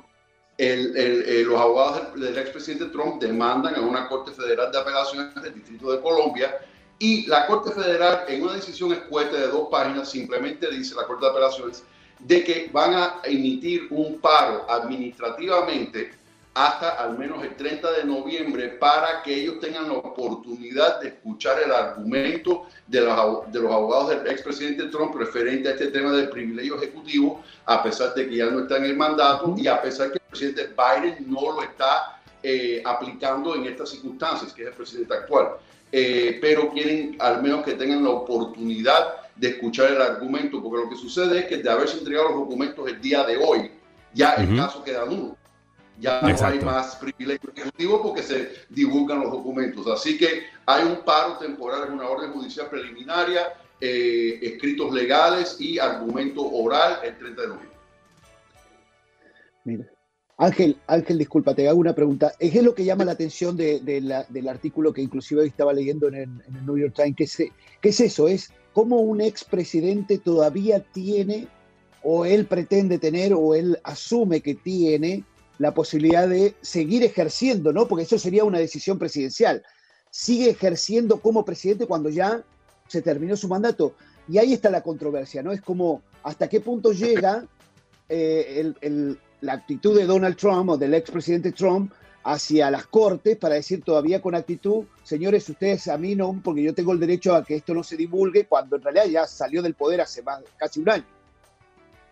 El- 0.57 0.95
el- 0.95 1.23
eh, 1.27 1.43
los 1.43 1.59
abogados 1.59 2.13
del, 2.13 2.21
del 2.21 2.37
expresidente 2.37 2.85
Trump 2.85 3.19
demandan 3.21 3.75
a 3.75 3.81
una 3.81 4.07
Corte 4.07 4.31
Federal 4.31 4.71
de 4.71 4.77
Apelaciones 4.79 5.33
del 5.41 5.55
Distrito 5.55 5.91
de 5.91 5.99
Colombia 6.01 6.55
y 6.99 7.25
la 7.25 7.45
Corte 7.47 7.71
Federal, 7.71 8.23
en 8.27 8.43
una 8.43 8.53
decisión 8.53 8.93
escueta 8.93 9.35
de 9.35 9.47
dos 9.47 9.67
páginas, 9.69 10.09
simplemente 10.09 10.69
dice 10.69 10.93
la 10.95 11.05
Corte 11.07 11.25
de 11.25 11.31
Apelaciones 11.31 11.83
de 12.19 12.43
que 12.43 12.69
van 12.71 12.93
a 12.93 13.15
emitir 13.23 13.87
un 13.89 14.19
paro 14.19 14.69
administrativamente 14.69 16.11
hasta 16.55 16.91
al 16.91 17.17
menos 17.17 17.43
el 17.43 17.53
30 17.55 17.91
de 17.91 18.05
noviembre 18.05 18.69
para 18.69 19.21
que 19.21 19.41
ellos 19.41 19.59
tengan 19.59 19.89
la 19.89 19.95
oportunidad 19.95 21.01
de 21.01 21.09
escuchar 21.09 21.61
el 21.61 21.69
argumento 21.69 22.67
de 22.87 23.01
los, 23.01 23.51
de 23.51 23.59
los 23.59 23.71
abogados 23.71 24.09
del 24.09 24.27
expresidente 24.27 24.85
Trump 24.85 25.13
referente 25.15 25.67
a 25.67 25.71
este 25.71 25.87
tema 25.87 26.13
del 26.13 26.29
privilegio 26.29 26.77
ejecutivo, 26.77 27.43
a 27.65 27.83
pesar 27.83 28.13
de 28.13 28.29
que 28.29 28.37
ya 28.37 28.45
no 28.45 28.61
está 28.61 28.77
en 28.77 28.85
el 28.85 28.95
mandato 28.95 29.53
y 29.57 29.67
a 29.67 29.81
pesar 29.81 30.11
que 30.11 30.17
el 30.17 30.29
presidente 30.29 30.69
Biden 30.69 31.29
no 31.29 31.41
lo 31.51 31.61
está 31.61 32.21
eh, 32.41 32.81
aplicando 32.85 33.53
en 33.55 33.65
estas 33.65 33.89
circunstancias, 33.89 34.53
que 34.53 34.61
es 34.61 34.67
el 34.69 34.73
presidente 34.75 35.13
actual. 35.13 35.57
Eh, 35.91 36.39
pero 36.41 36.69
quieren 36.71 37.17
al 37.19 37.41
menos 37.41 37.65
que 37.65 37.73
tengan 37.73 38.03
la 38.03 38.11
oportunidad 38.11 39.24
de 39.35 39.49
escuchar 39.49 39.91
el 39.91 40.01
argumento, 40.01 40.61
porque 40.61 40.83
lo 40.83 40.89
que 40.89 40.95
sucede 40.95 41.39
es 41.39 41.45
que 41.45 41.57
de 41.57 41.69
haberse 41.69 41.97
entregado 41.97 42.29
los 42.29 42.39
documentos 42.39 42.87
el 42.87 43.01
día 43.01 43.23
de 43.23 43.37
hoy, 43.37 43.71
ya 44.13 44.33
el 44.35 44.55
caso 44.55 44.83
queda 44.83 45.05
nulo 45.05 45.37
ya 45.99 46.21
no 46.21 46.45
hay 46.45 46.59
más 46.59 46.95
privilegio 46.97 47.51
ejecutivo 47.55 48.01
porque 48.01 48.23
se 48.23 48.51
divulgan 48.69 49.21
los 49.21 49.31
documentos. 49.31 49.87
Así 49.87 50.17
que 50.17 50.43
hay 50.65 50.83
un 50.83 51.03
paro 51.03 51.37
temporal 51.37 51.87
en 51.87 51.93
una 51.93 52.07
orden 52.07 52.31
judicial 52.31 52.69
preliminaria, 52.69 53.53
eh, 53.79 54.39
escritos 54.41 54.91
legales 54.93 55.57
y 55.59 55.79
argumento 55.79 56.41
oral 56.41 56.99
el 57.03 57.17
30 57.17 57.41
de 57.41 57.47
noviembre. 57.47 57.77
Mira. 59.63 59.94
Ángel, 60.37 60.77
Ángel, 60.87 61.17
disculpa, 61.17 61.55
te 61.55 61.67
hago 61.69 61.79
una 61.79 61.95
pregunta. 61.95 62.33
¿Es 62.39 62.61
lo 62.61 62.75
que 62.75 62.83
llama 62.83 63.05
la 63.05 63.13
atención 63.13 63.55
del 63.55 64.49
artículo 64.49 64.91
que 64.91 65.01
inclusive 65.01 65.45
estaba 65.45 65.71
leyendo 65.71 66.09
en 66.09 66.15
el, 66.15 66.65
New 66.65 66.77
York 66.77 66.93
Times? 66.93 67.15
¿Qué 67.15 67.51
¿Qué 67.81 67.89
es 67.89 67.99
eso? 68.01 68.27
Es 68.27 68.51
cómo 68.73 68.99
un 68.99 69.21
expresidente 69.21 70.17
todavía 70.17 70.81
tiene, 70.81 71.47
o 72.03 72.25
él 72.25 72.45
pretende 72.45 72.99
tener, 72.99 73.33
o 73.33 73.55
él 73.55 73.79
asume 73.83 74.41
que 74.41 74.55
tiene 74.55 75.23
la 75.57 75.73
posibilidad 75.73 76.27
de 76.27 76.53
seguir 76.61 77.03
ejerciendo, 77.03 77.71
¿no? 77.71 77.87
Porque 77.87 78.03
eso 78.03 78.19
sería 78.19 78.43
una 78.43 78.59
decisión 78.59 78.99
presidencial. 78.99 79.63
Sigue 80.11 80.49
ejerciendo 80.49 81.21
como 81.21 81.45
presidente 81.45 81.87
cuando 81.87 82.09
ya 82.09 82.43
se 82.89 83.01
terminó 83.01 83.37
su 83.37 83.47
mandato. 83.47 83.95
Y 84.27 84.37
ahí 84.37 84.51
está 84.51 84.69
la 84.69 84.83
controversia, 84.83 85.41
¿no? 85.43 85.53
Es 85.53 85.61
como 85.61 86.01
hasta 86.23 86.49
qué 86.49 86.59
punto 86.59 86.91
llega 86.91 87.47
eh, 88.09 88.73
la 89.41 89.53
actitud 89.53 89.97
de 89.97 90.05
Donald 90.05 90.35
Trump 90.35 90.69
o 90.69 90.77
del 90.77 90.93
expresidente 90.93 91.51
Trump 91.51 91.91
hacia 92.25 92.71
las 92.71 92.87
cortes 92.87 93.37
para 93.37 93.55
decir 93.55 93.83
todavía 93.83 94.19
con 94.19 94.33
actitud, 94.33 94.85
señores, 95.03 95.47
ustedes 95.47 95.87
a 95.87 95.97
mí 95.97 96.15
no, 96.15 96.41
porque 96.43 96.63
yo 96.63 96.73
tengo 96.73 96.91
el 96.91 96.99
derecho 96.99 97.35
a 97.35 97.43
que 97.43 97.55
esto 97.55 97.73
no 97.75 97.83
se 97.83 97.95
divulgue, 97.95 98.45
cuando 98.47 98.77
en 98.77 98.81
realidad 98.81 99.05
ya 99.05 99.27
salió 99.27 99.61
del 99.61 99.75
poder 99.75 100.01
hace 100.01 100.23
más, 100.23 100.41
casi 100.57 100.79
un 100.79 100.89
año. 100.89 101.05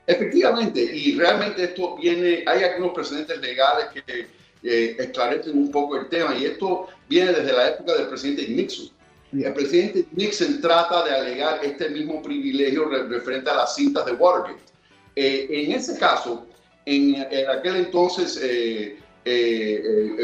Efectivamente, 0.05 0.81
y 0.81 1.17
realmente 1.17 1.63
esto 1.63 1.95
viene, 1.97 2.43
hay 2.45 2.63
algunos 2.63 2.93
precedentes 2.93 3.39
legales 3.39 3.87
que 3.93 4.27
eh, 4.63 4.95
esclarecen 4.99 5.57
un 5.57 5.71
poco 5.71 5.97
el 5.97 6.07
tema, 6.09 6.35
y 6.35 6.45
esto 6.45 6.89
viene 7.09 7.31
desde 7.31 7.51
la 7.51 7.69
época 7.69 7.95
del 7.95 8.07
presidente 8.07 8.47
Nixon. 8.49 8.89
El 9.31 9.53
presidente 9.53 10.05
Nixon 10.11 10.61
trata 10.61 11.05
de 11.05 11.11
alegar 11.15 11.59
este 11.65 11.89
mismo 11.89 12.21
privilegio 12.21 12.87
referente 12.87 13.49
a 13.49 13.55
las 13.55 13.73
cintas 13.73 14.05
de 14.05 14.11
Watergate. 14.11 14.61
Eh, 15.15 15.47
en 15.49 15.71
ese 15.71 15.97
caso, 15.97 16.45
en, 16.85 17.15
aquel 17.49 17.75
entonces, 17.77 18.39
eh, 18.41 18.97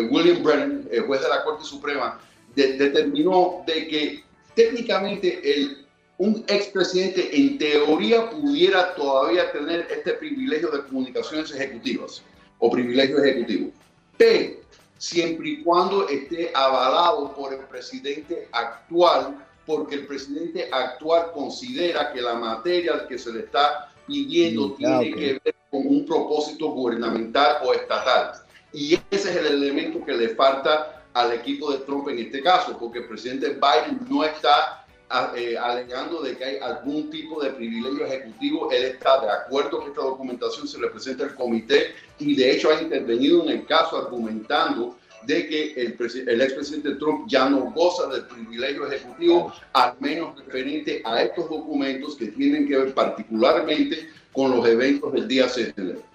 William 0.10 0.44
Brennan, 0.44 0.88
el 0.92 1.02
juez 1.04 1.22
de 1.22 1.30
la 1.30 1.44
Corte 1.44 1.64
Suprema, 1.64 2.20
determinó 2.56 3.64
de 3.66 3.88
que 3.88 4.24
técnicamente 4.56 5.40
el 5.44 5.80
un 6.20 6.44
expresidente 6.48 7.36
en 7.36 7.58
teoría 7.58 8.30
pudiera 8.30 8.94
todavía 8.94 9.52
tener 9.54 9.88
este 9.90 10.14
privilegio 10.14 10.70
de 10.70 10.84
comunicaciones 10.84 11.50
ejecutivas 11.52 12.22
o 12.60 12.70
privilegio 12.70 13.24
ejecutivo, 13.24 13.72
pero 14.18 14.58
siempre 14.98 15.50
y 15.50 15.64
cuando 15.64 16.10
esté 16.10 16.52
avalado 16.54 17.34
por 17.34 17.54
el 17.54 17.62
presidente 17.62 18.50
actual, 18.52 19.46
porque 19.66 19.96
el 19.96 20.08
presidente 20.08 20.68
actual 20.74 21.32
considera 21.32 22.12
que 22.12 22.22
la 22.22 22.34
materia 22.34 23.08
que 23.08 23.18
se 23.18 23.32
le 23.32 23.40
está 23.40 23.90
pidiendo 24.06 24.74
tiene 24.74 25.16
que 25.16 25.40
ver 25.42 25.56
con 25.70 25.86
un 25.86 26.06
propósito 26.06 26.70
gubernamental 26.70 27.58
o 27.64 27.74
estatal. 27.74 28.32
Y 28.74 28.96
ese 29.10 29.32
es 29.32 29.36
el 29.36 29.48
elemento 29.48 30.04
que 30.06 30.14
le 30.14 30.30
falta 30.30 31.04
al 31.14 31.34
equipo 31.34 31.72
de 31.72 31.80
Trump 31.80 32.08
en 32.10 32.20
este 32.20 32.42
caso, 32.42 32.78
porque 32.78 33.00
el 33.00 33.08
presidente 33.08 33.50
Biden 33.50 34.00
no 34.10 34.24
está 34.24 34.86
eh, 35.36 35.58
alegando 35.58 36.22
de 36.22 36.38
que 36.38 36.46
hay 36.46 36.58
algún 36.58 37.10
tipo 37.10 37.42
de 37.42 37.50
privilegio 37.52 38.06
ejecutivo. 38.06 38.72
Él 38.72 38.84
está 38.84 39.20
de 39.22 39.30
acuerdo 39.30 39.80
que 39.80 39.90
esta 39.90 40.02
documentación 40.02 40.68
se 40.68 40.80
le 40.80 40.88
presente 40.88 41.24
al 41.24 41.36
comité 41.36 41.96
y 42.20 42.36
de 42.36 42.52
hecho 42.52 42.70
ha 42.70 42.82
intervenido 42.82 43.44
en 43.44 43.50
el 43.50 43.66
caso 43.66 43.98
argumentando 43.98 44.98
de 45.24 45.48
que 45.48 45.74
el, 45.74 45.98
el 46.28 46.42
expresidente 46.42 46.96
Trump 46.96 47.28
ya 47.28 47.50
no 47.50 47.72
goza 47.72 48.08
del 48.08 48.26
privilegio 48.26 48.88
ejecutivo, 48.88 49.52
al 49.74 49.96
menos 50.00 50.38
referente 50.38 51.02
a 51.04 51.24
estos 51.24 51.50
documentos 51.50 52.16
que 52.16 52.28
tienen 52.28 52.68
que 52.68 52.78
ver 52.78 52.94
particularmente 52.94 54.10
con 54.32 54.52
los 54.52 54.68
eventos 54.68 55.14
del 55.14 55.28
día 55.28 55.50
6 55.50 55.76
de 55.76 55.82
enero. 55.82 56.10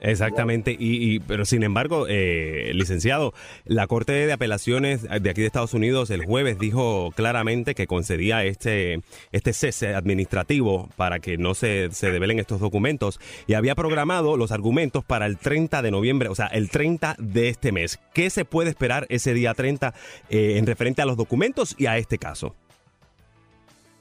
Exactamente, 0.00 0.76
y, 0.78 1.18
pero 1.20 1.44
sin 1.44 1.64
embargo, 1.64 2.06
eh, 2.08 2.70
licenciado, 2.74 3.34
la 3.64 3.86
Corte 3.88 4.12
de 4.12 4.32
Apelaciones 4.32 5.02
de 5.02 5.30
aquí 5.30 5.40
de 5.40 5.46
Estados 5.46 5.74
Unidos 5.74 6.10
el 6.10 6.24
jueves 6.24 6.58
dijo 6.58 7.12
claramente 7.16 7.74
que 7.74 7.88
concedía 7.88 8.44
este, 8.44 9.00
este 9.32 9.52
cese 9.52 9.94
administrativo 9.94 10.88
para 10.96 11.18
que 11.18 11.36
no 11.36 11.54
se, 11.54 11.88
se 11.90 12.12
develen 12.12 12.38
estos 12.38 12.60
documentos 12.60 13.18
y 13.48 13.54
había 13.54 13.74
programado 13.74 14.36
los 14.36 14.52
argumentos 14.52 15.04
para 15.04 15.26
el 15.26 15.36
30 15.36 15.82
de 15.82 15.90
noviembre, 15.90 16.28
o 16.28 16.34
sea, 16.34 16.46
el 16.46 16.70
30 16.70 17.16
de 17.18 17.48
este 17.48 17.72
mes. 17.72 17.98
¿Qué 18.14 18.30
se 18.30 18.44
puede 18.44 18.70
esperar 18.70 19.06
ese 19.08 19.34
día 19.34 19.52
30 19.52 19.94
eh, 20.30 20.58
en 20.58 20.66
referente 20.66 21.02
a 21.02 21.06
los 21.06 21.16
documentos 21.16 21.74
y 21.76 21.86
a 21.86 21.98
este 21.98 22.18
caso? 22.18 22.54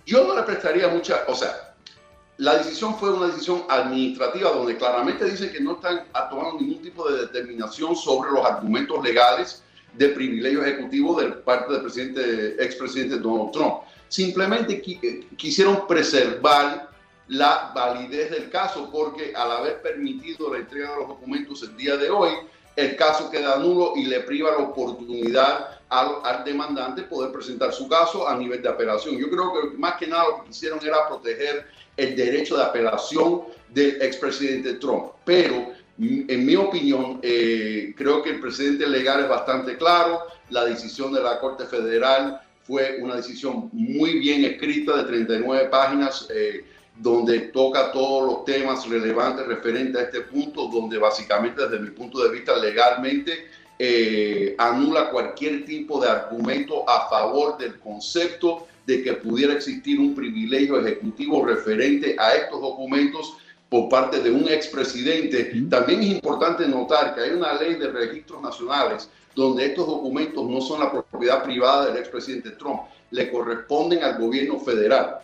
Yo 0.05 0.25
no 0.25 0.35
le 0.35 0.43
prestaría 0.43 0.87
mucha, 0.89 1.23
o 1.27 1.35
sea, 1.35 1.66
la 2.37 2.57
decisión 2.57 2.95
fue 2.97 3.11
una 3.11 3.27
decisión 3.27 3.63
administrativa 3.67 4.51
donde 4.51 4.77
claramente 4.77 5.25
dicen 5.25 5.51
que 5.51 5.59
no 5.59 5.73
están 5.73 6.05
tomando 6.29 6.59
ningún 6.59 6.81
tipo 6.83 7.09
de 7.09 7.21
determinación 7.21 7.95
sobre 7.95 8.31
los 8.31 8.45
argumentos 8.45 9.03
legales 9.03 9.63
de 9.93 10.09
privilegio 10.09 10.63
ejecutivo 10.63 11.19
de 11.19 11.29
parte 11.29 11.73
del 11.73 11.81
presidente, 11.81 12.63
expresidente 12.63 13.17
Donald 13.17 13.51
Trump. 13.51 13.77
Simplemente 14.07 14.83
eh, 14.85 15.27
quisieron 15.35 15.87
preservar 15.87 16.91
la 17.27 17.71
validez 17.73 18.29
del 18.29 18.49
caso 18.51 18.89
porque 18.91 19.33
al 19.35 19.51
haber 19.51 19.81
permitido 19.81 20.53
la 20.53 20.59
entrega 20.59 20.91
de 20.91 20.97
los 20.97 21.07
documentos 21.07 21.63
el 21.63 21.75
día 21.75 21.97
de 21.97 22.11
hoy, 22.11 22.29
el 22.75 22.95
caso 22.95 23.31
queda 23.31 23.57
nulo 23.57 23.93
y 23.95 24.05
le 24.05 24.19
priva 24.19 24.51
la 24.51 24.59
oportunidad 24.59 25.79
al, 25.89 26.17
al, 26.23 26.43
demandante 26.43 27.01
poder 27.01 27.31
presentar 27.31 27.73
su 27.73 27.89
caso 27.89 28.27
a 28.27 28.37
nivel 28.37 28.61
de 28.61 28.69
apelación. 28.69 29.17
Yo 29.17 29.29
creo 29.31 29.51
que 29.53 29.77
más 29.77 29.95
que 29.95 30.05
nada 30.05 30.25
lo 30.27 30.43
que 30.43 30.49
quisieron 30.49 30.79
era 30.85 31.07
proteger 31.07 31.65
el 31.97 32.15
derecho 32.15 32.55
de 32.57 32.63
apelación 32.63 33.41
del 33.73 34.01
expresidente 34.01 34.75
Trump. 34.75 35.11
Pero, 35.25 35.73
en 35.99 36.45
mi 36.45 36.55
opinión, 36.55 37.19
eh, 37.23 37.93
creo 37.97 38.23
que 38.23 38.29
el 38.29 38.39
presidente 38.39 38.87
legal 38.87 39.23
es 39.23 39.29
bastante 39.29 39.75
claro. 39.77 40.21
La 40.49 40.63
decisión 40.63 41.11
de 41.11 41.21
la 41.21 41.39
Corte 41.39 41.65
Federal 41.65 42.39
fue 42.63 42.99
una 43.01 43.15
decisión 43.15 43.69
muy 43.73 44.19
bien 44.19 44.45
escrita 44.45 44.97
de 44.97 45.03
39 45.03 45.67
páginas. 45.69 46.27
Eh, 46.33 46.63
donde 46.99 47.39
toca 47.39 47.91
todos 47.91 48.25
los 48.25 48.45
temas 48.45 48.87
relevantes 48.89 49.45
referentes 49.45 50.01
a 50.01 50.05
este 50.05 50.21
punto, 50.21 50.67
donde 50.67 50.97
básicamente 50.97 51.61
desde 51.61 51.79
mi 51.79 51.91
punto 51.91 52.23
de 52.23 52.31
vista 52.31 52.55
legalmente 52.57 53.49
eh, 53.77 54.55
anula 54.57 55.11
cualquier 55.11 55.63
tipo 55.63 56.01
de 56.01 56.09
argumento 56.09 56.89
a 56.89 57.07
favor 57.07 57.57
del 57.57 57.79
concepto 57.79 58.67
de 58.87 59.03
que 59.03 59.13
pudiera 59.13 59.53
existir 59.53 59.99
un 59.99 60.15
privilegio 60.15 60.79
ejecutivo 60.79 61.45
referente 61.45 62.15
a 62.17 62.35
estos 62.35 62.61
documentos 62.61 63.37
por 63.69 63.89
parte 63.89 64.21
de 64.21 64.31
un 64.31 64.47
expresidente. 64.47 65.51
También 65.69 65.99
es 66.01 66.07
importante 66.07 66.65
notar 66.65 67.13
que 67.13 67.21
hay 67.21 67.31
una 67.31 67.53
ley 67.55 67.75
de 67.75 67.91
registros 67.91 68.41
nacionales 68.41 69.09
donde 69.35 69.65
estos 69.65 69.85
documentos 69.85 70.49
no 70.49 70.61
son 70.61 70.79
la 70.79 70.91
propiedad 70.91 71.43
privada 71.43 71.87
del 71.87 71.97
expresidente 71.97 72.51
Trump, 72.51 72.83
le 73.11 73.29
corresponden 73.29 74.03
al 74.03 74.17
gobierno 74.17 74.57
federal. 74.59 75.17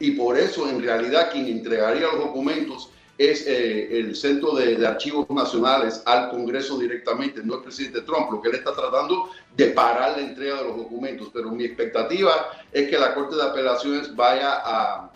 Y 0.00 0.10
por 0.10 0.36
eso, 0.36 0.68
en 0.68 0.82
realidad, 0.82 1.30
quien 1.30 1.46
entregaría 1.46 2.08
los 2.08 2.18
documentos 2.18 2.90
es 3.16 3.46
eh, 3.46 3.98
el 3.98 4.16
Centro 4.16 4.54
de, 4.54 4.84
Archivos 4.86 5.28
Nacionales 5.30 6.02
al 6.04 6.30
Congreso 6.30 6.78
directamente, 6.78 7.42
no 7.44 7.56
el 7.56 7.62
presidente 7.62 8.02
Trump. 8.02 8.30
Lo 8.30 8.40
que 8.40 8.48
él 8.48 8.56
está 8.56 8.72
tratando 8.72 9.30
de 9.56 9.66
parar 9.68 10.16
la 10.16 10.22
entrega 10.22 10.56
de 10.56 10.64
los 10.64 10.76
documentos. 10.76 11.30
Pero 11.32 11.50
mi 11.50 11.64
expectativa 11.64 12.50
es 12.72 12.88
que 12.88 12.98
la 12.98 13.14
Corte 13.14 13.36
de 13.36 13.42
Apelaciones 13.42 14.14
vaya 14.14 14.62
a, 14.64 15.10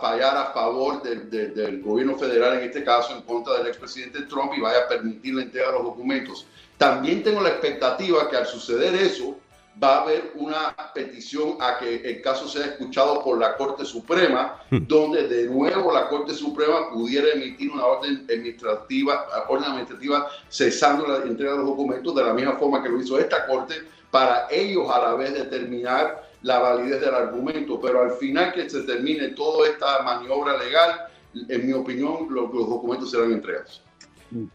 fallar 0.00 0.36
a 0.38 0.46
favor 0.52 1.02
del 1.02 1.82
gobierno 1.82 2.16
federal, 2.16 2.58
en 2.58 2.64
este 2.64 2.82
caso 2.82 3.14
en 3.14 3.20
contra 3.22 3.58
del 3.58 3.66
expresidente 3.66 4.22
Trump, 4.22 4.52
y 4.56 4.60
vaya 4.60 4.84
a 4.84 4.88
permitir 4.88 5.34
la 5.34 5.42
entrega 5.42 5.66
de 5.66 5.72
los 5.74 5.82
documentos. 5.84 6.46
También 6.78 7.22
tengo 7.22 7.42
la 7.42 7.50
expectativa 7.50 8.30
que 8.30 8.36
al 8.36 8.46
suceder 8.46 8.94
eso, 8.94 9.36
va 9.82 9.98
a 9.98 10.02
haber 10.02 10.32
una 10.34 10.74
petición 10.94 11.56
a 11.60 11.78
que 11.78 11.96
el 11.96 12.22
caso 12.22 12.48
sea 12.48 12.66
escuchado 12.66 13.22
por 13.22 13.38
la 13.38 13.56
Corte 13.56 13.84
Suprema, 13.84 14.62
hmm. 14.70 14.86
donde 14.86 15.28
de 15.28 15.46
nuevo 15.46 15.92
la 15.92 16.08
Corte 16.08 16.32
Suprema 16.32 16.90
pudiera 16.90 17.28
emitir 17.34 17.70
una 17.70 17.84
orden 17.84 18.24
administrativa, 18.30 19.26
orden 19.48 19.64
administrativa 19.64 20.28
cesando 20.48 21.06
la 21.06 21.24
entrega 21.24 21.52
de 21.52 21.58
los 21.58 21.66
documentos 21.66 22.14
de 22.14 22.24
la 22.24 22.32
misma 22.32 22.56
forma 22.56 22.82
que 22.82 22.88
lo 22.88 23.00
hizo 23.00 23.18
esta 23.18 23.46
Corte, 23.46 23.74
para 24.10 24.46
ellos 24.50 24.88
a 24.90 24.98
la 25.00 25.14
vez 25.14 25.34
determinar 25.34 26.26
la 26.42 26.58
validez 26.58 27.00
del 27.00 27.14
argumento. 27.14 27.78
Pero 27.80 28.02
al 28.02 28.12
final 28.12 28.52
que 28.52 28.70
se 28.70 28.82
termine 28.82 29.28
toda 29.28 29.68
esta 29.68 30.02
maniobra 30.02 30.56
legal, 30.56 31.06
en 31.48 31.66
mi 31.66 31.72
opinión, 31.74 32.28
los 32.30 32.50
documentos 32.50 33.10
serán 33.10 33.32
entregados. 33.32 33.82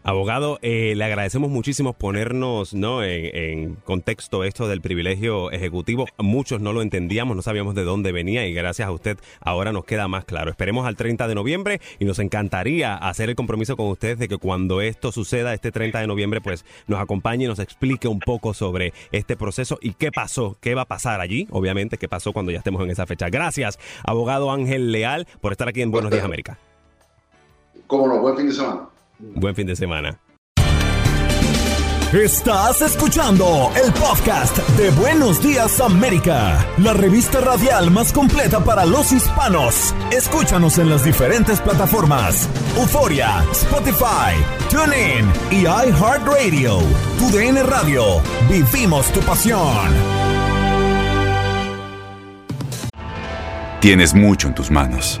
Abogado, 0.04 0.58
eh, 0.62 0.94
le 0.96 1.04
agradecemos 1.04 1.50
muchísimo 1.50 1.94
ponernos 1.94 2.74
¿no? 2.74 3.02
En, 3.02 3.76
contexto 3.84 4.44
esto 4.44 4.68
del 4.68 4.80
privilegio 4.80 5.50
ejecutivo. 5.50 6.06
Muchos 6.18 6.60
no 6.60 6.72
lo 6.72 6.82
entendíamos, 6.82 7.36
no 7.36 7.42
sabíamos 7.42 7.74
de 7.74 7.84
dónde 7.84 8.12
venía 8.12 8.46
y 8.46 8.52
gracias 8.52 8.88
a 8.88 8.92
usted 8.92 9.18
ahora 9.40 9.72
nos 9.72 9.84
queda 9.84 10.08
más 10.08 10.24
claro. 10.24 10.50
Esperemos 10.50 10.86
al 10.86 10.96
30 10.96 11.26
de 11.26 11.34
noviembre 11.34 11.80
y 11.98 12.04
nos 12.04 12.18
encantaría 12.18 12.94
hacer 12.94 13.30
el 13.30 13.36
compromiso 13.36 13.76
con 13.76 13.88
ustedes 13.88 14.18
de 14.18 14.28
que 14.28 14.36
cuando 14.36 14.80
esto 14.80 15.12
suceda, 15.12 15.54
este 15.54 15.72
30 15.72 16.00
de 16.00 16.06
noviembre, 16.06 16.40
pues 16.40 16.64
nos 16.86 17.00
acompañe 17.00 17.44
y 17.44 17.48
nos 17.48 17.58
explique 17.58 18.08
un 18.08 18.20
poco 18.20 18.54
sobre 18.54 18.92
este 19.10 19.36
proceso 19.36 19.78
y 19.80 19.94
qué 19.94 20.12
pasó, 20.12 20.56
qué 20.60 20.74
va 20.74 20.82
a 20.82 20.86
pasar 20.88 21.20
allí, 21.20 21.48
obviamente, 21.50 21.98
qué 21.98 22.08
pasó 22.08 22.32
cuando 22.32 22.52
ya 22.52 22.58
estemos 22.58 22.82
en 22.82 22.90
esa 22.90 23.06
fecha. 23.06 23.28
Gracias, 23.30 23.78
abogado 24.04 24.50
Ángel 24.50 24.92
Leal, 24.92 25.26
por 25.40 25.52
estar 25.52 25.68
aquí 25.68 25.82
en 25.82 25.90
Buenos 25.90 26.10
Días 26.10 26.24
América. 26.24 26.58
Cómo 27.86 28.06
no, 28.06 28.20
buen 28.20 28.36
fin 28.36 28.46
de 28.46 28.52
semana. 28.52 28.91
Buen 29.22 29.54
fin 29.54 29.66
de 29.66 29.76
semana. 29.76 30.18
Estás 32.12 32.82
escuchando 32.82 33.72
el 33.82 33.90
podcast 33.94 34.58
de 34.76 34.90
Buenos 34.90 35.42
Días 35.42 35.80
América, 35.80 36.66
la 36.76 36.92
revista 36.92 37.40
radial 37.40 37.90
más 37.90 38.12
completa 38.12 38.62
para 38.62 38.84
los 38.84 39.12
hispanos. 39.12 39.94
Escúchanos 40.10 40.76
en 40.76 40.90
las 40.90 41.04
diferentes 41.04 41.58
plataformas: 41.60 42.50
Euforia, 42.76 43.42
Spotify, 43.52 44.34
TuneIn 44.70 45.26
y 45.50 45.62
iHeartRadio. 45.62 46.80
Tu 47.18 47.30
DN 47.30 47.62
Radio. 47.62 48.20
Vivimos 48.50 49.10
tu 49.12 49.20
pasión. 49.20 49.88
Tienes 53.80 54.12
mucho 54.14 54.48
en 54.48 54.54
tus 54.54 54.70
manos 54.70 55.20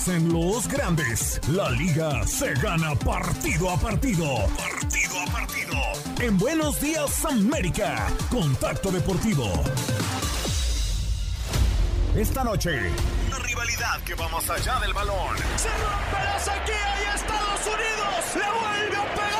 Dicen 0.00 0.32
los 0.32 0.66
grandes, 0.66 1.38
la 1.48 1.70
liga 1.72 2.26
se 2.26 2.54
gana 2.54 2.94
partido 2.94 3.68
a 3.68 3.76
partido. 3.76 4.46
Partido 4.56 5.20
a 5.20 5.30
partido. 5.30 5.76
En 6.20 6.38
Buenos 6.38 6.80
Días 6.80 7.22
América, 7.26 8.06
Contacto 8.30 8.90
Deportivo. 8.90 9.52
Esta 12.16 12.44
noche, 12.44 12.90
una 13.26 13.38
rivalidad 13.40 14.00
que 14.06 14.14
va 14.14 14.26
más 14.28 14.48
allá 14.48 14.80
del 14.80 14.94
balón. 14.94 15.36
Se 15.56 15.68
rompe 15.68 16.24
la 16.24 16.38
sequía 16.38 16.96
y 17.02 17.16
Estados 17.16 17.66
Unidos 17.66 18.24
le 18.36 18.50
vuelve 18.58 18.96
a 18.96 19.14
pegar. 19.14 19.39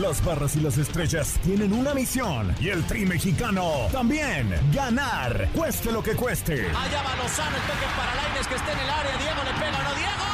Las 0.00 0.24
barras 0.24 0.54
y 0.54 0.60
las 0.60 0.78
estrellas 0.78 1.40
tienen 1.42 1.72
una 1.72 1.92
misión 1.92 2.54
y 2.60 2.68
el 2.68 2.84
tri 2.86 3.04
mexicano 3.04 3.88
también 3.90 4.48
ganar, 4.72 5.48
cueste 5.52 5.90
lo 5.90 6.00
que 6.00 6.12
cueste. 6.12 6.66
Allá 6.66 7.02
va 7.02 7.16
Lozano, 7.16 7.56
el 7.56 7.62
toque 7.62 7.86
para 7.96 8.14
Laines 8.14 8.46
que 8.46 8.54
está 8.54 8.72
en 8.72 8.78
el 8.78 8.90
área. 8.90 9.16
Diego 9.16 9.42
le 9.42 9.52
pega, 9.54 9.82
¿no? 9.82 9.94
Diego. 9.96 10.24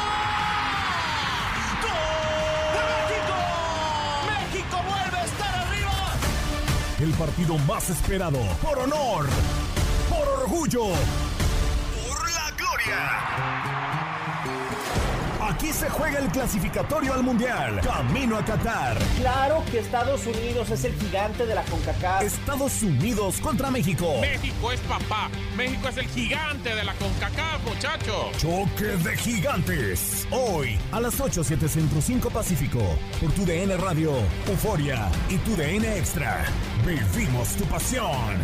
¡Gol! 1.83 2.77
¡México! 3.09 3.37
¡México 4.53 4.77
vuelve 4.87 5.17
a 5.17 5.25
estar 5.25 5.55
arriba! 5.55 6.13
El 7.01 7.13
partido 7.15 7.59
más 7.59 7.89
esperado 7.89 8.41
por 8.61 8.79
honor, 8.79 9.27
por 10.11 10.29
orgullo, 10.43 10.89
por 12.07 12.31
la 12.33 12.51
gloria. 12.51 13.54
Aquí 15.47 15.73
se 15.75 15.91
juega 15.91 16.21
el 16.21 16.29
clasificatorio 16.29 17.13
al 17.13 17.23
Mundial. 17.23 17.79
Camino 17.83 18.39
a 18.39 18.45
Qatar. 18.45 18.97
Claro 19.19 19.63
que 19.71 19.81
Estados 19.81 20.27
Unidos 20.27 20.71
es 20.71 20.85
el 20.85 20.95
gigante 20.95 21.45
de 21.45 21.55
la 21.55 21.63
CONCACAF. 21.65 22.23
Estados 22.23 22.83
Unidos 22.83 23.41
contra 23.43 23.71
México. 23.71 24.15
México 24.23 24.73
es 24.73 24.81
papá. 24.81 25.29
México 25.55 25.89
es 25.89 25.99
el 25.99 26.07
gigante 26.07 26.75
de 26.75 26.83
la 26.83 26.95
CONCACAF, 26.95 27.63
muchacho. 27.63 28.31
Choque 28.39 28.97
de 28.97 29.17
gigantes. 29.19 30.27
Hoy 30.31 30.79
a 30.93 31.01
las 31.01 31.21
8, 31.21 31.45
7 31.45 31.69
Centro 31.69 32.01
5 32.01 32.31
Pacífico. 32.31 32.81
Por 33.21 33.31
tu 33.33 33.45
DN 33.45 33.77
Radio, 33.77 34.13
Euforia 34.49 35.11
y 35.29 35.37
tu 35.37 35.55
DN 35.57 35.99
Extra. 35.99 36.43
Vivimos 36.87 37.51
tu 37.57 37.65
pasión. 37.65 38.41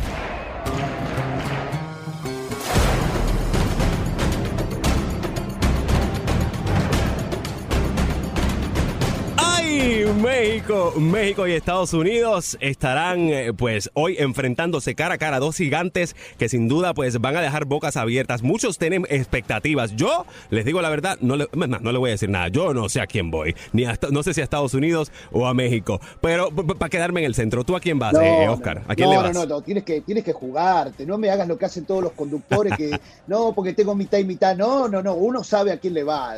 México, 10.21 10.93
México 10.99 11.47
y 11.47 11.53
Estados 11.53 11.93
Unidos 11.95 12.59
estarán 12.61 13.31
eh, 13.31 13.53
pues 13.53 13.91
hoy 13.95 14.17
enfrentándose 14.19 14.95
cara 14.95 15.15
a 15.15 15.19
cara 15.19 15.39
dos 15.39 15.57
gigantes 15.57 16.15
que 16.39 16.49
sin 16.49 16.69
duda 16.69 16.93
pues 16.95 17.21
van 17.21 17.37
a 17.37 17.41
dejar 17.41 17.65
bocas 17.65 17.97
abiertas. 17.97 18.43
Muchos 18.43 18.79
tienen 18.79 19.07
expectativas. 19.09 19.97
Yo 19.97 20.27
les 20.51 20.65
digo 20.65 20.83
la 20.83 20.91
verdad, 20.91 21.19
no 21.21 21.37
le, 21.37 21.49
no, 21.55 21.93
le 21.93 21.99
voy 21.99 22.11
a 22.11 22.13
decir 22.13 22.29
nada. 22.29 22.49
Yo 22.49 22.75
no 22.75 22.89
sé 22.89 23.01
a 23.01 23.07
quién 23.07 23.31
voy, 23.31 23.55
ni 23.73 23.85
no 24.11 24.23
sé 24.23 24.35
si 24.35 24.41
a 24.41 24.45
Estados 24.45 24.75
Unidos 24.75 25.11
o 25.33 25.47
a 25.47 25.55
México. 25.55 26.01
Pero 26.21 26.51
para 26.51 26.91
quedarme 26.91 27.21
en 27.21 27.27
el 27.27 27.35
centro, 27.35 27.65
¿tú 27.65 27.77
a 27.77 27.81
quién 27.81 27.99
vas, 27.99 28.15
eh, 28.15 28.49
Oscar? 28.49 28.83
¿A 28.89 28.95
quién 28.95 29.09
le 29.11 29.17
vas? 29.17 29.33
No, 29.33 29.41
no, 29.41 29.47
no, 29.47 29.63
tienes 29.63 29.85
que, 29.85 30.01
tienes 30.01 30.25
que 30.25 30.33
jugarte. 30.33 31.07
No 31.07 31.17
me 31.17 31.31
hagas 31.31 31.49
lo 31.49 31.57
que 31.57 31.67
hacen 31.67 31.85
todos 31.85 32.03
los 32.03 32.13
conductores 32.13 32.77
que 32.77 32.99
no, 33.27 33.53
porque 33.55 33.73
tengo 33.73 33.95
mitad 33.95 34.19
y 34.19 34.25
mitad. 34.25 34.57
No, 34.57 34.89
no, 34.89 35.03
no. 35.03 35.15
Uno 35.15 35.45
sabe 35.45 35.73
a 35.73 35.79
quién 35.79 35.95
le 35.95 36.03
va. 36.03 36.37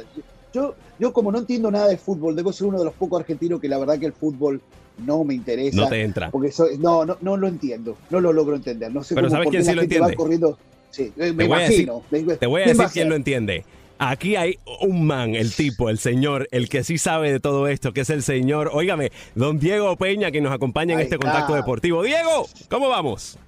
Yo, 0.53 0.75
yo 0.99 1.13
como 1.13 1.33
no 1.33 1.39
entiendo 1.39 1.71
nada 1.71 1.89
de 1.89 1.97
fútbol, 1.97 2.37
debo 2.37 2.53
ser 2.53 2.67
uno 2.67 2.79
de 2.79 2.85
los 2.85 2.95
pocos 2.95 3.21
argentinos 3.21 3.61
que 3.61 3.69
la 3.69 3.79
verdad 3.79 3.99
que 3.99 4.07
el 4.07 4.13
fútbol 4.13 4.61
no 4.99 5.25
me 5.25 5.35
interesa. 5.35 5.77
No 5.77 5.89
te 5.89 6.03
entra. 6.03 6.31
Porque 6.31 6.53
no, 6.79 7.05
no, 7.05 7.17
no 7.21 7.37
lo 7.37 7.49
entiendo, 7.49 7.97
no 8.11 8.21
lo 8.21 8.33
logro 8.33 8.57
entender. 8.57 8.93
No 8.93 9.03
sé 9.03 9.15
Pero 9.15 9.31
¿sabes 9.31 9.49
quién 9.49 9.65
sí 9.65 9.75
lo 9.75 9.83
entiende? 9.83 10.15
Corriendo. 10.15 10.59
Sí, 10.91 11.13
me 11.17 11.45
imagino. 11.45 12.03
te 12.39 12.47
voy 12.47 12.63
a 12.63 12.67
decir 12.67 12.87
quién 12.93 13.09
lo 13.09 13.15
entiende. 13.15 13.65
Aquí 13.99 14.35
hay 14.35 14.59
un 14.81 15.07
man, 15.07 15.37
el 15.37 15.55
tipo, 15.55 15.89
el 15.89 15.99
señor, 15.99 16.49
el 16.51 16.69
que 16.69 16.83
sí 16.83 16.99
sabe 16.99 17.31
de 17.31 17.39
todo 17.39 17.69
esto, 17.69 17.93
que 17.93 18.01
es 18.01 18.11
el 18.11 18.25
señor, 18.25 18.71
óigame, 18.73 19.13
don 19.37 19.61
Diego 19.61 19.97
Peña, 19.97 20.33
que 20.33 20.41
nos 20.41 20.53
acompaña 20.53 20.95
en 20.95 21.01
este 21.01 21.19
contacto 21.19 21.55
deportivo. 21.55 22.03
Diego, 22.03 22.49
¿cómo 22.69 22.89
vamos? 22.89 23.39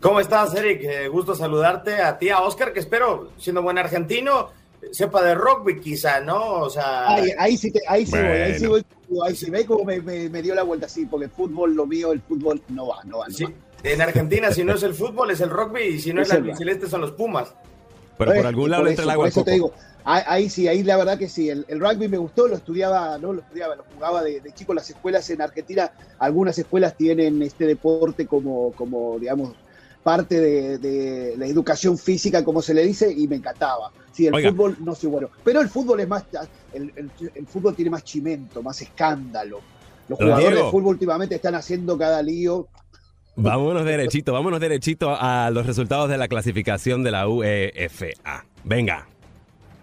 ¿Cómo 0.00 0.18
estás, 0.18 0.52
Eric? 0.56 0.82
Eh, 0.82 1.08
gusto 1.08 1.36
saludarte 1.36 1.94
a 2.02 2.18
ti, 2.18 2.28
a 2.28 2.40
Oscar, 2.40 2.72
que 2.72 2.80
espero, 2.80 3.30
siendo 3.38 3.62
buen 3.62 3.78
argentino, 3.78 4.48
sepa 4.92 5.22
de 5.22 5.34
rugby 5.34 5.80
quizá, 5.80 6.20
¿no? 6.20 6.60
O 6.60 6.70
sea... 6.70 7.08
Ahí, 7.08 7.56
sí, 7.56 7.72
ahí 7.88 8.06
sí 8.06 8.12
voy, 8.12 8.26
ahí 8.26 8.58
sí 8.58 8.66
voy, 8.66 8.84
ahí 9.26 9.36
sí 9.36 9.50
ve 9.50 9.64
como 9.64 9.84
me, 9.84 10.00
me, 10.00 10.42
dio 10.42 10.54
la 10.54 10.62
vuelta 10.62 10.86
así, 10.86 11.06
porque 11.06 11.26
el 11.26 11.30
fútbol, 11.30 11.74
lo 11.74 11.86
mío, 11.86 12.12
el 12.12 12.20
fútbol 12.20 12.60
no 12.68 12.88
va, 12.88 13.02
no 13.04 13.18
va, 13.18 13.28
no 13.28 13.34
sí. 13.34 13.46
En 13.82 14.02
Argentina, 14.02 14.50
si 14.50 14.64
no 14.64 14.74
es 14.74 14.82
el 14.82 14.94
fútbol, 14.94 15.30
es 15.30 15.40
el 15.40 15.50
rugby, 15.50 15.82
y 15.82 16.00
si 16.00 16.12
no 16.12 16.22
es, 16.22 16.30
el 16.30 16.56
celeste, 16.56 16.88
son 16.88 17.00
los 17.00 17.12
Pumas. 17.12 17.54
Pero 18.16 18.34
por 18.34 18.46
algún 18.46 18.70
lado 18.70 18.86
entra 18.88 19.04
el 19.04 19.10
agua. 19.10 19.24
Por 19.24 19.28
eso 19.28 19.44
te 19.44 19.52
digo, 19.52 19.72
ahí, 20.04 20.50
sí, 20.50 20.66
ahí 20.66 20.82
la 20.82 20.96
verdad 20.96 21.16
que 21.16 21.28
sí, 21.28 21.48
el, 21.48 21.64
rugby 21.68 22.08
me 22.08 22.18
gustó, 22.18 22.48
lo 22.48 22.56
estudiaba, 22.56 23.16
no 23.18 23.32
lo 23.32 23.40
estudiaba, 23.40 23.76
lo 23.76 23.84
jugaba 23.94 24.24
de, 24.24 24.40
de, 24.40 24.52
chico 24.52 24.74
las 24.74 24.90
escuelas 24.90 25.30
en 25.30 25.40
Argentina, 25.40 25.92
algunas 26.18 26.58
escuelas 26.58 26.96
tienen 26.96 27.40
este 27.42 27.66
deporte 27.66 28.26
como, 28.26 28.72
como 28.72 29.18
digamos, 29.20 29.54
parte 30.02 30.40
de, 30.40 31.34
la 31.36 31.46
educación 31.46 31.98
física, 31.98 32.44
como 32.44 32.62
se 32.62 32.74
le 32.74 32.84
dice, 32.84 33.12
y 33.12 33.28
me 33.28 33.36
encantaba. 33.36 33.92
Sí, 34.12 34.26
el 34.26 34.50
fútbol 34.50 34.76
no 34.80 34.94
sé 34.94 35.06
bueno, 35.06 35.28
pero 35.44 35.60
el 35.60 35.68
fútbol 35.68 36.00
es 36.00 36.08
más, 36.08 36.24
el, 36.72 37.10
fútbol 37.46 37.74
tiene 37.74 37.90
más 37.90 38.04
chimento, 38.04 38.62
más 38.62 38.80
escándalo. 38.82 39.60
Los 40.08 40.18
jugadores 40.18 40.54
de 40.54 40.70
fútbol 40.70 40.94
últimamente 40.94 41.34
están 41.34 41.54
haciendo 41.54 41.98
cada 41.98 42.22
lío. 42.22 42.68
Vámonos 43.36 43.84
derechito, 43.84 44.32
vámonos 44.32 44.58
derechito 44.58 45.14
a 45.14 45.50
los 45.50 45.66
resultados 45.66 46.08
de 46.08 46.18
la 46.18 46.26
clasificación 46.26 47.04
de 47.04 47.10
la 47.12 47.28
UEFA. 47.28 48.44
Venga. 48.64 49.06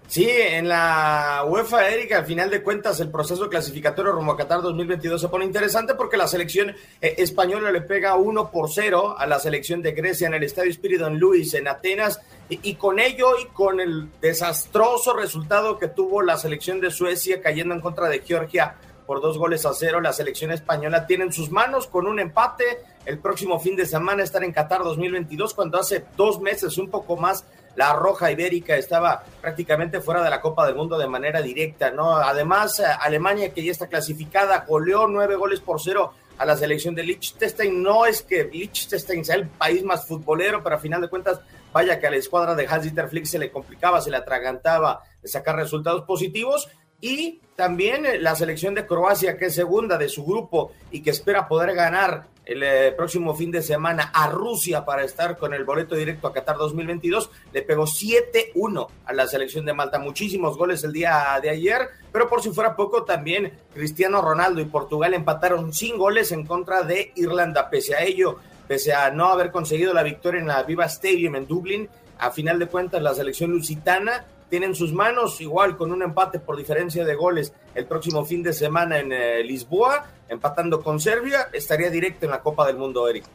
Sí, 0.07 0.29
en 0.29 0.69
la 0.69 1.43
UEFA, 1.47 1.89
Erika, 1.89 2.19
al 2.19 2.25
final 2.25 2.49
de 2.51 2.61
cuentas, 2.61 2.99
el 2.99 3.09
proceso 3.09 3.49
clasificatorio 3.49 4.11
rumbo 4.11 4.33
a 4.33 4.37
Qatar 4.37 4.61
2022 4.61 5.19
se 5.19 5.29
pone 5.29 5.45
interesante 5.45 5.95
porque 5.95 6.15
la 6.15 6.27
selección 6.27 6.69
eh, 7.01 7.15
española 7.17 7.71
le 7.71 7.81
pega 7.81 8.15
1 8.15 8.51
por 8.51 8.71
0 8.71 9.15
a 9.17 9.25
la 9.25 9.39
selección 9.39 9.81
de 9.81 9.93
Grecia 9.93 10.27
en 10.27 10.35
el 10.35 10.43
Estadio 10.43 10.71
Spiridon 10.71 11.17
Luis 11.17 11.55
en 11.55 11.67
Atenas 11.67 12.21
y, 12.49 12.75
con 12.75 12.99
ello 12.99 13.39
y 13.41 13.45
con 13.47 13.79
el 13.79 14.07
desastroso 14.21 15.15
resultado 15.15 15.79
que 15.79 15.87
tuvo 15.87 16.21
la 16.21 16.37
selección 16.37 16.79
de 16.79 16.91
Suecia 16.91 17.41
cayendo 17.41 17.73
en 17.73 17.81
contra 17.81 18.07
de 18.07 18.19
Georgia 18.19 18.75
por 19.07 19.21
dos 19.21 19.37
goles 19.37 19.65
a 19.65 19.73
cero, 19.73 20.01
la 20.01 20.13
selección 20.13 20.51
española 20.51 21.07
tiene 21.07 21.25
en 21.25 21.33
sus 21.33 21.51
manos 21.51 21.87
con 21.87 22.07
un 22.07 22.19
empate 22.19 22.79
el 23.05 23.19
próximo 23.19 23.59
fin 23.59 23.75
de 23.75 23.85
semana 23.85 24.23
estar 24.23 24.43
en 24.43 24.51
Qatar 24.51 24.83
2022 24.83 25.53
cuando 25.53 25.79
hace 25.79 26.05
dos 26.15 26.39
meses, 26.39 26.77
un 26.77 26.89
poco 26.89 27.15
más, 27.17 27.45
la 27.75 27.93
Roja 27.93 28.31
Ibérica 28.31 28.75
estaba 28.75 29.23
prácticamente 29.41 30.01
fuera 30.01 30.23
de 30.23 30.29
la 30.29 30.41
Copa 30.41 30.65
del 30.65 30.75
Mundo 30.75 30.97
de 30.97 31.07
manera 31.07 31.41
directa, 31.41 31.91
¿no? 31.91 32.15
Además, 32.17 32.79
eh, 32.79 32.85
Alemania, 32.99 33.53
que 33.53 33.63
ya 33.63 33.71
está 33.71 33.87
clasificada, 33.87 34.65
goleó 34.67 35.07
nueve 35.07 35.35
goles 35.35 35.59
por 35.59 35.81
cero 35.81 36.13
a 36.37 36.45
la 36.45 36.57
selección 36.57 36.95
de 36.95 37.03
Liechtenstein. 37.03 37.81
No 37.81 38.05
es 38.05 38.21
que 38.21 38.45
Liechtenstein 38.45 39.25
sea 39.25 39.35
el 39.35 39.47
país 39.47 39.83
más 39.83 40.07
futbolero, 40.07 40.63
pero 40.63 40.75
a 40.75 40.79
final 40.79 41.01
de 41.01 41.09
cuentas, 41.09 41.39
vaya 41.71 41.99
que 41.99 42.07
a 42.07 42.11
la 42.11 42.17
escuadra 42.17 42.55
de 42.55 42.67
Hans-Dieter 42.67 43.09
Flick 43.09 43.25
se 43.25 43.39
le 43.39 43.51
complicaba, 43.51 44.01
se 44.01 44.11
le 44.11 44.17
atragantaba 44.17 45.03
de 45.21 45.27
sacar 45.27 45.55
resultados 45.55 46.03
positivos. 46.03 46.69
Y 47.01 47.41
también 47.55 48.05
eh, 48.05 48.19
la 48.19 48.35
selección 48.35 48.73
de 48.73 48.85
Croacia, 48.85 49.37
que 49.37 49.45
es 49.45 49.55
segunda 49.55 49.97
de 49.97 50.09
su 50.09 50.25
grupo 50.25 50.71
y 50.91 51.01
que 51.01 51.11
espera 51.11 51.47
poder 51.47 51.75
ganar 51.75 52.27
el 52.45 52.63
eh, 52.63 52.93
próximo 52.95 53.35
fin 53.35 53.51
de 53.51 53.61
semana 53.61 54.11
a 54.13 54.29
Rusia 54.29 54.85
para 54.85 55.03
estar 55.03 55.37
con 55.37 55.53
el 55.53 55.63
boleto 55.63 55.95
directo 55.95 56.27
a 56.27 56.33
Qatar 56.33 56.57
2022, 56.57 57.31
le 57.51 57.61
pegó 57.63 57.85
7-1 57.85 58.87
a 59.05 59.13
la 59.13 59.27
selección 59.27 59.65
de 59.65 59.73
Malta. 59.73 59.99
Muchísimos 59.99 60.57
goles 60.57 60.83
el 60.83 60.93
día 60.93 61.39
de 61.41 61.49
ayer, 61.49 61.89
pero 62.11 62.29
por 62.29 62.41
si 62.41 62.51
fuera 62.51 62.75
poco, 62.75 63.03
también 63.03 63.53
Cristiano 63.73 64.21
Ronaldo 64.21 64.61
y 64.61 64.65
Portugal 64.65 65.13
empataron 65.13 65.73
sin 65.73 65.97
goles 65.97 66.31
en 66.31 66.45
contra 66.45 66.83
de 66.83 67.11
Irlanda. 67.15 67.69
Pese 67.69 67.95
a 67.95 68.03
ello, 68.03 68.37
pese 68.67 68.93
a 68.93 69.09
no 69.09 69.27
haber 69.27 69.51
conseguido 69.51 69.93
la 69.93 70.03
victoria 70.03 70.39
en 70.39 70.47
la 70.47 70.63
Viva 70.63 70.85
Stadium 70.85 71.35
en 71.35 71.47
Dublín, 71.47 71.89
a 72.17 72.31
final 72.31 72.59
de 72.59 72.67
cuentas 72.67 73.01
la 73.01 73.13
selección 73.13 73.51
lusitana 73.51 74.25
tiene 74.55 74.67
en 74.67 74.75
sus 74.75 74.93
manos, 74.93 75.41
igual 75.41 75.75
con 75.75 75.91
un 75.91 76.01
empate 76.01 76.39
por 76.39 76.55
diferencia 76.55 77.03
de 77.03 77.13
goles 77.13 77.51
el 77.73 77.87
próximo 77.87 78.23
fin 78.23 78.41
de 78.41 78.53
semana 78.53 78.99
en 78.99 79.11
eh, 79.11 79.43
Lisboa, 79.43 80.05
empatando 80.29 80.81
con 80.81 81.01
Serbia, 81.01 81.49
estaría 81.51 81.89
directo 81.89 82.23
en 82.23 82.31
la 82.31 82.39
Copa 82.39 82.65
del 82.65 82.77
Mundo, 82.77 83.05
Eric. 83.09 83.25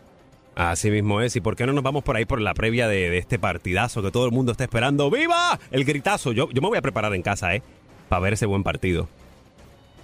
Así 0.55 0.91
mismo 0.91 1.21
es. 1.21 1.37
¿Y 1.37 1.43
por 1.43 1.57
qué 1.57 1.67
no 1.67 1.75
nos 1.75 1.85
vamos 1.85 2.05
por 2.05 2.17
ahí 2.17 2.25
por 2.25 2.41
la 2.41 2.55
previa 2.55 2.89
de, 2.89 3.11
de 3.11 3.19
este 3.19 3.39
partidazo 3.39 4.01
que 4.01 4.11
todo 4.11 4.25
el 4.25 4.33
mundo 4.33 4.53
está 4.53 4.65
esperando? 4.65 5.11
¡Viva! 5.11 5.61
El 5.71 5.85
gritazo. 5.85 6.33
Yo, 6.33 6.49
yo 6.49 6.63
me 6.63 6.69
voy 6.69 6.79
a 6.79 6.83
preparar 6.83 7.15
en 7.15 7.21
casa, 7.21 7.55
¿eh? 7.55 7.63
Para 8.09 8.23
ver 8.23 8.33
ese 8.33 8.47
buen 8.47 8.63
partido. 8.63 9.07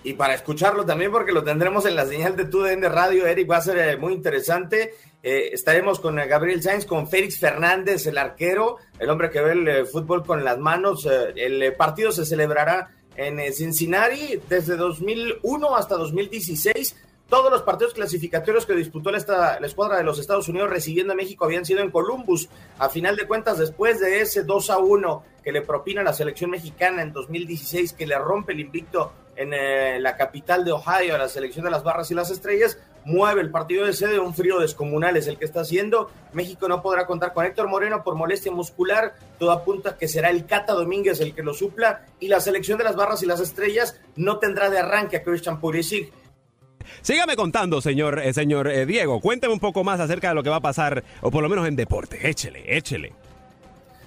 Y 0.07 0.12
para 0.12 0.34
escucharlo 0.34 0.86
también, 0.86 1.11
porque 1.11 1.32
lo 1.32 1.42
tendremos 1.42 1.84
en 1.84 1.96
la 1.96 2.07
señal 2.07 2.36
de 2.36 2.44
TUDN 2.44 2.84
Radio, 2.84 3.26
Eric, 3.26 3.50
va 3.50 3.57
a 3.57 3.61
ser 3.61 3.76
eh, 3.76 3.96
muy 3.96 4.12
interesante. 4.12 4.94
Eh, 5.20 5.50
estaremos 5.52 5.98
con 5.98 6.16
eh, 6.20 6.28
Gabriel 6.28 6.62
Sainz, 6.62 6.86
con 6.86 7.09
Félix 7.09 7.40
Fernández, 7.40 8.07
el 8.07 8.16
arquero, 8.16 8.76
el 9.00 9.11
hombre 9.11 9.30
que 9.30 9.40
ve 9.40 9.50
el 9.54 9.86
fútbol 9.88 10.24
con 10.24 10.44
las 10.44 10.59
manos. 10.59 11.09
El 11.34 11.74
partido 11.74 12.12
se 12.12 12.24
celebrará 12.24 12.88
en 13.16 13.52
Cincinnati 13.52 14.38
desde 14.48 14.76
2001 14.76 15.74
hasta 15.74 15.96
2016 15.96 16.94
todos 17.28 17.50
los 17.50 17.62
partidos 17.62 17.92
clasificatorios 17.92 18.64
que 18.64 18.74
disputó 18.74 19.11
la, 19.11 19.59
la, 19.61 19.66
escuadra 19.66 19.96
de 19.96 20.04
los 20.04 20.20
Estados 20.20 20.48
Unidos 20.48 20.70
recibiendo 20.70 21.14
a 21.14 21.16
México 21.16 21.44
habían 21.44 21.64
sido 21.64 21.80
en 21.80 21.90
Columbus. 21.90 22.48
A 22.78 22.88
final 22.88 23.16
de 23.16 23.26
cuentas, 23.26 23.59
después 23.59 23.98
de 23.98 24.20
ese 24.20 24.44
2 24.44 24.70
a 24.70 24.78
1 24.78 25.24
que 25.42 25.50
le 25.50 25.62
propina 25.62 26.04
la 26.04 26.12
selección 26.12 26.50
mexicana 26.50 27.02
en 27.02 27.12
2016, 27.12 27.94
que 27.94 28.07
le 28.07 28.16
rompe 28.16 28.52
el 28.52 28.61
invicto 28.61 29.12
en 29.37 29.53
eh, 29.55 29.99
la 30.01 30.16
capital 30.16 30.64
de 30.64 30.72
Ohio 30.72 31.14
a 31.14 31.18
la 31.18 31.28
selección 31.28 31.64
de 31.64 31.70
las 31.70 31.82
barras 31.82 32.11
y 32.11 32.14
las 32.14 32.30
estrellas, 32.30 32.78
mueve 33.05 33.41
el 33.41 33.51
partido 33.51 33.87
de 33.87 33.93
sede, 33.93 34.18
un 34.18 34.34
frío 34.34 34.59
descomunal 34.59 35.16
es 35.16 35.28
el 35.28 35.39
que 35.39 35.45
está 35.45 35.61
haciendo. 35.61 36.11
México 36.32 36.68
no 36.68 36.82
podrá 36.82 37.07
contar 37.07 37.32
con 37.32 37.47
Héctor 37.47 37.68
Moreno 37.68 38.03
por 38.03 38.16
molestia 38.16 38.53
muscular, 38.53 39.14
todo 39.39 39.53
apunta 39.53 39.97
que 39.97 40.09
será 40.09 40.30
el 40.30 40.45
Cata 40.45 40.72
Domínguez 40.72 41.20
el 41.20 41.34
que 41.34 41.43
lo 41.43 41.55
supla, 41.55 42.05
y 42.20 42.28
la 42.28 42.41
selección 42.41 42.78
de 42.78 42.84
las 42.84 42.97
barras 42.97 43.22
y 43.22 43.26
las 43.26 43.41
estrellas 43.41 43.99
no 44.16 44.39
tendrá 44.39 44.70
de 44.70 44.78
arranque 44.78 45.18
a 45.18 45.22
Christian 45.22 45.61
Pulisic. 45.61 46.12
Sígame 47.03 47.37
contando, 47.37 47.80
señor, 47.80 48.18
eh, 48.18 48.32
señor 48.32 48.68
eh, 48.68 48.87
Diego. 48.87 49.20
Cuénteme 49.20 49.53
un 49.53 49.61
poco 49.61 49.84
más 49.84 50.01
acerca 50.01 50.28
de 50.28 50.34
lo 50.34 50.43
que 50.43 50.51
va 50.51 50.57
a 50.57 50.61
pasar, 50.61 51.03
o 51.20 51.30
por 51.30 51.43
lo 51.43 51.49
menos 51.49 51.66
en 51.66 51.76
deporte. 51.76 52.28
Échele, 52.28 52.64
échele. 52.76 53.12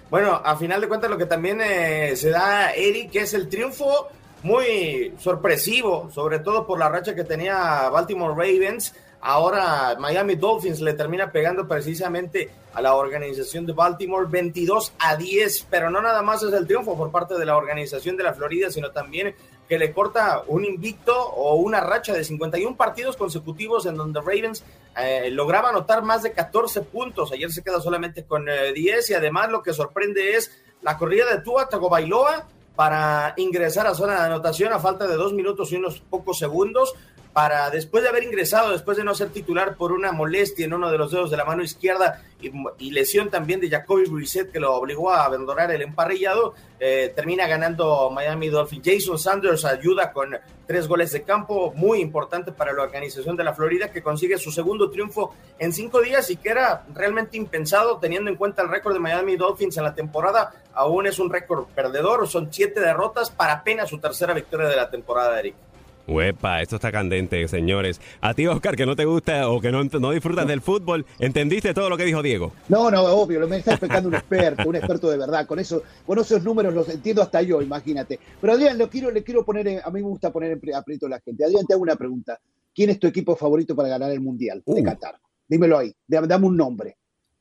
Bueno, 0.09 0.41
a 0.43 0.55
final 0.57 0.81
de 0.81 0.87
cuentas, 0.87 1.09
lo 1.09 1.17
que 1.17 1.25
también 1.25 1.61
eh, 1.61 2.15
se 2.15 2.31
da, 2.31 2.73
Eric, 2.73 3.11
que 3.11 3.19
es 3.19 3.33
el 3.33 3.47
triunfo 3.47 4.07
muy 4.43 5.13
sorpresivo, 5.19 6.09
sobre 6.13 6.39
todo 6.39 6.65
por 6.65 6.79
la 6.79 6.89
racha 6.89 7.15
que 7.15 7.23
tenía 7.23 7.89
Baltimore 7.89 8.33
Ravens. 8.33 8.95
Ahora 9.21 9.97
Miami 9.99 10.35
Dolphins 10.35 10.79
le 10.79 10.93
termina 10.93 11.31
pegando 11.31 11.67
precisamente 11.67 12.49
a 12.73 12.81
la 12.81 12.95
organización 12.95 13.65
de 13.65 13.73
Baltimore 13.73 14.27
22 14.29 14.93
a 14.99 15.17
10, 15.17 15.67
pero 15.69 15.89
no 15.89 16.01
nada 16.01 16.21
más 16.21 16.41
es 16.43 16.53
el 16.53 16.65
triunfo 16.65 16.95
por 16.95 17.11
parte 17.11 17.37
de 17.37 17.45
la 17.45 17.57
organización 17.57 18.15
de 18.15 18.23
la 18.23 18.33
Florida, 18.33 18.71
sino 18.71 18.91
también 18.91 19.35
que 19.67 19.77
le 19.77 19.91
corta 19.91 20.43
un 20.47 20.65
invicto 20.65 21.15
o 21.15 21.55
una 21.55 21.81
racha 21.81 22.13
de 22.13 22.23
51 22.23 22.75
partidos 22.75 23.17
consecutivos 23.17 23.85
en 23.85 23.97
donde 23.97 24.19
Ravens 24.19 24.63
eh, 24.97 25.29
lograba 25.29 25.69
anotar 25.69 26.01
más 26.01 26.23
de 26.23 26.31
14 26.31 26.81
puntos. 26.81 27.31
Ayer 27.31 27.51
se 27.51 27.61
queda 27.61 27.79
solamente 27.79 28.23
con 28.23 28.49
eh, 28.49 28.73
10 28.73 29.11
y 29.11 29.13
además 29.13 29.51
lo 29.51 29.61
que 29.61 29.73
sorprende 29.73 30.35
es 30.35 30.51
la 30.81 30.97
corrida 30.97 31.25
de 31.29 31.41
Tua 31.41 31.67
Tagovailoa 31.69 32.47
para 32.75 33.33
ingresar 33.37 33.87
a 33.87 33.93
zona 33.93 34.13
de 34.13 34.25
anotación 34.27 34.73
a 34.73 34.79
falta 34.79 35.07
de 35.07 35.15
dos 35.15 35.33
minutos 35.33 35.71
y 35.71 35.75
unos 35.75 35.99
pocos 35.99 36.37
segundos 36.37 36.93
para 37.39 37.69
después 37.69 38.03
de 38.03 38.09
haber 38.09 38.25
ingresado, 38.25 38.73
después 38.73 38.97
de 38.97 39.05
no 39.05 39.15
ser 39.15 39.29
titular 39.29 39.77
por 39.77 39.93
una 39.93 40.11
molestia 40.11 40.65
en 40.65 40.73
uno 40.73 40.91
de 40.91 40.97
los 40.97 41.09
dedos 41.09 41.31
de 41.31 41.37
la 41.37 41.45
mano 41.45 41.63
izquierda 41.63 42.21
y, 42.41 42.91
lesión 42.91 43.29
también 43.29 43.61
de 43.61 43.69
Jacoby 43.69 44.09
Brissett 44.09 44.51
que 44.51 44.59
lo 44.59 44.73
obligó 44.73 45.09
a 45.09 45.23
abandonar 45.23 45.71
el 45.71 45.81
emparrillado, 45.81 46.53
eh, 46.81 47.13
termina 47.15 47.47
ganando 47.47 48.09
Miami 48.09 48.49
Dolphins. 48.49 48.85
Jason 48.85 49.17
Sanders 49.17 49.63
ayuda 49.63 50.11
con 50.11 50.37
tres 50.67 50.85
goles 50.85 51.13
de 51.13 51.23
campo, 51.23 51.71
muy 51.77 52.01
importante 52.01 52.51
para 52.51 52.73
la 52.73 52.83
organización 52.83 53.37
de 53.37 53.45
la 53.45 53.53
Florida 53.53 53.89
que 53.89 54.03
consigue 54.03 54.37
su 54.37 54.51
segundo 54.51 54.91
triunfo 54.91 55.33
en 55.59 55.71
cinco 55.71 56.01
días 56.01 56.29
y 56.31 56.35
que 56.35 56.49
era 56.49 56.83
realmente 56.93 57.37
impensado 57.37 57.99
teniendo 57.99 58.29
en 58.29 58.35
cuenta 58.35 58.63
el 58.63 58.67
récord 58.67 58.91
de 58.93 58.99
Miami 58.99 59.37
Dolphins 59.37 59.77
en 59.77 59.85
la 59.85 59.95
temporada. 59.95 60.51
Aún 60.73 61.07
es 61.07 61.19
un 61.19 61.29
récord 61.29 61.67
perdedor, 61.67 62.27
son 62.27 62.51
siete 62.51 62.81
derrotas 62.81 63.31
para 63.31 63.53
apenas 63.53 63.87
su 63.87 63.97
tercera 63.97 64.33
victoria 64.33 64.67
de 64.67 64.75
la 64.75 64.89
temporada, 64.89 65.39
Eric. 65.39 65.68
Huepa, 66.09 66.61
esto 66.61 66.75
está 66.77 66.91
candente, 66.91 67.47
señores. 67.47 68.01
A 68.19 68.33
ti, 68.33 68.47
Oscar, 68.47 68.75
que 68.75 68.85
no 68.85 68.95
te 68.95 69.05
gusta 69.05 69.47
o 69.49 69.61
que 69.61 69.71
no, 69.71 69.83
no 69.83 70.11
disfrutas 70.11 70.47
del 70.47 70.61
fútbol, 70.61 71.05
¿entendiste 71.19 71.73
todo 71.73 71.89
lo 71.89 71.97
que 71.97 72.05
dijo 72.05 72.21
Diego? 72.23 72.51
No, 72.67 72.89
no, 72.89 73.03
obvio, 73.03 73.47
me 73.47 73.57
está 73.57 73.71
explicando 73.71 74.09
un 74.09 74.15
experto, 74.15 74.67
un 74.67 74.75
experto 74.75 75.09
de 75.09 75.17
verdad. 75.17 75.45
Con 75.45 75.59
eso, 75.59 75.83
con 76.05 76.17
esos 76.19 76.43
números 76.43 76.73
los 76.73 76.89
entiendo 76.89 77.21
hasta 77.21 77.41
yo, 77.41 77.61
imagínate. 77.61 78.19
Pero 78.41 78.53
Adrián, 78.53 78.77
lo 78.77 78.89
quiero, 78.89 79.11
le 79.11 79.23
quiero 79.23 79.45
poner, 79.45 79.67
en, 79.67 79.79
a 79.83 79.89
mí 79.89 80.01
me 80.01 80.07
gusta 80.07 80.31
poner 80.31 80.51
en 80.61 80.75
aprieto 80.75 81.05
a 81.05 81.09
la 81.09 81.19
gente. 81.19 81.45
Adrián, 81.45 81.65
te 81.65 81.73
hago 81.73 81.83
una 81.83 81.95
pregunta. 81.95 82.39
¿Quién 82.73 82.89
es 82.89 82.99
tu 82.99 83.07
equipo 83.07 83.35
favorito 83.35 83.75
para 83.75 83.89
ganar 83.89 84.11
el 84.11 84.19
Mundial 84.19 84.63
de 84.65 84.81
Uh. 84.81 84.83
Qatar? 84.83 85.15
Dímelo 85.47 85.77
ahí, 85.77 85.93
dame 86.07 86.45
un 86.47 86.57
nombre. 86.57 86.97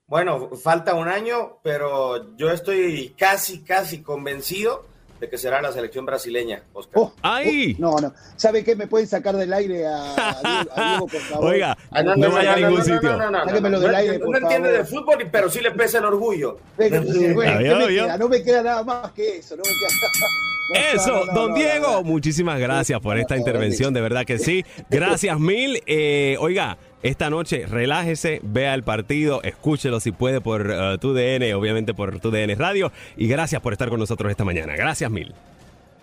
Bueno, 0.06 0.50
falta 0.56 0.94
un 0.94 1.06
año, 1.06 1.58
pero 1.62 2.34
yo 2.36 2.50
estoy 2.50 3.14
casi, 3.16 3.60
casi 3.60 4.00
convencido 4.02 4.86
de 5.20 5.28
que 5.28 5.38
será 5.38 5.60
la 5.60 5.72
selección 5.72 6.06
brasileña, 6.06 6.62
Oscar. 6.72 7.00
Oh, 7.02 7.12
¡Ay! 7.22 7.76
oh, 7.78 7.82
no, 7.82 7.96
no. 7.98 8.14
¿Sabe 8.36 8.62
qué? 8.64 8.76
¿Me 8.76 8.86
pueden 8.86 9.06
sacar 9.08 9.36
del 9.36 9.52
aire 9.52 9.86
a, 9.86 10.14
a 10.14 10.40
Diego, 10.44 10.70
a 10.76 10.88
Diego, 10.90 11.06
por 11.08 11.20
favor? 11.20 11.52
Oiga, 11.52 11.76
Ah, 11.90 12.02
no, 12.02 12.30
vaya 12.30 12.52
a 12.52 12.56
ningún 12.56 12.82
sitio. 12.84 13.00
No, 13.02 13.16
no, 13.18 13.30
no, 13.30 13.38
no, 13.38 13.44
Sáquemelo 13.46 13.76
no, 13.76 13.82
del 13.82 13.92
no, 13.92 13.96
aire, 13.98 14.18
no 14.18 14.26
por 14.26 14.36
entiende 14.36 14.72
de 14.72 14.84
fútbol, 14.84 15.28
pero 15.30 15.50
sí 15.50 15.60
le 15.60 15.70
pesa 15.72 15.98
el 15.98 16.04
orgullo. 16.04 16.58
Venga, 16.76 17.00
bueno, 17.34 17.58
¿qué 17.58 17.74
me 17.74 17.88
queda? 17.88 18.18
No 18.18 18.28
me 18.28 18.42
queda 18.42 18.62
nada 18.62 18.82
más 18.84 19.12
que 19.12 19.38
eso. 19.38 19.56
No 19.56 19.62
me 19.64 19.70
queda... 19.70 19.88
No, 20.20 20.26
Eso, 20.74 21.24
no, 21.24 21.24
no, 21.26 21.32
don 21.32 21.50
no, 21.50 21.56
Diego, 21.56 21.86
no, 21.86 21.92
no. 21.98 22.02
muchísimas 22.04 22.58
gracias 22.60 23.00
por 23.00 23.16
esta 23.18 23.34
No, 23.34 23.40
intervención, 23.40 23.94
de 23.94 24.00
verdad 24.00 24.24
que 24.24 24.38
sí. 24.38 24.64
Gracias 24.90 25.38
mil. 25.40 25.82
Eh, 25.86 26.36
oiga, 26.40 26.76
esta 27.02 27.30
noche 27.30 27.64
relájese, 27.66 28.40
vea 28.42 28.74
el 28.74 28.82
partido, 28.82 29.42
escúchelo 29.42 30.00
si 30.00 30.12
puede 30.12 30.40
por 30.40 30.70
eh, 30.70 30.98
tu 31.00 31.14
DN, 31.14 31.54
obviamente 31.54 31.94
por 31.94 32.18
tu 32.20 32.30
DN 32.30 32.54
Radio. 32.56 32.92
Y 33.16 33.28
gracias 33.28 33.62
por 33.62 33.72
estar 33.72 33.88
con 33.88 33.98
nosotros 34.00 34.30
esta 34.30 34.44
mañana. 34.44 34.74
Gracias 34.76 35.10
mil. 35.10 35.34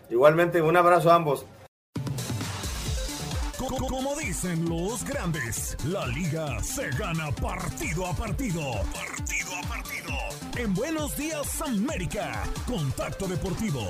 Igualmente, 0.09 0.61
un 0.61 0.75
abrazo 0.77 1.11
a 1.11 1.15
ambos. 1.15 1.45
Co- 3.57 3.67
Como 3.87 4.15
dicen 4.17 4.67
los 4.69 5.03
grandes, 5.03 5.77
la 5.87 6.05
liga 6.07 6.59
se 6.61 6.89
gana 6.91 7.31
partido 7.31 8.05
a 8.05 8.13
partido. 8.15 8.61
Partido 8.93 9.49
a 9.63 9.67
partido. 9.67 10.13
En 10.57 10.73
Buenos 10.73 11.17
Días 11.17 11.61
América, 11.61 12.43
Contacto 12.67 13.27
Deportivo. 13.27 13.87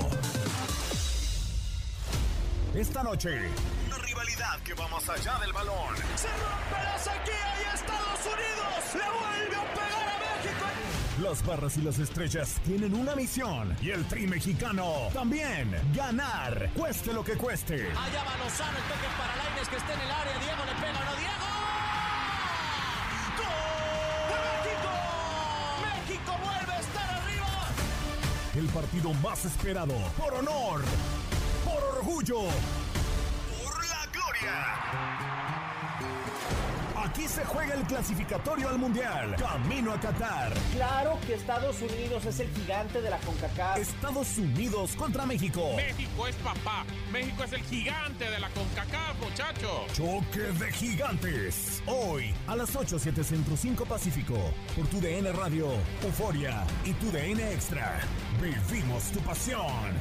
Esta 2.76 3.04
noche, 3.04 3.30
una 3.88 3.98
rivalidad 4.00 4.60
que 4.60 4.74
va 4.74 4.86
más 4.90 5.08
allá 5.08 5.40
del 5.40 5.54
balón. 5.54 5.96
Se 6.18 6.28
rompe 6.28 6.84
la 6.84 7.00
sequía 7.00 7.56
y 7.62 7.74
Estados 7.74 8.20
Unidos 8.26 8.96
le 8.96 9.08
vuelve 9.16 9.56
a 9.56 9.74
pegar 9.74 10.08
a 10.10 10.18
México. 10.20 10.66
Las 11.24 11.46
barras 11.46 11.78
y 11.78 11.82
las 11.84 12.00
estrellas 12.00 12.60
tienen 12.66 12.94
una 12.94 13.16
misión 13.16 13.78
y 13.82 13.92
el 13.92 14.06
tri 14.10 14.28
mexicano 14.28 15.08
también, 15.14 15.74
ganar, 15.96 16.70
cueste 16.76 17.14
lo 17.14 17.24
que 17.24 17.38
cueste. 17.38 17.76
Allá 17.76 18.24
va 18.26 18.44
Lozano, 18.44 18.78
el 18.78 18.84
toque 18.84 19.08
para 19.18 19.36
Laines 19.38 19.70
que 19.70 19.78
está 19.78 19.94
en 19.94 20.02
el 20.02 20.12
área. 20.12 20.38
Diego 20.38 20.66
le 20.66 20.74
pega, 20.74 21.06
no 21.06 21.16
Diego. 21.16 21.48
¡Gol! 23.38 24.36
¡México! 24.66 24.92
¡México 26.10 26.32
vuelve 26.44 26.74
a 26.74 26.80
estar 26.82 27.10
arriba! 27.10 27.70
El 28.54 28.68
partido 28.68 29.14
más 29.14 29.46
esperado, 29.46 29.96
por 30.18 30.34
honor, 30.34 30.82
orgullo, 32.06 32.42
por 33.64 33.86
la 33.88 34.06
gloria. 34.14 34.76
Aquí 37.04 37.28
se 37.28 37.44
juega 37.46 37.74
el 37.76 37.84
clasificatorio 37.84 38.70
al 38.70 38.78
Mundial. 38.78 39.36
Camino 39.38 39.94
a 39.94 40.00
Qatar. 40.00 40.54
Claro 40.74 41.18
que 41.26 41.34
Estados 41.34 41.82
Unidos 41.82 42.26
es 42.26 42.40
el 42.40 42.50
gigante 42.50 43.02
de 43.02 43.10
la 43.10 43.18
CONCACAF. 43.20 43.78
Estados 43.78 44.38
Unidos 44.38 44.96
contra 44.96 45.26
México. 45.26 45.74
México 45.76 46.28
es 46.28 46.36
papá. 46.38 46.86
México 47.12 47.44
es 47.44 47.54
el 47.54 47.62
gigante 47.64 48.30
de 48.30 48.40
la 48.40 48.50
CONCACAF, 48.50 49.20
muchachos. 49.22 49.94
Choque 49.94 50.52
de 50.60 50.72
gigantes. 50.74 51.82
Hoy 51.88 52.34
a 52.48 52.56
las 52.56 52.76
8, 52.76 53.00
7 53.00 53.24
Centro 53.24 53.58
5 53.58 53.86
Pacífico. 53.86 54.36
Por 54.76 54.88
tu 54.88 55.00
DN 55.00 55.32
Radio, 55.32 55.70
Euforia 56.04 56.66
y 56.84 56.94
tu 56.94 57.12
DN 57.12 57.52
Extra. 57.52 58.00
Vivimos 58.42 59.06
tu 59.12 59.20
pasión. 59.22 59.96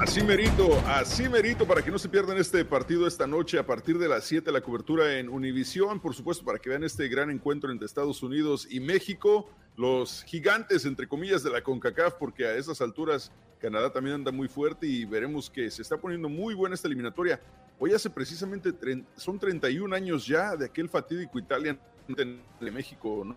Así 0.00 0.22
merito, 0.22 0.78
así 0.86 1.28
merito 1.28 1.66
para 1.66 1.82
que 1.82 1.90
no 1.90 1.98
se 1.98 2.08
pierdan 2.08 2.36
este 2.36 2.64
partido 2.64 3.06
esta 3.06 3.26
noche 3.26 3.58
a 3.58 3.66
partir 3.66 3.98
de 3.98 4.06
las 4.06 4.24
7 4.24 4.52
la 4.52 4.60
cobertura 4.60 5.18
en 5.18 5.28
Univisión, 5.28 5.98
por 5.98 6.14
supuesto 6.14 6.44
para 6.44 6.58
que 6.58 6.68
vean 6.68 6.84
este 6.84 7.08
gran 7.08 7.30
encuentro 7.30 7.72
entre 7.72 7.86
Estados 7.86 8.22
Unidos 8.22 8.68
y 8.70 8.80
México, 8.80 9.50
los 9.76 10.22
gigantes 10.24 10.84
entre 10.84 11.08
comillas 11.08 11.42
de 11.42 11.50
la 11.50 11.62
CONCACAF 11.62 12.14
porque 12.14 12.46
a 12.46 12.54
esas 12.54 12.80
alturas 12.80 13.32
Canadá 13.58 13.90
también 13.90 14.16
anda 14.16 14.30
muy 14.30 14.46
fuerte 14.46 14.86
y 14.86 15.04
veremos 15.04 15.48
que 15.48 15.70
se 15.70 15.80
está 15.80 15.96
poniendo 15.96 16.28
muy 16.28 16.54
buena 16.54 16.74
esta 16.74 16.86
eliminatoria. 16.86 17.40
Hoy 17.78 17.92
hace 17.92 18.10
precisamente 18.10 18.72
son 19.16 19.38
31 19.38 19.96
años 19.96 20.26
ya 20.26 20.54
de 20.54 20.66
aquel 20.66 20.88
fatídico 20.88 21.38
Italia 21.38 21.78
de 22.06 22.70
México, 22.70 23.22
¿no? 23.24 23.36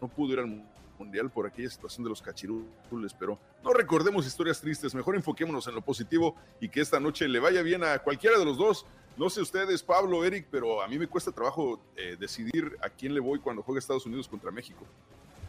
no 0.00 0.08
pudo 0.08 0.32
ir 0.32 0.38
al 0.38 0.64
mundial 0.98 1.30
por 1.30 1.46
aquella 1.46 1.70
situación 1.70 2.04
de 2.04 2.10
los 2.10 2.20
cachirules, 2.20 3.14
pero 3.18 3.38
no 3.62 3.72
recordemos 3.72 4.26
historias 4.26 4.60
tristes, 4.60 4.94
mejor 4.94 5.16
enfoquémonos 5.16 5.66
en 5.68 5.74
lo 5.74 5.82
positivo 5.82 6.34
y 6.60 6.68
que 6.68 6.80
esta 6.80 7.00
noche 7.00 7.28
le 7.28 7.38
vaya 7.38 7.62
bien 7.62 7.84
a 7.84 7.98
cualquiera 7.98 8.38
de 8.38 8.44
los 8.44 8.58
dos. 8.58 8.86
No 9.16 9.28
sé 9.30 9.40
ustedes, 9.40 9.82
Pablo, 9.82 10.24
Eric, 10.24 10.46
pero 10.50 10.80
a 10.82 10.88
mí 10.88 10.98
me 10.98 11.08
cuesta 11.08 11.32
trabajo 11.32 11.80
eh, 11.96 12.16
decidir 12.18 12.76
a 12.82 12.88
quién 12.88 13.14
le 13.14 13.20
voy 13.20 13.40
cuando 13.40 13.62
juegue 13.62 13.80
Estados 13.80 14.06
Unidos 14.06 14.28
contra 14.28 14.50
México. 14.50 14.84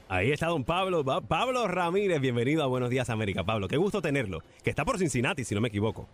Ahí 0.07 0.31
está 0.31 0.47
don 0.47 0.63
Pablo, 0.63 1.05
Pablo 1.27 1.67
Ramírez, 1.67 2.19
bienvenido 2.19 2.63
a 2.63 2.65
Buenos 2.65 2.89
Días 2.89 3.11
América. 3.11 3.43
Pablo, 3.43 3.67
qué 3.67 3.77
gusto 3.77 4.01
tenerlo, 4.01 4.41
que 4.63 4.71
está 4.71 4.83
por 4.83 4.97
Cincinnati, 4.97 5.43
si 5.43 5.53
no 5.53 5.61
me 5.61 5.67
equivoco. 5.67 6.07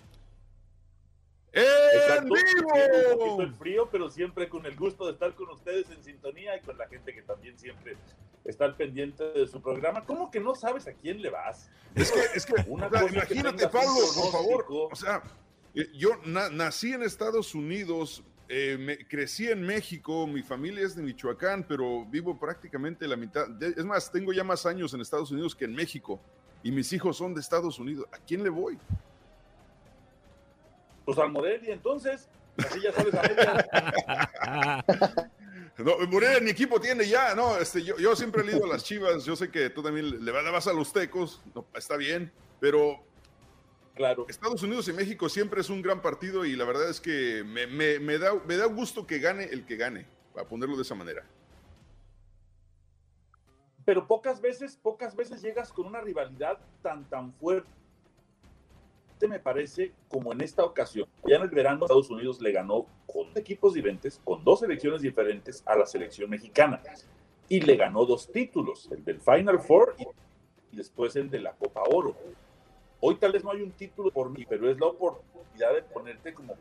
¡En 1.55 2.25
vivo! 2.25 2.69
Un 3.13 3.19
poquito 3.19 3.41
el 3.41 3.55
frío, 3.55 3.89
pero 3.89 4.09
siempre 4.09 4.49
con 4.49 4.65
el 4.65 4.75
gusto 4.75 5.05
de 5.05 5.13
estar 5.13 5.33
con 5.35 5.49
ustedes 5.49 5.89
en 5.89 6.03
sintonía 6.03 6.57
y 6.57 6.61
con 6.61 6.77
la 6.77 6.87
gente 6.87 7.13
que 7.13 7.21
también 7.21 7.57
siempre 7.57 7.95
está 8.43 8.65
al 8.65 8.75
pendiente 8.75 9.23
de 9.23 9.47
su 9.47 9.61
programa. 9.61 10.05
¿Cómo 10.05 10.29
que 10.29 10.39
no 10.39 10.53
sabes 10.53 10.87
a 10.87 10.93
quién 10.93 11.21
le 11.21 11.29
vas? 11.29 11.69
Es 11.95 12.11
que, 12.11 12.19
es 12.35 12.45
que, 12.45 12.53
Una 12.67 12.89
cosa 12.89 13.07
imagínate, 13.07 13.69
Pablo, 13.69 14.01
por 14.15 14.31
favor. 14.31 14.65
O 14.69 14.95
sea, 14.95 15.23
eh, 15.73 15.87
yo 15.93 16.09
nací 16.25 16.91
en 16.91 17.03
Estados 17.03 17.55
Unidos, 17.55 18.21
eh, 18.49 18.77
me, 18.77 18.97
crecí 19.07 19.47
en 19.47 19.61
México, 19.61 20.27
mi 20.27 20.43
familia 20.43 20.85
es 20.85 20.95
de 20.95 21.03
Michoacán, 21.03 21.65
pero 21.65 22.05
vivo 22.05 22.37
prácticamente 22.37 23.07
la 23.07 23.15
mitad. 23.15 23.47
De, 23.47 23.69
es 23.69 23.85
más, 23.85 24.11
tengo 24.11 24.33
ya 24.33 24.43
más 24.43 24.65
años 24.65 24.93
en 24.93 24.99
Estados 24.99 25.31
Unidos 25.31 25.55
que 25.55 25.65
en 25.65 25.73
México 25.73 26.19
y 26.63 26.71
mis 26.71 26.91
hijos 26.91 27.17
son 27.17 27.33
de 27.33 27.39
Estados 27.39 27.79
Unidos. 27.79 28.07
¿A 28.11 28.17
quién 28.17 28.43
le 28.43 28.49
voy? 28.49 28.77
Pues 31.05 31.17
al 31.19 31.31
Morelia, 31.31 31.73
entonces, 31.73 32.27
así 32.57 32.81
ya 32.81 32.91
sabes 32.91 33.13
a 33.13 34.83
No, 35.77 35.97
Morelia 36.07 36.39
ni 36.39 36.51
equipo 36.51 36.79
tiene 36.79 37.05
ya, 37.05 37.35
no, 37.35 37.57
este, 37.57 37.83
yo, 37.83 37.97
yo 37.97 38.15
siempre 38.15 38.41
he 38.41 38.45
leído 38.45 38.63
a 38.63 38.69
las 38.69 38.83
chivas, 38.83 39.25
yo 39.25 39.35
sé 39.35 39.51
que 39.51 39.69
tú 39.69 39.83
también 39.83 40.23
le 40.23 40.31
vas 40.31 40.67
a 40.67 40.73
los 40.73 40.93
tecos, 40.93 41.41
no, 41.53 41.65
está 41.75 41.97
bien, 41.97 42.31
pero 42.61 43.03
claro. 43.93 44.25
Estados 44.29 44.63
Unidos 44.63 44.87
y 44.87 44.93
México 44.93 45.27
siempre 45.27 45.59
es 45.59 45.69
un 45.69 45.81
gran 45.81 46.01
partido 46.01 46.45
y 46.45 46.55
la 46.55 46.63
verdad 46.63 46.89
es 46.89 47.01
que 47.01 47.43
me, 47.45 47.67
me, 47.67 47.99
me, 47.99 48.17
da, 48.17 48.33
me 48.45 48.55
da 48.55 48.65
gusto 48.67 49.05
que 49.05 49.19
gane 49.19 49.43
el 49.43 49.65
que 49.65 49.75
gane, 49.75 50.07
para 50.33 50.47
ponerlo 50.47 50.77
de 50.77 50.83
esa 50.83 50.95
manera. 50.95 51.25
Pero 53.83 54.07
pocas 54.07 54.39
veces, 54.39 54.77
pocas 54.77 55.13
veces 55.13 55.41
llegas 55.41 55.73
con 55.73 55.85
una 55.85 55.99
rivalidad 55.99 56.57
tan, 56.81 57.03
tan 57.09 57.33
fuerte 57.33 57.69
me 59.27 59.39
parece 59.39 59.93
como 60.07 60.33
en 60.33 60.41
esta 60.41 60.63
ocasión. 60.63 61.07
Ya 61.25 61.37
en 61.37 61.43
el 61.43 61.49
verano 61.49 61.85
Estados 61.85 62.09
Unidos 62.09 62.41
le 62.41 62.51
ganó 62.51 62.85
con 63.07 63.27
equipos 63.35 63.73
diferentes, 63.73 64.19
con 64.23 64.43
dos 64.43 64.59
selecciones 64.59 65.01
diferentes 65.01 65.63
a 65.65 65.75
la 65.75 65.85
selección 65.85 66.29
mexicana. 66.29 66.81
Y 67.47 67.61
le 67.61 67.75
ganó 67.75 68.05
dos 68.05 68.31
títulos, 68.31 68.89
el 68.91 69.03
del 69.03 69.19
Final 69.19 69.59
Four 69.59 69.95
y 70.71 70.75
después 70.75 71.15
el 71.15 71.29
de 71.29 71.39
la 71.39 71.53
Copa 71.53 71.83
Oro. 71.89 72.15
Hoy 72.99 73.15
tal 73.15 73.31
vez 73.31 73.43
no 73.43 73.51
hay 73.51 73.61
un 73.61 73.71
título 73.71 74.11
por 74.11 74.29
mí, 74.29 74.45
pero 74.47 74.69
es 74.69 74.79
la 74.79 74.87
oportunidad 74.87 75.73
de 75.73 75.83
ponerte 75.83 76.33
como 76.33 76.55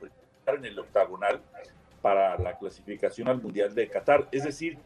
en 0.46 0.64
el 0.64 0.78
octagonal 0.78 1.40
para 2.02 2.38
la 2.38 2.58
clasificación 2.58 3.28
al 3.28 3.40
Mundial 3.40 3.74
de 3.74 3.88
Qatar. 3.88 4.28
Es 4.30 4.44
decir, 4.44 4.78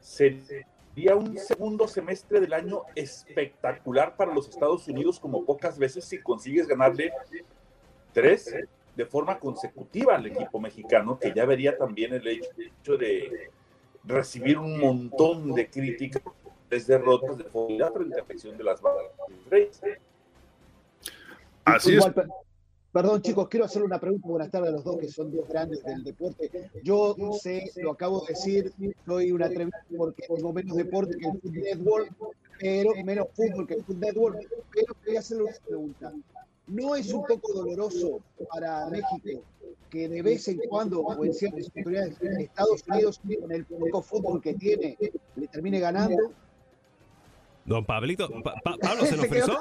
se 0.00 0.66
Sería 0.94 1.16
un 1.16 1.36
segundo 1.36 1.88
semestre 1.88 2.40
del 2.40 2.52
año 2.52 2.82
espectacular 2.94 4.16
para 4.16 4.32
los 4.32 4.48
Estados 4.48 4.86
Unidos, 4.86 5.18
como 5.18 5.44
pocas 5.44 5.76
veces 5.76 6.04
si 6.04 6.20
consigues 6.20 6.68
ganarle 6.68 7.12
tres 8.12 8.54
de 8.94 9.04
forma 9.04 9.40
consecutiva 9.40 10.14
al 10.14 10.26
equipo 10.26 10.60
mexicano, 10.60 11.18
que 11.18 11.32
ya 11.34 11.44
vería 11.46 11.76
también 11.76 12.14
el 12.14 12.28
hecho 12.28 12.96
de 12.96 13.50
recibir 14.04 14.56
un 14.56 14.78
montón 14.78 15.52
de 15.52 15.68
críticas, 15.68 16.22
tres 16.68 16.86
derrotas 16.86 17.38
de 17.38 17.44
forma 17.44 17.90
frente 17.90 18.20
a 18.20 18.24
la 18.24 18.56
de 18.56 18.64
las 18.64 18.80
balas. 18.80 19.06
Así 21.64 21.96
es. 21.96 22.04
Perdón, 22.94 23.22
chicos, 23.22 23.48
quiero 23.48 23.66
hacerle 23.66 23.86
una 23.86 23.98
pregunta. 23.98 24.28
Buenas 24.28 24.52
tardes 24.52 24.68
a 24.68 24.72
los 24.74 24.84
dos 24.84 24.98
que 24.98 25.08
son 25.08 25.28
dos 25.34 25.48
grandes 25.48 25.82
del 25.82 26.04
deporte. 26.04 26.70
Yo 26.84 27.16
sé, 27.42 27.72
lo 27.82 27.90
acabo 27.90 28.20
de 28.20 28.34
decir, 28.34 28.72
soy 29.04 29.32
un 29.32 29.42
atrevido 29.42 29.76
porque 29.96 30.24
tengo 30.28 30.52
menos 30.52 30.76
deporte 30.76 31.16
que 31.18 31.26
el 31.26 31.40
Food 31.40 31.54
Network, 31.54 32.14
pero 32.60 32.92
menos 33.04 33.26
fútbol 33.34 33.66
que 33.66 33.74
el 33.74 33.84
Food 33.84 33.96
Network. 33.96 34.48
Pero 34.72 34.94
quería 35.02 35.18
hacerle 35.18 35.42
una 35.42 35.56
pregunta. 35.66 36.12
¿No 36.68 36.94
es 36.94 37.12
un 37.12 37.24
poco 37.24 37.52
doloroso 37.52 38.20
para 38.48 38.88
México 38.88 39.42
que 39.90 40.08
de 40.08 40.22
vez 40.22 40.46
en 40.46 40.58
cuando, 40.68 41.00
o 41.00 41.24
en 41.24 41.34
ciertas 41.34 41.66
oportunidades, 41.66 42.16
Estados 42.22 42.84
Unidos, 42.86 43.20
con 43.40 43.50
el 43.50 43.64
poco 43.64 44.02
fútbol 44.02 44.40
que 44.40 44.54
tiene, 44.54 44.96
le 45.34 45.48
termine 45.48 45.80
ganando? 45.80 46.30
Don 47.64 47.84
Pablito, 47.84 48.28
Pablo 48.62 49.06
se 49.06 49.16
nos 49.16 49.26
frizó. 49.26 49.58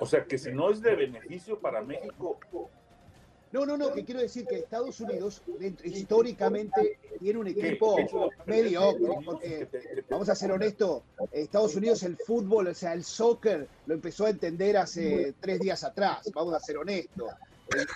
O 0.00 0.06
sea 0.06 0.24
que 0.24 0.38
si 0.38 0.50
no 0.50 0.70
es 0.70 0.80
de 0.80 0.96
beneficio 0.96 1.58
para 1.58 1.82
México. 1.82 2.38
No, 3.50 3.64
no, 3.64 3.78
no, 3.78 3.92
que 3.92 4.04
quiero 4.04 4.20
decir 4.20 4.44
que 4.46 4.56
Estados 4.56 5.00
Unidos 5.00 5.42
históricamente 5.84 6.98
tiene 7.18 7.38
un 7.38 7.46
equipo 7.46 7.96
mediocre, 8.44 9.08
porque 9.24 9.68
vamos 10.10 10.28
a 10.28 10.34
ser 10.34 10.52
honestos, 10.52 11.02
Estados 11.32 11.74
Unidos 11.74 12.02
el 12.02 12.18
fútbol, 12.18 12.66
o 12.68 12.74
sea, 12.74 12.92
el 12.92 13.04
soccer 13.04 13.66
lo 13.86 13.94
empezó 13.94 14.26
a 14.26 14.30
entender 14.30 14.76
hace 14.76 15.34
tres 15.40 15.60
días 15.60 15.82
atrás, 15.82 16.30
vamos 16.34 16.52
a 16.54 16.60
ser 16.60 16.76
honestos. 16.76 17.30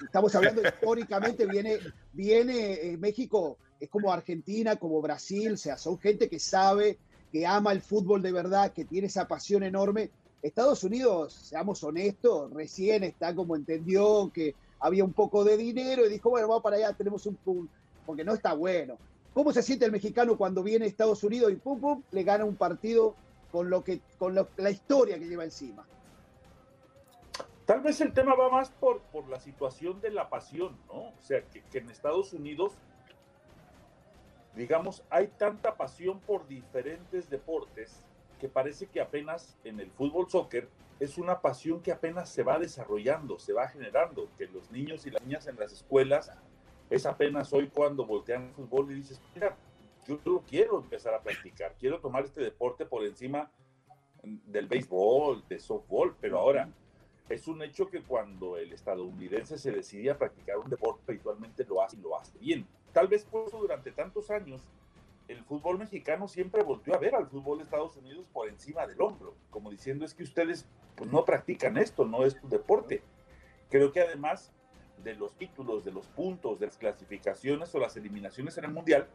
Estamos 0.03 0.35
hablando 0.35 0.63
históricamente, 0.63 1.47
viene, 1.47 1.79
viene 2.13 2.73
eh, 2.73 2.97
México, 2.97 3.59
es 3.79 3.91
como 3.91 4.11
Argentina, 4.11 4.77
como 4.77 5.03
Brasil, 5.03 5.53
o 5.53 5.57
sea, 5.59 5.77
son 5.77 5.99
gente 5.99 6.31
que 6.31 6.39
sabe 6.39 6.99
que 7.33 7.47
ama 7.47 7.73
el 7.73 7.81
fútbol 7.81 8.21
de 8.21 8.31
verdad, 8.31 8.73
que 8.73 8.85
tiene 8.85 9.07
esa 9.07 9.27
pasión 9.27 9.63
enorme. 9.63 10.11
Estados 10.43 10.85
Unidos, 10.85 11.33
seamos 11.33 11.83
honestos, 11.83 12.53
recién 12.53 13.05
está 13.05 13.35
como 13.35 13.57
entendió 13.57 14.31
que 14.33 14.55
había 14.79 15.03
un 15.03 15.15
poco 15.15 15.43
de 15.43 15.57
dinero 15.57 16.05
y 16.05 16.11
dijo, 16.11 16.29
bueno, 16.29 16.49
vamos 16.49 16.63
para 16.63 16.77
allá, 16.77 16.93
tenemos 16.93 17.25
un 17.27 17.37
pum, 17.37 17.67
porque 18.05 18.25
no 18.25 18.35
está 18.35 18.53
bueno. 18.53 18.99
¿Cómo 19.33 19.51
se 19.53 19.63
siente 19.63 19.87
el 19.87 19.93
mexicano 19.93 20.37
cuando 20.37 20.63
viene 20.63 20.85
a 20.85 20.89
Estados 20.89 21.25
Unidos 21.25 21.51
y 21.51 21.57
pum, 21.57 21.81
pum, 21.81 22.03
le 22.11 22.23
gana 22.23 22.45
un 22.45 22.57
partido 22.57 23.15
con, 23.51 23.71
lo 23.71 23.83
que, 23.83 24.01
con 24.19 24.35
la 24.35 24.71
historia 24.71 25.19
que 25.19 25.27
lleva 25.27 25.45
encima? 25.45 25.87
Tal 27.65 27.81
vez 27.81 28.01
el 28.01 28.13
tema 28.13 28.35
va 28.35 28.51
más 28.51 28.71
por, 28.71 29.01
por 29.03 29.29
la 29.29 29.41
situación 29.41 30.01
de 30.01 30.11
la 30.11 30.29
pasión, 30.29 30.77
¿no? 30.89 31.11
O 31.11 31.21
sea, 31.21 31.43
que, 31.49 31.63
que 31.63 31.79
en 31.79 31.89
Estados 31.89 32.33
Unidos 32.35 32.75
digamos, 34.55 35.03
hay 35.11 35.29
tanta 35.29 35.75
pasión 35.77 36.21
por 36.21 36.47
diferentes 36.47 37.29
deportes 37.31 38.05
que 38.41 38.49
parece 38.49 38.87
que 38.87 39.01
apenas 39.01 39.57
en 39.65 39.81
el 39.81 39.91
fútbol 39.91 40.29
soccer 40.29 40.69
es 40.99 41.19
una 41.19 41.41
pasión 41.41 41.81
que 41.81 41.93
apenas 41.93 42.29
se 42.29 42.43
va 42.43 42.59
desarrollando, 42.59 43.39
se 43.39 43.53
va 43.53 43.69
generando, 43.69 44.29
que 44.37 44.47
los 44.47 44.71
niños 44.71 45.07
y 45.07 45.11
las 45.11 45.23
niñas 45.23 45.47
en 45.47 45.57
las 45.57 45.73
escuelas 45.73 46.31
es 46.91 47.07
apenas 47.07 47.53
hoy 47.53 47.69
cuando 47.69 48.05
voltean 48.05 48.45
el 48.45 48.53
fútbol 48.53 48.91
y 48.91 48.95
dices, 48.97 49.21
mira, 49.35 49.57
yo 50.07 50.19
lo 50.25 50.41
quiero 50.43 50.79
empezar 50.81 51.15
a 51.15 51.23
practicar, 51.23 51.75
quiero 51.79 52.01
tomar 52.01 52.25
este 52.25 52.41
deporte 52.41 52.85
por 52.85 53.05
encima 53.05 53.51
del 54.23 54.67
béisbol, 54.67 55.45
de 55.49 55.59
softball, 55.59 56.15
pero 56.21 56.39
ahora 56.39 56.69
es 57.29 57.49
un 57.49 57.63
hecho 57.63 57.89
que 57.89 58.03
cuando 58.03 58.57
el 58.57 58.73
estadounidense 58.73 59.57
se 59.59 59.71
decide 59.71 60.11
a 60.11 60.19
practicar 60.19 60.59
un 60.59 60.69
deporte, 60.69 61.03
habitualmente 61.09 61.65
lo 61.65 61.83
hace 61.83 61.97
y 61.97 62.01
lo 62.01 62.19
hace 62.19 62.39
bien. 62.39 62.67
Tal 62.93 63.09
vez 63.09 63.25
por 63.25 63.49
eso 63.49 63.59
durante 63.59 63.91
tantos 63.93 64.31
años 64.31 64.63
el 65.29 65.43
fútbol 65.45 65.79
mexicano 65.79 66.29
siempre 66.29 66.63
volvió 66.63 66.95
a 66.95 66.99
ver 66.99 67.15
al 67.15 67.27
fútbol 67.27 67.59
de 67.59 67.65
Estados 67.65 67.97
Unidos 67.97 68.27
por 68.33 68.49
encima 68.49 68.87
del 68.87 69.01
hombro, 69.01 69.35
como 69.51 69.71
diciendo 69.71 70.05
es 70.05 70.15
que 70.15 70.25
ustedes 70.25 70.67
pues, 70.97 71.11
no 71.11 71.25
practican 71.25 71.77
esto, 71.79 72.05
no 72.05 72.25
es 72.25 72.39
tu 72.41 72.49
deporte. 72.49 73.03
Creo 73.71 73.93
que 73.93 74.01
además 74.01 74.53
de 75.03 75.15
los 75.15 75.35
títulos, 75.35 75.85
de 75.85 75.93
los 75.93 76.07
puntos, 76.09 76.61
de 76.61 76.67
las 76.67 76.77
clasificaciones 76.77 77.75
o 77.75 77.79
las 77.79 77.97
eliminaciones 77.97 78.59
en 78.59 78.65
el 78.65 78.73
Mundial, 78.73 79.09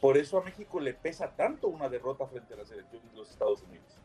por 0.00 0.18
eso 0.18 0.38
a 0.38 0.44
México 0.44 0.80
le 0.80 0.92
pesa 0.92 1.34
tanto 1.36 1.68
una 1.68 1.88
derrota 1.88 2.26
frente 2.26 2.54
a 2.54 2.58
la 2.58 2.64
selección 2.64 3.02
de 3.08 3.16
los 3.16 3.30
Estados 3.30 3.62
Unidos. 3.62 4.00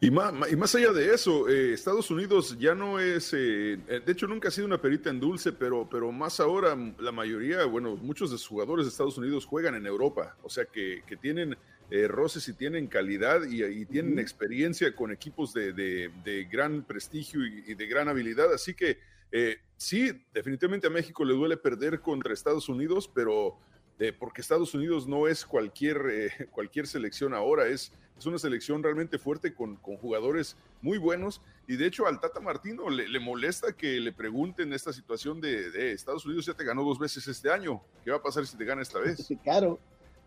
Y 0.00 0.12
más, 0.12 0.32
y 0.48 0.54
más 0.54 0.72
allá 0.76 0.92
de 0.92 1.12
eso, 1.12 1.48
eh, 1.48 1.72
Estados 1.72 2.08
Unidos 2.12 2.56
ya 2.60 2.72
no 2.72 3.00
es, 3.00 3.32
eh, 3.32 3.80
eh, 3.88 4.00
de 4.04 4.12
hecho 4.12 4.28
nunca 4.28 4.46
ha 4.46 4.50
sido 4.52 4.68
una 4.68 4.80
perita 4.80 5.10
en 5.10 5.18
dulce, 5.18 5.52
pero, 5.52 5.88
pero 5.90 6.12
más 6.12 6.38
ahora 6.38 6.76
la 7.00 7.10
mayoría, 7.10 7.64
bueno, 7.64 7.96
muchos 7.96 8.30
de 8.30 8.38
sus 8.38 8.46
jugadores 8.46 8.86
de 8.86 8.90
Estados 8.90 9.18
Unidos 9.18 9.44
juegan 9.44 9.74
en 9.74 9.86
Europa, 9.86 10.36
o 10.44 10.48
sea 10.48 10.66
que, 10.66 11.02
que 11.04 11.16
tienen 11.16 11.56
roces 12.08 12.46
y 12.48 12.52
tienen 12.52 12.86
calidad 12.86 13.42
y, 13.44 13.86
tienen 13.86 14.18
experiencia 14.18 14.94
con 14.94 15.10
equipos 15.10 15.54
de, 15.54 15.72
de, 15.72 16.44
gran 16.44 16.82
prestigio 16.82 17.44
y, 17.46 17.74
de 17.74 17.86
gran 17.86 18.08
habilidad, 18.08 18.52
así 18.52 18.74
que 18.74 18.98
sí, 19.78 20.12
definitivamente 20.34 20.86
a 20.86 20.90
México 20.90 21.24
le 21.24 21.32
duele 21.32 21.56
perder 21.56 22.00
contra 22.00 22.34
Estados 22.34 22.68
Unidos, 22.68 23.10
pero 23.12 23.56
porque 24.18 24.40
Estados 24.40 24.74
Unidos 24.74 25.06
no 25.06 25.26
es 25.26 25.44
cualquier, 25.44 26.48
cualquier 26.50 26.86
selección 26.86 27.34
ahora, 27.34 27.66
es 27.66 27.92
es 28.18 28.26
una 28.26 28.38
selección 28.38 28.82
realmente 28.82 29.18
fuerte 29.18 29.54
con, 29.54 29.76
con 29.76 29.96
jugadores 29.96 30.56
muy 30.82 30.98
buenos. 30.98 31.40
Y 31.66 31.76
de 31.76 31.86
hecho, 31.86 32.06
al 32.06 32.20
Tata 32.20 32.40
Martino 32.40 32.90
le, 32.90 33.20
molesta 33.20 33.72
que 33.72 34.00
le 34.00 34.12
pregunten 34.12 34.72
esta 34.72 34.92
situación 34.92 35.40
de, 35.40 35.92
Estados 35.92 36.26
Unidos 36.26 36.46
ya 36.46 36.54
te 36.54 36.64
ganó 36.64 36.82
dos 36.82 36.98
veces 36.98 37.26
este 37.28 37.50
año. 37.50 37.80
¿Qué 38.04 38.10
va 38.10 38.16
a 38.16 38.22
pasar 38.22 38.44
si 38.46 38.56
te 38.56 38.64
gana 38.64 38.82
esta 38.82 38.98
vez? 38.98 39.26
Claro. 39.42 39.78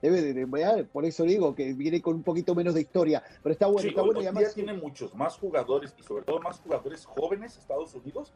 Debe 0.02 0.34
de, 0.34 0.84
por 0.86 1.06
eso 1.06 1.24
digo 1.26 1.54
que 1.54 1.74
viene 1.74 2.02
con 2.02 2.16
un 2.16 2.24
poquito 2.24 2.56
menos 2.56 2.74
de 2.74 2.82
historia, 2.82 3.22
pero 3.44 3.54
está 3.54 3.68
bueno, 3.68 3.88
está 3.88 4.02
bueno. 4.02 4.20
y 4.20 4.26
además 4.26 4.56
tiene 4.56 4.74
muchos 4.74 5.14
más 5.14 5.38
jugadores 5.38 5.94
y 5.96 6.02
sobre 6.02 6.24
todo 6.24 6.40
más 6.40 6.60
jugadores 6.60 7.06
jóvenes 7.06 7.56
Estados 7.56 7.94
Unidos 7.94 8.34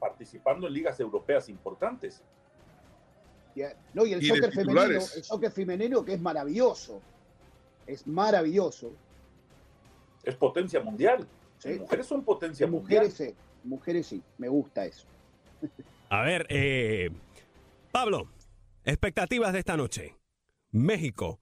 participando 0.00 0.66
en 0.66 0.72
ligas 0.72 0.98
europeas 0.98 1.50
importantes. 1.50 2.22
No, 3.94 4.04
y 4.04 4.12
el 4.12 4.26
soccer 4.26 4.52
femenino, 4.52 4.82
el 4.82 5.00
soccer 5.00 5.50
femenino 5.50 6.04
que 6.04 6.14
es 6.14 6.20
maravilloso 6.20 7.00
es 7.86 8.06
maravilloso. 8.06 8.92
Es 10.22 10.34
potencia 10.34 10.80
mundial. 10.80 11.26
Mujeres 11.78 12.06
son 12.06 12.24
potencia 12.24 12.66
mujeres, 12.66 13.18
mundial. 13.18 13.34
Sí, 13.34 13.68
mujeres 13.68 14.06
sí, 14.06 14.22
me 14.38 14.48
gusta 14.48 14.84
eso. 14.84 15.06
A 16.08 16.22
ver, 16.22 16.46
eh, 16.50 17.10
Pablo, 17.90 18.28
expectativas 18.84 19.52
de 19.52 19.60
esta 19.60 19.76
noche. 19.76 20.16
México 20.70 21.40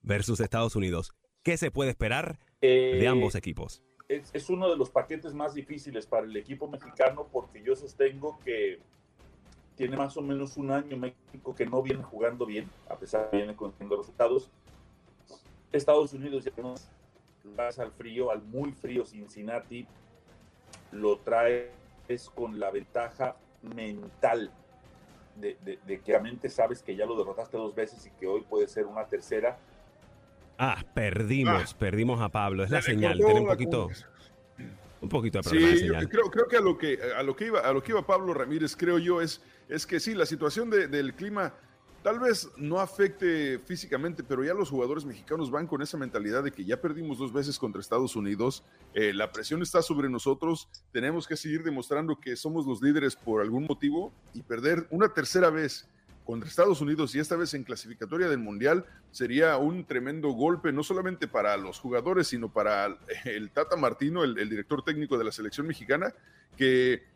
versus 0.00 0.40
Estados 0.40 0.76
Unidos. 0.76 1.12
¿Qué 1.42 1.56
se 1.56 1.70
puede 1.70 1.90
esperar 1.90 2.38
de 2.60 3.02
eh, 3.02 3.08
ambos 3.08 3.34
equipos? 3.34 3.82
Es, 4.08 4.30
es, 4.32 4.50
uno 4.50 4.68
de 4.70 4.76
los 4.76 4.90
paquetes 4.90 5.32
más 5.32 5.54
difíciles 5.54 6.06
para 6.06 6.26
el 6.26 6.36
equipo 6.36 6.68
mexicano 6.68 7.28
porque 7.32 7.62
yo 7.62 7.74
sostengo 7.74 8.38
que 8.40 8.80
tiene 9.76 9.96
más 9.96 10.16
o 10.16 10.22
menos 10.22 10.56
un 10.56 10.70
año 10.70 10.96
México 10.96 11.54
que 11.54 11.66
no 11.66 11.82
viene 11.82 12.02
jugando 12.02 12.46
bien, 12.46 12.68
a 12.88 12.96
pesar 12.96 13.24
de 13.24 13.30
que 13.30 13.36
viene 13.38 13.56
consiguiendo 13.56 13.96
resultados. 13.96 14.50
Estados 15.72 16.12
Unidos 16.12 16.44
ya 16.44 16.52
no 16.62 16.74
vas 17.56 17.78
al 17.78 17.90
frío, 17.92 18.30
al 18.30 18.42
muy 18.42 18.72
frío 18.72 19.04
Cincinnati, 19.04 19.86
lo 20.92 21.18
traes 21.18 21.70
con 22.34 22.60
la 22.60 22.70
ventaja 22.70 23.36
mental 23.62 24.50
de, 25.36 25.56
que 25.86 26.12
realmente 26.12 26.48
sabes 26.48 26.82
que 26.82 26.94
ya 26.94 27.06
lo 27.06 27.16
derrotaste 27.16 27.56
dos 27.56 27.74
veces 27.74 28.06
y 28.06 28.10
que 28.10 28.26
hoy 28.26 28.42
puede 28.42 28.68
ser 28.68 28.86
una 28.86 29.06
tercera. 29.06 29.58
Ah, 30.58 30.84
perdimos, 30.94 31.72
ah. 31.72 31.76
perdimos 31.78 32.20
a 32.20 32.28
Pablo. 32.28 32.64
Es 32.64 32.70
la 32.70 32.82
señal. 32.82 33.16
Tiene 33.16 33.40
un 33.40 33.46
poquito, 33.46 33.88
un 35.00 35.08
poquito 35.08 35.38
de 35.38 35.42
problema 35.42 35.76
sí, 35.76 36.08
creo, 36.08 36.30
creo 36.30 36.48
que 36.48 36.56
a 36.56 36.60
lo 36.60 36.78
que 36.78 36.98
a 37.16 37.22
lo 37.22 37.34
que 37.34 37.46
iba 37.46 37.60
a 37.60 37.72
lo 37.72 37.82
que 37.82 37.92
iba 37.92 38.06
Pablo 38.06 38.34
Ramírez, 38.34 38.76
creo 38.76 38.98
yo 38.98 39.20
es 39.20 39.42
es 39.74 39.86
que 39.86 40.00
sí, 40.00 40.14
la 40.14 40.26
situación 40.26 40.70
del 40.70 41.14
clima 41.14 41.54
Tal 42.02 42.18
vez 42.18 42.50
no 42.56 42.80
afecte 42.80 43.60
físicamente, 43.60 44.24
pero 44.24 44.42
ya 44.42 44.54
los 44.54 44.70
jugadores 44.70 45.04
mexicanos 45.04 45.52
van 45.52 45.68
con 45.68 45.82
esa 45.82 45.96
mentalidad 45.96 46.42
de 46.42 46.50
que 46.50 46.64
ya 46.64 46.80
perdimos 46.80 47.16
dos 47.16 47.32
veces 47.32 47.60
contra 47.60 47.80
Estados 47.80 48.16
Unidos, 48.16 48.64
eh, 48.92 49.12
la 49.14 49.30
presión 49.30 49.62
está 49.62 49.82
sobre 49.82 50.08
nosotros, 50.08 50.68
tenemos 50.90 51.28
que 51.28 51.36
seguir 51.36 51.62
demostrando 51.62 52.18
que 52.18 52.34
somos 52.34 52.66
los 52.66 52.82
líderes 52.82 53.14
por 53.14 53.40
algún 53.40 53.66
motivo 53.66 54.12
y 54.34 54.42
perder 54.42 54.88
una 54.90 55.14
tercera 55.14 55.48
vez 55.50 55.86
contra 56.24 56.48
Estados 56.48 56.80
Unidos 56.80 57.14
y 57.14 57.20
esta 57.20 57.36
vez 57.36 57.54
en 57.54 57.62
clasificatoria 57.62 58.28
del 58.28 58.38
Mundial 58.38 58.84
sería 59.12 59.56
un 59.56 59.84
tremendo 59.84 60.30
golpe, 60.30 60.72
no 60.72 60.82
solamente 60.82 61.28
para 61.28 61.56
los 61.56 61.78
jugadores, 61.78 62.26
sino 62.26 62.52
para 62.52 62.98
el 63.24 63.50
Tata 63.50 63.76
Martino, 63.76 64.24
el 64.24 64.48
director 64.48 64.82
técnico 64.84 65.18
de 65.18 65.24
la 65.24 65.32
selección 65.32 65.68
mexicana, 65.68 66.12
que 66.56 67.11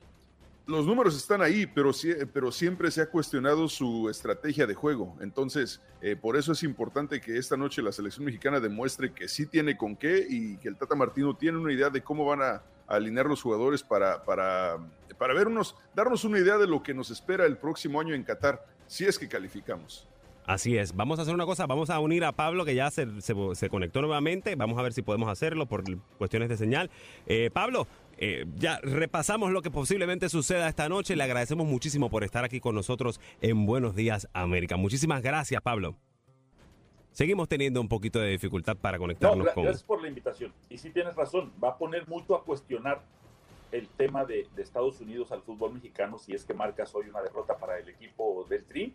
los 0.67 0.85
números 0.85 1.17
están 1.17 1.43
ahí, 1.43 1.67
pero, 1.67 1.93
pero 2.33 2.51
siempre 2.51 2.91
se 2.91 3.01
ha 3.01 3.07
cuestionado 3.07 3.69
su 3.69 4.09
estrategia 4.11 4.67
de 4.67 4.75
juego. 4.75 5.17
Entonces, 5.21 5.81
eh, 6.03 6.17
por 6.17 6.37
eso 6.37 6.53
es 6.53 6.63
importante 6.65 7.21
que 7.21 7.39
esta 7.39 7.57
noche 7.57 7.83
la 7.83 7.93
selección 7.93 8.25
mexicana 8.25 8.59
demuestre 8.59 9.13
que 9.13 9.29
sí 9.29 9.47
tiene 9.47 9.77
con 9.77 9.97
qué 9.97 10.27
y 10.29 10.57
que 10.57 10.69
el 10.69 10.77
Tata 10.77 10.97
Martino 10.97 11.37
tiene 11.37 11.59
una 11.59 11.73
idea 11.73 11.89
de 11.89 12.03
cómo 12.03 12.25
van 12.25 12.43
a, 12.43 12.63
alinear 12.89 13.27
los 13.27 13.43
jugadores 13.43 13.83
para, 13.83 14.23
para, 14.25 14.79
para 15.19 15.35
darnos 15.35 16.25
una 16.25 16.39
idea 16.39 16.57
de 16.57 16.69
lo 16.69 16.85
que 16.85 16.95
nos 16.95 17.11
espera 17.11 17.45
el 17.45 17.57
próximo 17.57 18.01
año 18.01 18.15
en 18.15 18.23
Qatar, 18.23 18.65
si 18.87 19.05
es 19.05 19.19
que 19.19 19.27
calificamos. 19.27 20.07
Así 20.47 20.79
es. 20.79 20.95
Vamos 20.95 21.19
a 21.19 21.23
hacer 21.23 21.35
una 21.35 21.45
cosa. 21.45 21.67
Vamos 21.67 21.91
a 21.91 21.99
unir 21.99 22.25
a 22.25 22.31
Pablo, 22.31 22.65
que 22.65 22.77
ya 22.77 22.91
se, 22.93 23.09
se, 23.21 23.69
conectó 23.69 24.01
nuevamente. 24.01 24.55
Vamos 24.55 24.79
a 24.79 24.83
ver 24.83 24.93
si 24.93 25.03
podemos 25.03 25.29
hacerlo 25.29 25.67
por 25.67 25.83
cuestiones 26.19 26.49
de 26.49 26.57
señal. 26.57 26.89
Eh, 27.27 27.51
Pablo, 27.53 27.89
eh, 28.19 28.47
ya 28.57 28.81
repasamos 28.83 29.51
lo 29.51 29.61
que 29.63 29.71
posiblemente 29.71 30.29
suceda 30.29 30.69
esta 30.69 30.89
noche. 30.89 31.17
Le 31.17 31.25
agradecemos 31.25 31.67
muchísimo 31.67 32.09
por 32.09 32.25
estar 32.25 32.45
aquí 32.45 32.61
con 32.61 32.75
nosotros 32.75 33.21
en 33.41 33.67
Buenos 33.67 33.95
Días 33.95 34.29
América. 34.33 34.77
Muchísimas 34.77 35.23
gracias, 35.23 35.61
Pablo. 35.61 35.97
Seguimos 37.13 37.49
teniendo 37.49 37.81
un 37.81 37.89
poquito 37.89 38.19
de 38.19 38.31
dificultad 38.31 38.77
para 38.77 38.99
conectarnos 38.99 39.49
con. 39.53 39.65
Gracias 39.65 39.85
por 39.85 40.03
la 40.03 40.09
invitación. 40.09 40.53
Y 40.69 40.79
sí 40.79 40.91
tienes 40.91 41.15
razón, 41.15 41.53
va 41.63 41.71
a 41.71 41.79
poner 41.79 42.07
mucho 42.09 42.35
a 42.35 42.45
cuestionar 42.45 43.03
el 43.73 43.89
tema 43.89 44.25
de, 44.25 44.47
Estados 44.57 45.01
Unidos 45.01 45.33
al 45.33 45.43
fútbol 45.43 45.75
mexicano 45.75 46.19
si 46.19 46.35
es 46.35 46.45
que 46.45 46.55
marcas 46.55 46.95
hoy 46.95 47.09
una 47.09 47.21
derrota 47.21 47.57
para 47.57 47.79
el 47.79 47.89
equipo 47.89 48.47
del 48.49 48.65
Tri. 48.65 48.95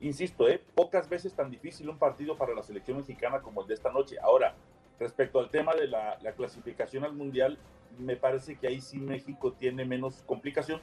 Insisto, 0.00 0.48
¿eh? 0.48 0.62
pocas 0.74 1.08
veces 1.08 1.34
tan 1.34 1.50
difícil 1.50 1.88
un 1.88 1.98
partido 1.98 2.36
para 2.36 2.54
la 2.54 2.62
selección 2.62 2.98
mexicana 2.98 3.40
como 3.40 3.62
el 3.62 3.68
de 3.68 3.74
esta 3.74 3.90
noche. 3.90 4.16
Ahora, 4.22 4.54
respecto 4.98 5.38
al 5.38 5.50
tema 5.50 5.74
de 5.74 5.88
la 5.88 6.32
clasificación 6.36 7.04
al 7.04 7.14
Mundial, 7.14 7.58
me 7.98 8.16
parece 8.16 8.56
que 8.56 8.68
ahí 8.68 8.80
sí 8.80 8.98
México 8.98 9.52
tiene 9.52 9.84
menos 9.84 10.22
complicación, 10.26 10.80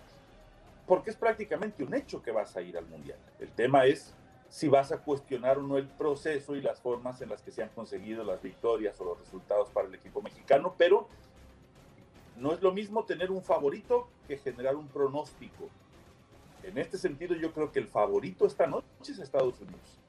porque 0.88 1.10
es 1.10 1.16
prácticamente 1.16 1.84
un 1.84 1.93
hecho 1.93 2.22
que 2.22 2.32
vas 2.32 2.56
a 2.56 2.62
ir 2.62 2.78
al 2.78 2.86
Mundial. 2.86 3.20
El 3.39 3.49
tema 3.49 3.86
es 3.86 4.14
si 4.49 4.68
vas 4.68 4.91
a 4.91 4.99
cuestionar 4.99 5.58
o 5.58 5.64
no 5.64 5.78
el 5.78 5.88
proceso 5.88 6.56
y 6.56 6.62
las 6.62 6.80
formas 6.80 7.22
en 7.22 7.30
las 7.30 7.41
que 7.41 7.51
se 7.51 7.64
han 7.64 7.70
conseguido 7.70 8.24
las 8.24 8.41
victorias 8.41 8.99
o 9.01 9.06
los 9.06 9.20
resultados 9.20 9.70
para 9.70 9.88
el 9.88 9.95
equipo 9.95 10.22
mexicano, 10.22 10.76
pero 10.78 11.08
no 12.38 12.53
es 12.53 12.62
lo 12.62 12.72
mismo 12.72 13.06
tener 13.06 13.32
un 13.32 13.41
favorito 13.41 14.08
que 14.28 14.38
generar 14.38 14.76
un 14.76 14.88
pronóstico. 14.88 15.70
En 16.64 16.78
este 16.78 16.97
sentido, 16.97 17.36
yo 17.36 17.53
creo 17.53 17.72
que 17.72 17.80
el 17.80 17.88
favorito 17.88 18.45
esta 18.45 18.68
noche 18.68 18.86
es 19.12 19.20
Estados 19.20 19.60
Unidos. 19.62 19.99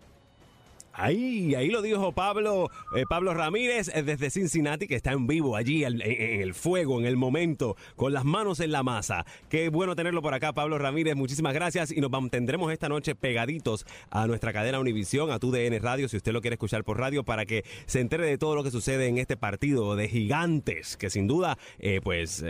Ahí, 0.98 1.54
ahí 1.54 1.68
lo 1.68 1.82
dijo 1.82 2.12
Pablo, 2.12 2.70
eh, 2.94 3.04
Pablo 3.06 3.34
Ramírez 3.34 3.90
eh, 3.94 4.02
desde 4.02 4.30
Cincinnati, 4.30 4.86
que 4.86 4.94
está 4.94 5.12
en 5.12 5.26
vivo 5.26 5.54
allí, 5.54 5.84
en, 5.84 6.00
el 6.00 6.54
fuego, 6.54 6.98
en 6.98 7.04
el 7.04 7.16
momento, 7.16 7.76
con 7.96 8.14
las 8.14 8.24
manos 8.24 8.60
en 8.60 8.72
la 8.72 8.82
masa. 8.82 9.26
Qué 9.50 9.68
bueno 9.68 9.94
tenerlo 9.94 10.22
por 10.22 10.32
acá, 10.32 10.54
Pablo 10.54 10.78
Ramírez. 10.78 11.14
Muchísimas 11.14 11.52
gracias 11.52 11.92
y 11.92 12.00
nos 12.00 12.10
mantendremos 12.10 12.72
esta 12.72 12.88
noche 12.88 13.14
pegaditos 13.14 13.84
a 14.10 14.26
nuestra 14.26 14.54
cadena 14.54 14.80
Univisión, 14.80 15.30
a 15.30 15.38
tu 15.38 15.50
DN 15.50 15.78
Radio, 15.80 16.08
si 16.08 16.16
usted 16.16 16.32
lo 16.32 16.40
quiere 16.40 16.54
escuchar 16.54 16.82
por 16.82 16.98
radio, 16.98 17.24
para 17.24 17.44
que 17.44 17.64
se 17.84 18.00
entere 18.00 18.26
de 18.26 18.38
todo 18.38 18.54
lo 18.54 18.64
que 18.64 18.70
sucede 18.70 19.06
en 19.06 19.18
este 19.18 19.36
partido 19.36 19.96
de 19.96 20.08
gigantes, 20.08 20.96
que 20.96 21.10
sin 21.10 21.26
duda, 21.26 21.58
eh, 21.78 22.00
pues, 22.02 22.42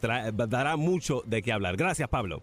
dará 0.00 0.76
mucho 0.76 1.22
de 1.26 1.42
qué 1.42 1.52
hablar. 1.52 1.76
Gracias, 1.76 2.08
Pablo. 2.08 2.42